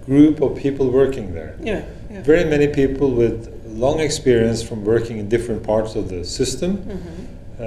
group 0.06 0.42
of 0.42 0.58
people 0.58 0.90
working 0.90 1.34
there. 1.34 1.56
Yeah, 1.62 1.84
yeah. 2.10 2.22
Very 2.24 2.46
many 2.46 2.68
people 2.68 3.12
with 3.12 3.54
long 3.68 4.00
experience 4.00 4.64
from 4.64 4.84
working 4.86 5.18
in 5.20 5.30
different 5.30 5.64
parts 5.64 5.96
of 5.96 6.10
the 6.10 6.24
system, 6.24 6.78
hmm 6.78 7.24
uh, 7.60 7.64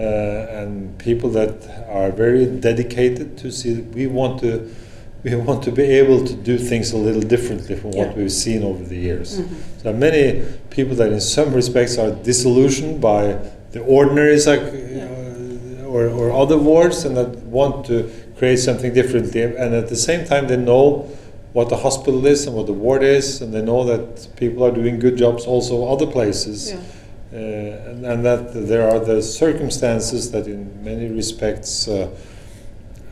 and 0.61 0.97
people 0.99 1.29
that 1.31 1.67
are 1.89 2.13
very 2.13 2.47
dedicated 2.47 3.37
to 3.37 3.51
see. 3.51 3.81
We 3.81 4.07
want 4.07 4.41
to 4.41 4.53
we 5.25 5.35
want 5.49 5.65
to 5.65 5.73
be 5.73 5.83
able 5.83 6.25
to 6.27 6.35
do 6.35 6.57
things 6.59 6.93
a 6.93 6.97
little 6.97 7.21
differently 7.35 7.75
from 7.77 7.91
Yeah. 7.93 8.07
what 8.07 8.17
we've 8.17 8.31
seen 8.33 8.63
over 8.63 8.85
the 8.85 8.97
years. 8.97 9.39
hmm 9.39 9.55
There 9.83 9.93
are 9.93 9.99
many 9.99 10.43
people 10.71 10.95
that, 10.97 11.11
in 11.13 11.21
some 11.21 11.53
respects, 11.53 11.99
are 11.99 12.13
disillusioned 12.31 13.01
by 13.01 13.23
the 13.73 13.81
ordinary 13.81 14.37
like, 14.51 14.63
Yeah. 14.63 15.09
Or, 15.91 16.03
or 16.09 16.27
other 16.43 16.57
wards 16.59 17.05
and 17.05 17.17
that 17.17 17.31
want 17.59 17.85
to 17.87 17.97
create 18.39 18.59
something 18.59 18.93
differently 18.95 19.43
and 19.43 19.75
at 19.75 19.89
the 19.89 19.97
same 19.97 20.23
time 20.27 20.47
they 20.49 20.57
know 20.57 20.85
what 21.53 21.69
the 21.69 21.77
hospital 21.77 22.27
is 22.27 22.47
and 22.47 22.55
what 22.57 22.67
the 22.67 22.73
ward 22.85 23.03
is 23.03 23.43
and 23.43 23.53
they 23.53 23.63
know 23.71 23.83
that 23.85 24.29
people 24.37 24.63
are 24.67 24.71
doing 24.81 24.99
good 25.01 25.17
jobs 25.17 25.45
also 25.47 25.75
other 25.95 26.07
places 26.07 26.71
Yeah. 26.71 26.79
uh, 27.33 27.91
and, 27.91 28.07
and 28.07 28.25
that 28.25 28.43
there 28.73 28.89
are 28.93 29.01
the 29.13 29.21
circumstances 29.23 30.31
that 30.31 30.47
in 30.47 30.61
many 30.85 31.09
respects 31.09 31.89
uh, 31.89 32.09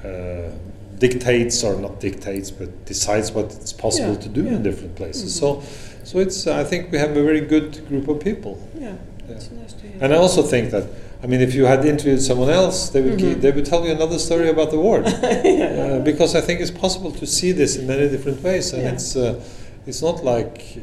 uh, 0.05 0.51
dictates 0.99 1.62
or 1.64 1.74
not 1.81 2.01
dictates 2.01 2.51
but 2.51 2.68
decides 2.87 3.33
what 3.33 3.47
it's 3.47 3.72
possible 3.72 4.14
Yeah, 4.14 4.20
to 4.26 4.29
do 4.29 4.43
yeah. 4.45 4.57
in 4.57 4.62
different 4.62 4.95
places 4.97 5.24
Mhm. 5.35 5.41
so 5.41 5.62
so 6.05 6.18
it's 6.24 6.47
I 6.47 6.64
think 6.64 6.81
we 6.93 6.99
have 6.99 7.11
a 7.16 7.22
very 7.31 7.41
good 7.55 7.70
group 7.89 8.07
of 8.09 8.18
people 8.20 8.55
Yeah. 8.81 8.97
Yeah. 9.29 9.35
It's 9.37 9.51
nice 9.51 9.72
to 9.74 9.83
hear. 9.87 9.99
and 10.03 10.12
I 10.14 10.16
also 10.16 10.43
think 10.43 10.70
that 10.70 10.85
I 11.22 11.26
mean 11.26 11.41
if 11.41 11.55
you 11.55 11.64
had 11.66 11.85
interviewed 11.85 12.22
someone 12.22 12.51
else 12.51 12.89
they 12.91 13.01
would 13.03 13.18
gi- 13.18 13.35
Mhm. 13.35 13.41
they 13.41 13.51
would 13.51 13.66
tell 13.66 13.85
you 13.85 13.93
another 13.93 14.18
story 14.18 14.49
about 14.49 14.70
the 14.70 14.79
war. 14.79 14.99
yeah. 15.07 15.99
uh, 15.99 15.99
because 16.11 16.35
I 16.35 16.41
think 16.41 16.61
it's 16.61 16.70
possible 16.70 17.12
to 17.12 17.26
see 17.26 17.53
this 17.53 17.76
in 17.76 17.87
many 17.87 18.09
different 18.09 18.43
ways, 18.43 18.72
and 18.72 18.83
Yeah. 18.83 18.93
it's 18.95 19.16
uh, 19.16 19.41
it's 19.87 20.03
not 20.03 20.24
like 20.24 20.57
uh, 20.76 20.81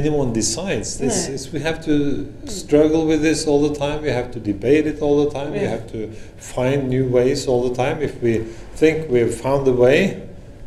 anyone 0.00 0.32
decides. 0.32 0.96
This 0.98 1.28
No. 1.28 1.34
is 1.34 1.52
we 1.52 1.60
have 1.60 1.78
to 1.84 1.94
struggle 2.46 3.06
with 3.06 3.20
this 3.22 3.46
all 3.46 3.60
the 3.68 3.74
time. 3.74 4.02
We 4.02 4.10
have 4.10 4.30
to 4.32 4.40
debate 4.40 4.86
it 4.86 5.00
all 5.02 5.24
the 5.24 5.30
time. 5.38 5.52
We 5.52 5.66
have 5.74 5.84
to 5.92 6.10
find 6.36 6.88
new 6.88 7.06
ways 7.16 7.46
all 7.48 7.62
the 7.68 7.74
time. 7.74 7.96
If 8.02 8.14
we 8.22 8.34
think 8.80 9.10
we 9.10 9.18
have 9.20 9.34
found 9.34 9.66
a 9.68 9.72
way, 9.72 9.98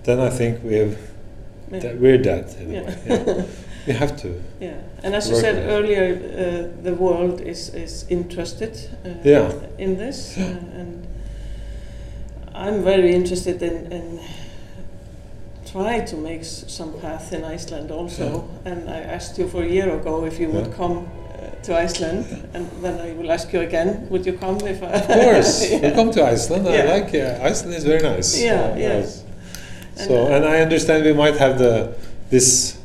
then 0.03 0.19
I 0.19 0.29
think 0.29 0.53
we 0.63 0.75
have 0.83 0.95
Yeah. 1.71 1.79
that 1.83 1.95
we're 2.01 2.17
dead. 2.31 2.45
anyway. 2.59 2.95
Yeah. 3.07 3.43
Yeah. 3.87 3.93
we 3.93 3.99
have 3.99 4.15
to. 4.21 4.27
Yeah, 4.59 4.73
and 5.03 5.15
as 5.15 5.29
you 5.29 5.35
said 5.35 5.55
earlier, 5.69 6.13
uh, 6.15 6.83
the 6.83 6.93
world 6.93 7.41
is, 7.41 7.69
is 7.73 8.05
interested 8.09 8.77
uh, 9.05 9.09
Yeah. 9.23 9.51
in 9.77 9.97
this, 9.97 10.37
uh, 10.37 10.41
and 10.79 11.07
I'm 12.53 12.83
very 12.83 13.13
interested 13.15 13.61
in, 13.61 13.91
in 13.91 14.19
try 15.65 15.99
to 16.01 16.15
make 16.17 16.41
s- 16.41 16.65
some 16.67 16.93
path 17.01 17.33
in 17.33 17.43
Iceland 17.43 17.91
also. 17.91 18.43
And 18.65 18.89
I 18.89 18.99
asked 19.15 19.37
you 19.37 19.47
for 19.47 19.63
a 19.63 19.67
year 19.67 19.89
ago 19.95 20.25
if 20.25 20.39
you 20.39 20.49
would 20.49 20.73
come 20.75 21.07
uh, 21.33 21.63
to 21.63 21.75
Iceland, 21.77 22.25
and 22.53 22.67
then 22.83 22.99
I 22.99 23.13
will 23.13 23.31
ask 23.31 23.53
you 23.53 23.61
again, 23.61 24.07
would 24.09 24.25
you 24.25 24.33
come 24.33 24.57
if 24.67 24.83
I? 24.83 24.87
Of 24.87 25.07
course, 25.07 25.69
yeah. 25.71 25.79
welcome 25.81 26.11
to 26.11 26.23
Iceland. 26.25 26.67
I 26.67 26.83
like 26.99 27.15
uh, 27.15 27.39
Iceland 27.49 27.75
is 27.75 27.83
very 27.85 28.01
nice. 28.01 28.39
Yeah, 28.41 28.71
Uh, 28.73 28.77
yes. 28.77 29.23
So, 29.95 30.03
And, 30.03 30.11
uh, 30.11 30.35
and 30.35 30.45
I 30.45 30.61
understand 30.61 31.03
we 31.05 31.13
might 31.13 31.37
have 31.37 31.57
the 31.57 31.93
this 32.29 32.77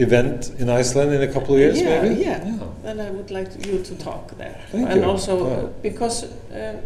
event 0.00 0.50
in 0.58 0.68
Iceland 0.68 1.12
in 1.12 1.22
a 1.22 1.32
couple 1.32 1.54
of 1.54 1.60
years, 1.60 1.80
yeah, 1.80 2.02
maybe. 2.02 2.20
Yeah, 2.22 2.44
yeah. 2.44 2.58
Then 2.82 3.00
I 3.00 3.10
would 3.10 3.30
like 3.30 3.66
you 3.66 3.82
to 3.82 3.94
talk 3.96 4.36
there, 4.38 4.60
Thank 4.72 4.88
and 4.88 5.00
you. 5.02 5.06
also 5.10 5.46
uh, 5.46 5.48
Yeah. 5.50 5.68
because 5.82 6.24
um, 6.54 6.76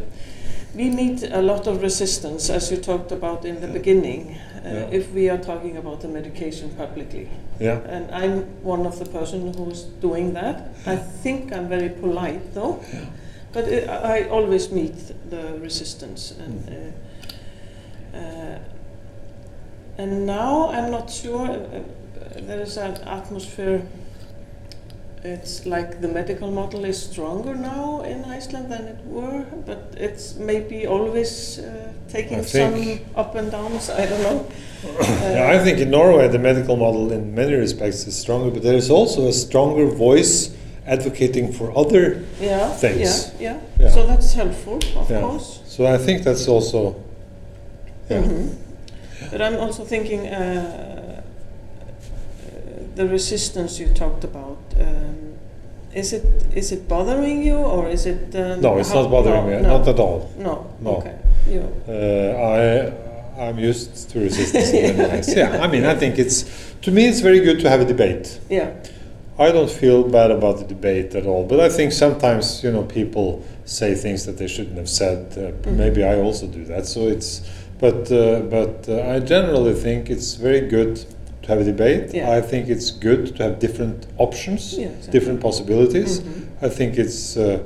we 0.74 0.90
meet 0.90 1.22
a 1.22 1.40
lot 1.40 1.66
of 1.66 1.82
resistance, 1.82 2.50
as 2.50 2.70
you 2.70 2.76
talked 2.78 3.12
about 3.12 3.44
in 3.44 3.60
the 3.60 3.68
beginning, 3.68 4.36
uh, 4.64 4.88
if 4.90 5.12
we 5.12 5.30
are 5.30 5.38
talking 5.38 5.76
about 5.76 6.00
the 6.00 6.08
medication 6.08 6.70
publicly. 6.70 7.28
Yeah. 7.60 7.78
And 7.86 8.10
I'm 8.10 8.42
one 8.64 8.86
of 8.86 8.98
the 8.98 9.04
person 9.06 9.54
who 9.54 9.70
is 9.70 9.84
doing 10.00 10.34
that. 10.34 10.56
I 10.86 10.96
think 10.96 11.52
I'm 11.52 11.68
very 11.68 11.90
polite 11.90 12.54
though, 12.54 12.80
Yeah. 12.92 13.00
but 13.52 13.68
it, 13.68 13.88
I 13.88 14.28
always 14.28 14.70
meet 14.72 14.94
the 15.30 15.58
resistance 15.60 16.34
and. 16.38 16.66
Mm. 16.68 16.92
Uh, 18.14 18.16
uh, 18.16 18.58
and 19.96 20.26
now 20.26 20.70
I'm 20.70 20.90
not 20.90 21.10
sure. 21.10 21.48
Uh, 22.34 22.38
uh, 22.38 22.46
there 22.46 22.60
is 22.60 22.76
an 22.76 22.94
atmosphere. 23.06 23.82
It's 25.26 25.64
like 25.64 26.02
the 26.02 26.08
medical 26.08 26.50
model 26.50 26.84
is 26.84 27.02
stronger 27.02 27.54
now 27.54 28.02
in 28.02 28.24
Iceland 28.26 28.70
than 28.70 28.82
it 28.84 28.98
were, 29.06 29.46
but 29.66 29.94
it's 29.96 30.34
maybe 30.34 30.86
always 30.86 31.58
uh, 31.58 31.92
taking 32.08 32.42
some 32.42 32.98
up 33.16 33.34
and 33.34 33.50
downs. 33.50 33.88
I 33.88 34.04
don't 34.04 34.22
know. 34.22 34.46
yeah, 35.00 35.48
I 35.50 35.58
think 35.64 35.78
in 35.78 35.90
Norway 35.90 36.28
the 36.28 36.38
medical 36.38 36.76
model 36.76 37.10
in 37.10 37.34
many 37.34 37.54
respects 37.54 38.06
is 38.06 38.18
stronger, 38.18 38.50
but 38.50 38.62
there 38.62 38.76
is 38.76 38.90
also 38.90 39.28
a 39.28 39.32
stronger 39.32 39.86
voice 39.86 40.54
advocating 40.86 41.50
for 41.52 41.72
other. 41.74 42.22
yeah, 42.38 42.68
things. 42.76 43.32
Yeah, 43.40 43.54
yeah, 43.54 43.60
Yeah. 43.80 43.90
So 43.90 44.06
that's 44.06 44.34
helpful, 44.34 44.76
of 44.96 45.10
Yeah. 45.10 45.20
course. 45.22 45.60
So 45.66 45.86
I 45.86 45.96
think 45.96 46.22
that's 46.22 46.46
also. 46.48 46.96
Yeah. 48.10 48.20
Mhm. 48.20 48.48
But 49.30 49.40
I'm 49.40 49.56
also 49.56 49.84
thinking 49.84 50.26
uh, 50.28 50.34
uh, 50.36 50.83
the 52.96 53.06
resistance 53.08 53.78
you 53.80 53.88
talked 53.94 54.24
about. 54.24 54.58
Um, 54.80 55.34
is 55.94 56.12
it 56.12 56.24
is 56.54 56.72
it 56.72 56.88
bothering 56.88 57.42
you 57.42 57.56
or 57.56 57.88
is 57.88 58.06
it? 58.06 58.34
Um, 58.34 58.60
No, 58.60 58.78
it's 58.78 58.92
not 58.92 59.10
bothering 59.10 59.46
no, 59.46 59.56
me, 59.56 59.62
No, 59.62 59.78
not 59.78 59.88
at 59.88 59.98
all. 60.00 60.30
no. 60.38 60.66
No. 60.80 60.96
Okay. 60.96 61.14
Uh, 61.88 62.36
I 62.38 62.92
I'm 63.48 63.58
used 63.58 64.10
to 64.10 64.20
resistance 64.20 64.70
in 64.72 64.96
many. 65.08 65.22
Yeah, 65.36 65.62
I 65.62 65.66
mean 65.68 65.84
I 65.84 65.94
think 65.94 66.18
it's 66.18 66.44
to 66.82 66.90
me 66.90 67.06
it's 67.08 67.20
very 67.20 67.40
good 67.40 67.60
to 67.60 67.68
have 67.70 67.80
a 67.80 67.84
debate. 67.84 68.40
Yeah. 68.50 68.70
I 69.38 69.50
don't 69.50 69.70
feel 69.70 70.04
bad 70.08 70.30
about 70.30 70.58
the 70.58 70.64
debate 70.64 71.14
at 71.16 71.26
all, 71.26 71.44
but 71.44 71.58
I 71.60 71.68
think 71.68 71.92
sometimes 71.92 72.62
you 72.64 72.70
know 72.72 72.84
people 72.84 73.42
say 73.64 73.94
things 73.94 74.24
that 74.26 74.36
they 74.38 74.46
shouldn't 74.48 74.76
have 74.76 74.88
said. 74.88 75.18
Uh, 75.36 75.40
Mhm. 75.68 75.76
Maybe 75.76 76.02
I 76.04 76.20
also 76.20 76.46
do 76.46 76.64
that. 76.66 76.86
So 76.86 77.00
it's, 77.08 77.40
but 77.80 78.10
uh, 78.12 78.40
but 78.56 78.88
uh, 78.88 79.14
I 79.14 79.18
generally 79.20 79.74
think 79.74 80.08
it's 80.10 80.34
very 80.34 80.60
good 80.60 81.04
to 81.44 81.48
have 81.52 81.60
a 81.60 81.64
debate. 81.64 82.12
Yeah. 82.14 82.30
I 82.38 82.40
think 82.40 82.68
it's 82.68 82.90
good 82.90 83.36
to 83.36 83.42
have 83.44 83.58
different 83.58 84.06
options, 84.18 84.74
Yeah. 84.74 84.86
Exactly. 84.86 85.12
different 85.12 85.40
possibilities. 85.40 86.20
Mhm. 86.20 86.46
I 86.62 86.68
think 86.68 86.98
it's. 86.98 87.36
Uh, 87.36 87.58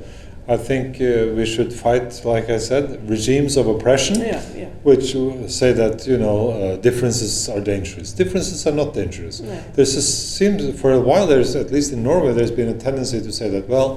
I 0.51 0.57
think 0.57 0.99
uh, 0.99 1.35
we 1.37 1.45
should 1.45 1.71
fight, 1.75 2.23
like 2.25 2.49
I 2.49 2.57
said, 2.59 2.85
regimes 3.11 3.59
of 3.59 3.67
oppression 3.67 4.17
Yeah. 4.21 4.41
Yeah. 4.57 4.69
which 4.83 5.15
say 5.61 5.73
that 5.75 6.07
you 6.07 6.17
know 6.17 6.39
uh, 6.51 6.77
differences 6.89 7.51
are 7.51 7.61
dangerous. 7.61 8.13
Differences 8.13 8.67
are 8.67 8.73
not 8.83 8.95
dangerous. 8.95 9.41
Yeah. 9.41 9.61
There's 9.75 9.95
a, 9.95 10.01
seems 10.03 10.81
for 10.81 10.91
a 10.93 11.01
while 11.01 11.27
there's 11.27 11.55
at 11.55 11.71
least 11.71 11.93
in 11.93 12.03
Norway 12.03 12.33
there's 12.33 12.51
been 12.61 12.69
a 12.77 12.79
tendency 12.89 13.21
to 13.21 13.31
say 13.41 13.49
that 13.51 13.69
well 13.69 13.91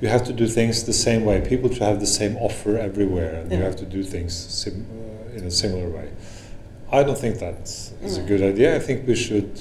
you 0.00 0.08
have 0.08 0.24
to 0.24 0.32
do 0.32 0.46
things 0.48 0.82
the 0.84 0.94
same 1.06 1.22
way. 1.26 1.36
People 1.52 1.68
should 1.72 1.82
have 1.92 2.00
the 2.00 2.12
same 2.20 2.34
offer 2.38 2.72
everywhere, 2.88 3.32
and 3.40 3.52
you 3.52 3.58
have 3.68 3.76
to 3.76 3.84
do 3.96 4.02
things 4.02 4.32
sim- 4.62 4.86
uh, 4.90 5.36
in 5.38 5.44
a 5.44 5.50
similar 5.50 5.88
way. 5.98 6.08
I 6.92 7.02
don't 7.02 7.18
think 7.18 7.38
that 7.38 7.60
is 8.02 8.18
a 8.18 8.22
good 8.22 8.42
idea. 8.42 8.76
I 8.76 8.78
think 8.78 9.06
we 9.06 9.14
should 9.14 9.60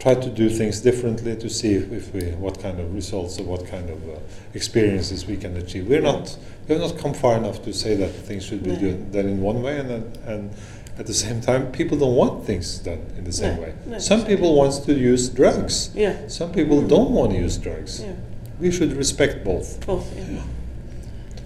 try 0.00 0.14
to 0.14 0.28
do 0.30 0.50
things 0.50 0.80
differently 0.80 1.36
to 1.36 1.48
see 1.48 1.74
if, 1.74 1.92
if 1.92 2.12
we 2.12 2.22
what 2.32 2.60
kind 2.60 2.80
of 2.80 2.92
results 2.92 3.38
or 3.38 3.44
what 3.44 3.66
kind 3.68 3.88
of 3.88 4.02
uh, 4.08 4.18
experiences 4.52 5.24
we 5.26 5.36
can 5.36 5.56
achieve. 5.56 5.86
We're 5.88 6.00
not 6.00 6.36
we 6.68 6.74
have 6.74 6.82
not 6.82 6.98
come 7.00 7.14
far 7.14 7.36
enough 7.36 7.62
to 7.64 7.72
say 7.72 7.94
that 7.96 8.08
things 8.10 8.44
should 8.44 8.62
be 8.64 8.70
No. 8.70 8.92
done, 9.12 9.26
in 9.28 9.40
one 9.40 9.62
way, 9.62 9.78
and 9.78 9.88
then, 9.90 10.12
and 10.26 10.50
at 10.98 11.06
the 11.06 11.14
same 11.14 11.40
time, 11.40 11.70
people 11.72 11.96
don't 11.98 12.14
want 12.16 12.44
things 12.44 12.78
done 12.78 13.00
in 13.16 13.24
the 13.24 13.32
same 13.32 13.56
No. 13.56 13.62
way. 13.62 13.72
No, 13.86 13.98
Some 13.98 14.24
people 14.24 14.54
want 14.56 14.84
to 14.84 14.92
use 14.92 15.28
drugs. 15.28 15.90
Yeah. 15.94 16.14
Some 16.28 16.50
people 16.52 16.78
Mm. 16.82 16.88
don't 16.88 17.10
want 17.12 17.32
to 17.32 17.38
use 17.38 17.56
drugs. 17.58 18.00
Yeah. 18.00 18.12
We 18.60 18.70
should 18.72 18.92
respect 18.96 19.44
both. 19.44 19.84
Both. 19.86 20.06
Yeah. 20.16 20.42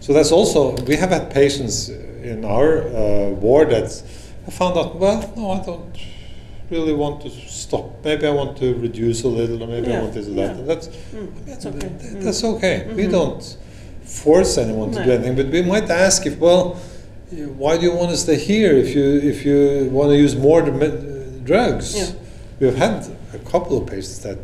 So 0.00 0.12
that's 0.12 0.32
also 0.32 0.74
we 0.86 0.96
have 0.96 1.10
had 1.10 1.30
patients 1.30 1.90
in 2.22 2.44
our 2.44 2.82
uh, 2.88 3.30
ward 3.44 3.70
that 3.70 3.90
I 4.46 4.50
found 4.50 4.76
out. 4.76 4.96
Well, 4.96 5.32
no, 5.36 5.50
I 5.52 5.60
don't 5.64 5.96
really 6.70 6.92
want 6.92 7.22
to 7.22 7.30
stop. 7.30 8.04
Maybe 8.04 8.26
I 8.26 8.30
want 8.30 8.56
to 8.58 8.74
reduce 8.74 9.22
a 9.24 9.28
little, 9.28 9.62
or 9.62 9.66
maybe 9.66 9.92
I 9.94 10.00
want 10.00 10.14
this 10.14 10.26
or 10.28 10.30
yeah. 10.30 10.46
that. 10.48 10.56
And 10.56 10.68
that's 10.68 10.88
Mm. 10.88 11.28
That's 11.46 11.66
okay. 11.66 11.78
th- 11.78 11.92
Mm. 12.12 12.22
that's 12.24 12.44
okay. 12.44 12.86
We 12.96 13.04
Mhm. 13.04 13.10
don't 13.12 13.56
force 14.04 14.58
anyone 14.58 14.90
to 14.92 15.04
do 15.04 15.10
anything, 15.12 15.34
but 15.36 15.48
we 15.50 15.62
might 15.62 15.88
ask 15.90 16.26
if, 16.26 16.38
well, 16.38 16.76
why 17.58 17.76
do 17.76 17.82
you 17.88 17.92
want 18.00 18.10
to 18.10 18.16
stay 18.16 18.36
here 18.36 18.72
if 18.84 18.94
you 18.94 19.06
if 19.32 19.44
you 19.46 19.88
want 19.92 20.10
to 20.10 20.16
use 20.16 20.34
more 20.36 20.60
uh, 20.62 20.90
drugs? 21.44 21.86
Yeah. 21.96 22.06
We've 22.60 22.76
had 22.86 22.98
a 23.34 23.38
couple 23.52 23.76
of 23.78 23.86
patients 23.86 24.18
that, 24.20 24.38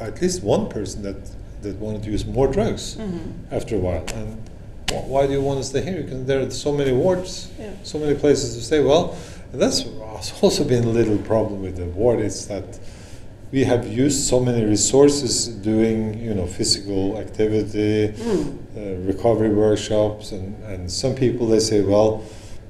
at 0.00 0.20
least 0.22 0.42
one 0.42 0.64
person 0.68 1.02
that 1.02 1.16
that 1.62 1.74
wanted 1.80 2.02
to 2.04 2.10
use 2.16 2.24
more 2.24 2.46
drugs 2.56 2.82
Mhm. 2.96 3.18
after 3.58 3.74
a 3.76 3.80
while. 3.86 4.04
And 4.18 4.28
why 5.12 5.26
do 5.26 5.32
you 5.32 5.42
want 5.42 5.58
to 5.62 5.66
stay 5.72 5.82
here? 5.82 6.00
Because 6.02 6.24
there 6.24 6.40
are 6.40 6.50
so 6.50 6.70
many 6.72 6.92
wards, 6.92 7.48
Yeah. 7.60 7.70
so 7.82 7.98
many 7.98 8.14
places 8.14 8.54
to 8.56 8.60
stay. 8.62 8.80
Well, 8.80 9.04
and 9.52 9.60
that's 9.60 9.84
also 10.42 10.64
been 10.64 10.84
a 10.84 10.88
little 10.88 11.18
problem 11.18 11.62
with 11.62 11.76
the 11.76 11.86
ward. 11.86 12.20
It's 12.20 12.44
that 12.46 12.78
we 13.50 13.64
have 13.64 13.86
used 13.86 14.26
so 14.28 14.40
many 14.40 14.64
resources 14.64 15.48
doing, 15.48 16.18
you 16.22 16.34
know, 16.34 16.46
physical 16.46 17.18
activity, 17.18 18.08
Mm. 18.08 18.58
uh, 18.76 19.06
recovery 19.06 19.48
workshops, 19.54 20.32
and, 20.32 20.54
and 20.64 20.90
some 20.90 21.14
people 21.14 21.46
they 21.46 21.60
say, 21.60 21.80
well, 21.80 22.22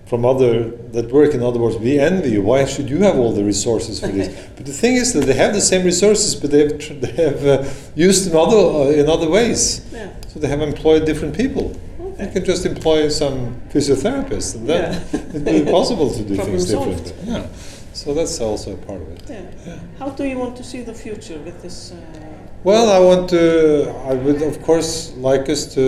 from 0.06 0.24
other 0.24 0.70
that 0.92 1.10
work 1.12 1.34
in 1.34 1.42
other 1.42 1.58
words, 1.58 1.76
we 1.76 1.98
envy 1.98 2.30
you. 2.30 2.42
Why 2.42 2.64
should 2.64 2.88
you 2.88 2.98
have 3.02 3.18
all 3.18 3.32
the 3.32 3.44
resources 3.44 4.00
for 4.00 4.06
this? 4.06 4.28
but 4.56 4.64
the 4.64 4.72
thing 4.72 4.94
is 4.94 5.12
that 5.12 5.26
they 5.26 5.34
have 5.34 5.52
the 5.52 5.60
same 5.60 5.84
resources, 5.84 6.34
but 6.34 6.50
they've 6.50 6.78
tr- 6.78 6.94
they 6.94 7.12
have 7.24 7.44
uh, 7.44 7.64
used 7.94 8.30
in 8.30 8.34
other 8.36 8.56
uh, 8.56 9.00
in 9.00 9.06
other 9.08 9.28
ways. 9.28 9.82
Yeah. 9.92 10.08
So 10.28 10.38
they 10.40 10.48
have 10.48 10.62
employed 10.62 11.04
different 11.04 11.36
people. 11.36 11.76
You 12.18 12.26
can 12.28 12.44
just 12.44 12.66
employ 12.66 13.08
some 13.08 13.60
physiotherapists, 13.72 14.54
and 14.56 14.68
then 14.68 14.92
Yeah. 14.92 15.20
it 15.36 15.44
will 15.44 15.64
be 15.64 15.70
possible 15.70 16.10
to 16.12 16.22
do 16.22 16.36
things 16.36 16.70
solved. 16.70 17.04
differently. 17.04 17.32
Yeah. 17.32 17.46
So 17.92 18.14
that's 18.14 18.40
also 18.40 18.76
part 18.76 19.00
of 19.02 19.08
it. 19.12 19.22
Yeah. 19.28 19.42
Yeah. 19.66 19.78
How 19.98 20.10
do 20.10 20.24
you 20.24 20.38
want 20.38 20.56
to 20.56 20.64
see 20.64 20.82
the 20.82 20.94
future 20.94 21.38
with 21.44 21.62
this? 21.62 21.92
Uh, 21.92 21.96
Well, 22.64 22.90
I 22.90 22.98
want 22.98 23.30
to. 23.30 23.42
I 24.10 24.14
would, 24.14 24.42
of 24.42 24.60
course, 24.62 25.12
like 25.16 25.48
us 25.48 25.62
to 25.74 25.82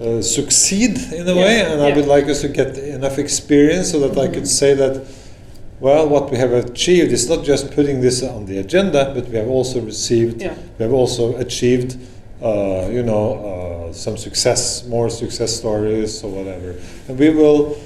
uh, 0.00 0.20
succeed 0.22 0.98
in 1.12 1.28
a 1.28 1.34
Yeah, 1.34 1.44
way, 1.44 1.60
and 1.70 1.80
I 1.80 1.90
would 1.96 2.06
like 2.16 2.26
us 2.32 2.40
to 2.40 2.48
get 2.48 2.76
enough 2.78 3.18
experience 3.18 3.90
so 3.92 3.98
that 4.08 4.18
I 4.18 4.28
could 4.34 4.48
say 4.48 4.74
that, 4.74 4.94
well, 5.80 6.08
what 6.08 6.30
we 6.32 6.38
have 6.38 6.52
achieved 6.52 7.12
is 7.12 7.28
not 7.28 7.44
just 7.44 7.70
putting 7.76 8.00
this 8.00 8.22
on 8.22 8.46
the 8.46 8.58
agenda, 8.58 9.12
but 9.14 9.28
we 9.28 9.36
have 9.36 9.48
also 9.48 9.80
received, 9.80 10.42
Yeah. 10.42 10.54
we 10.78 10.82
have 10.86 10.92
also 10.92 11.36
achieved, 11.36 11.96
uh, 12.42 12.88
you 12.90 13.02
know, 13.02 13.88
uh, 13.88 13.92
some 13.92 14.16
success, 14.16 14.86
more 14.86 15.10
success 15.10 15.56
stories 15.56 16.22
or 16.24 16.30
whatever, 16.30 16.74
and 17.08 17.18
we 17.18 17.30
will. 17.30 17.76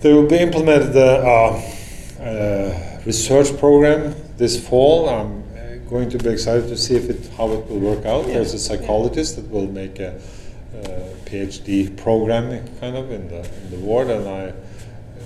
There 0.00 0.14
will 0.14 0.28
be 0.28 0.36
implemented 0.36 0.94
a 0.94 1.16
uh, 1.26 2.22
uh, 2.22 3.00
research 3.04 3.56
program 3.58 4.14
this 4.36 4.56
fall. 4.68 5.08
I'm 5.08 5.42
going 5.88 6.08
to 6.10 6.18
be 6.18 6.28
excited 6.28 6.68
to 6.68 6.76
see 6.76 6.94
if 6.94 7.10
it, 7.10 7.30
how 7.36 7.50
it 7.50 7.66
will 7.68 7.80
work 7.80 8.06
out. 8.06 8.26
Yeah, 8.26 8.34
There's 8.34 8.54
a 8.54 8.58
psychologist 8.58 9.36
that 9.36 9.50
will 9.50 9.66
make 9.66 9.98
a, 9.98 10.14
uh 10.14 11.08
PhD 11.26 11.96
program 11.96 12.50
kind 12.80 12.96
of 12.96 13.10
in 13.10 13.28
the 13.28 13.40
in 13.62 13.70
the 13.70 13.78
ward, 13.78 14.08
and 14.08 14.28
I. 14.28 14.52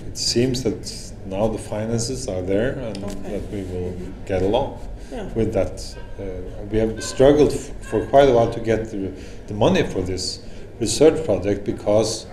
It 0.09 0.19
seems 0.19 0.63
that 0.63 1.13
now 1.27 1.49
the 1.49 1.59
finances 1.59 2.29
are 2.29 2.43
there 2.43 2.73
and 2.73 3.05
Okay. 3.05 3.39
that 3.39 3.51
we 3.51 3.63
will 3.63 3.95
get 4.27 4.43
along 4.43 4.79
Yeah. 5.13 5.25
with 5.35 5.53
that. 5.53 5.75
Uh, 6.19 6.65
we 6.71 6.79
have 6.79 7.03
struggled 7.05 7.53
f- 7.53 7.71
for 7.83 8.05
quite 8.07 8.29
a 8.29 8.33
while 8.33 8.51
to 8.51 8.61
get 8.61 8.91
the, 8.91 9.13
the 9.47 9.55
money 9.55 9.83
for 9.83 10.01
this 10.01 10.41
research 10.81 11.23
project 11.27 11.65
because 11.65 12.27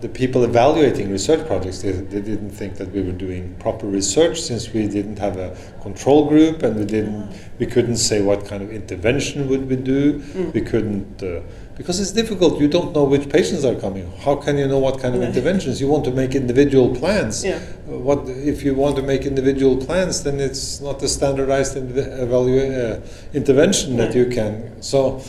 the 0.00 0.08
people 0.08 0.42
evaluating 0.44 1.10
research 1.12 1.46
projects 1.46 1.80
they, 1.82 1.92
they 1.92 2.20
didn't 2.20 2.50
think 2.50 2.74
that 2.76 2.90
we 2.90 3.00
were 3.02 3.12
doing 3.12 3.54
proper 3.60 3.86
research 3.86 4.40
since 4.42 4.70
we 4.72 4.86
didn't 4.88 5.18
have 5.18 5.36
a 5.38 5.56
control 5.80 6.28
group 6.28 6.62
and 6.64 6.76
we 6.76 6.84
didn't 6.84 7.32
we 7.58 7.66
couldn't 7.66 7.96
say 7.96 8.20
what 8.20 8.44
kind 8.44 8.62
of 8.62 8.70
intervention 8.70 9.48
would 9.48 9.66
we 9.70 9.76
do 9.76 10.22
we 10.52 10.60
couldn't 10.60 11.22
uh, 11.22 11.40
because 11.76 11.98
it's 12.00 12.12
difficult. 12.12 12.60
You 12.60 12.68
don't 12.68 12.94
know 12.94 13.04
which 13.04 13.28
patients 13.28 13.64
are 13.64 13.74
coming. 13.74 14.10
How 14.24 14.36
can 14.36 14.58
you 14.58 14.68
know 14.68 14.78
what 14.78 15.00
kind 15.00 15.14
of 15.14 15.20
Yeah. 15.22 15.28
interventions? 15.28 15.80
You 15.80 15.88
want 15.88 16.04
to 16.04 16.10
make 16.12 16.34
individual 16.34 16.88
plans. 16.94 17.44
Yeah. 17.44 17.58
uh, 17.90 17.98
what 17.98 18.20
if 18.28 18.64
you 18.64 18.74
want 18.74 18.96
to 18.96 19.02
make 19.02 19.26
individual 19.26 19.76
plans 19.76 20.22
then 20.22 20.40
it's 20.40 20.80
not 20.80 21.02
a 21.02 21.08
standardized 21.08 21.76
inv- 21.76 22.10
evalu- 22.24 22.72
uh, 22.72 23.00
intervention 23.34 23.96
that 23.98 24.14
you 24.14 24.26
can. 24.26 24.52
So 24.80 25.20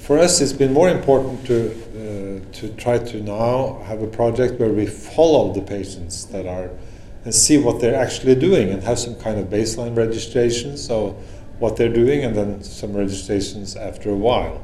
for 0.00 0.18
us 0.18 0.40
it's 0.40 0.52
been 0.62 0.72
more 0.72 0.88
important 0.98 1.44
to 1.46 1.56
uh, 1.60 2.58
to 2.58 2.68
try 2.84 2.98
to 2.98 3.16
now 3.22 3.78
have 3.88 4.00
a 4.02 4.06
project 4.20 4.58
where 4.60 4.72
we 4.80 4.86
follow 4.86 5.52
the 5.52 5.60
patients 5.76 6.24
that 6.32 6.46
are 6.46 6.70
and 7.24 7.32
see 7.34 7.56
what 7.56 7.80
they're 7.80 7.94
actually 8.06 8.34
doing 8.34 8.70
and 8.72 8.82
have 8.82 8.98
some 8.98 9.14
kind 9.14 9.38
of 9.38 9.46
baseline 9.48 9.94
registration. 9.96 10.76
So 10.76 11.14
what 11.60 11.76
they're 11.76 11.96
doing 12.04 12.24
and 12.24 12.34
then 12.34 12.62
some 12.64 12.92
registrations 13.04 13.76
after 13.76 14.10
a 14.10 14.16
while 14.28 14.60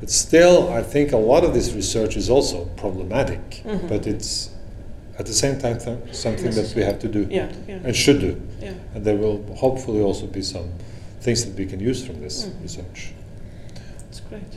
but 0.00 0.10
still 0.10 0.68
i 0.72 0.82
think 0.82 1.12
a 1.12 1.16
lot 1.16 1.44
of 1.44 1.52
this 1.54 1.72
research 1.74 2.16
is 2.16 2.28
also 2.30 2.64
problematic 2.76 3.62
Mhm. 3.64 3.88
but 3.88 4.06
it's 4.06 4.50
at 5.18 5.26
the 5.26 5.32
same 5.32 5.58
time 5.58 5.78
th- 5.78 5.98
something 6.12 6.52
that 6.54 6.72
we 6.76 6.82
have 6.82 6.98
to 7.00 7.08
do 7.08 7.26
Yeah, 7.30 7.48
yeah, 7.68 7.78
and 7.84 7.94
should 7.96 8.20
do 8.20 8.32
yeah. 8.62 8.72
and 8.94 9.04
there 9.04 9.16
will 9.16 9.40
hopefully 9.56 10.00
also 10.02 10.26
be 10.26 10.42
some 10.42 10.68
things 11.20 11.44
that 11.44 11.54
we 11.58 11.66
can 11.66 11.80
use 11.80 12.04
from 12.06 12.20
this 12.20 12.44
Mhm. 12.44 12.62
research 12.62 13.12
It's 14.10 14.20
great. 14.30 14.52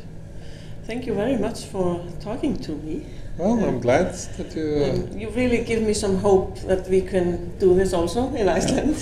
Thank 0.87 1.05
you 1.07 1.13
very 1.15 1.37
much 1.37 1.59
for 1.71 1.99
talking 2.23 2.55
to 2.67 2.71
me. 2.85 2.95
well 3.37 3.57
i'm 3.67 3.79
glad 3.79 4.07
that 4.37 4.55
you 4.55 4.65
uh, 4.85 5.19
you 5.21 5.27
really 5.41 5.63
give 5.71 5.81
me 5.81 5.93
some 5.93 6.15
hope 6.17 6.59
that 6.67 6.87
we 6.89 7.01
can 7.01 7.25
do 7.59 7.73
this 7.79 7.93
also 7.93 8.21
in 8.35 8.47
Iceland. 8.57 8.95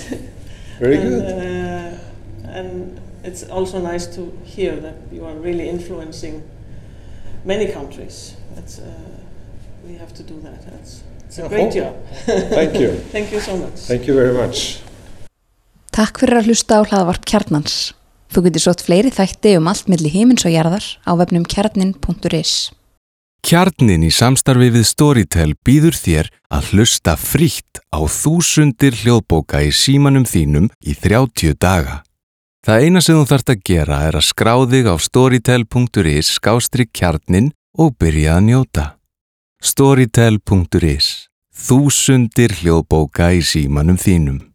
very 0.80 0.96
and, 1.00 1.08
good 1.08 1.24
Uh, 1.24 2.58
and 2.58 3.00
it's 3.24 3.42
also 3.50 3.78
nice 3.80 4.06
to 4.16 4.32
hear 4.44 4.76
that 4.80 4.96
you 5.12 5.24
are 5.26 5.34
really 5.34 5.68
influencing 5.68 6.42
many 7.44 7.66
countries. 7.72 8.34
That's, 8.54 8.78
uh, 8.78 8.84
we 9.86 9.94
have 9.96 10.12
to 10.14 10.22
do 10.22 10.40
that. 10.42 10.60
That's, 10.70 11.02
it's 11.26 11.38
a 11.38 11.42
Yeah, 11.42 11.48
great 11.48 11.72
job. 11.72 11.94
thank 12.26 12.74
you 12.80 12.90
Thank 13.12 13.32
you 13.32 13.40
so 13.40 13.56
much. 13.56 13.78
thank 13.86 14.06
you 14.08 14.14
very 14.14 14.34
much 14.34 14.82
Takk 15.92 16.20
fyrir 16.22 16.38
að 16.40 16.46
hlusta 16.50 16.78
á 16.78 16.86
hlaðvarp 16.86 17.24
kjarnans. 17.26 17.92
Þú 18.30 18.44
getur 18.46 18.62
sótt 18.62 18.82
fleiri 18.86 19.10
þætti 19.10 19.56
um 19.58 19.66
allt 19.68 19.88
milli 19.90 20.10
heimins 20.14 20.44
og 20.46 20.52
jarðar 20.54 20.84
á 21.02 21.12
vefnum 21.18 21.42
kjarnin.is. 21.50 22.70
Kjarnin 23.42 24.04
í 24.06 24.10
samstarfi 24.14 24.68
við 24.70 24.86
Storytel 24.86 25.54
býður 25.66 25.96
þér 25.98 26.30
að 26.54 26.68
hlusta 26.74 27.16
frítt 27.18 27.80
á 27.90 27.98
þúsundir 28.06 28.94
hljóðbóka 29.02 29.64
í 29.66 29.72
símanum 29.74 30.26
þínum 30.28 30.70
í 30.86 30.94
30 30.94 31.58
daga. 31.58 32.02
Það 32.60 32.82
eina 32.84 33.00
sem 33.00 33.16
þú 33.16 33.24
þarft 33.30 33.50
að 33.54 33.62
gera 33.64 33.98
er 34.04 34.16
að 34.18 34.26
skrá 34.28 34.52
þig 34.68 34.88
á 34.92 34.96
storytel.is 35.00 36.32
skástri 36.36 36.84
kjarnin 36.92 37.48
og 37.80 37.94
byrja 37.96 38.36
að 38.36 38.44
njóta. 38.50 38.84
Storytel.is 39.64 41.08
Þúsundir 41.60 42.52
hljóðbóka 42.60 43.32
í 43.32 43.40
símanum 43.44 43.96
þínum. 44.00 44.49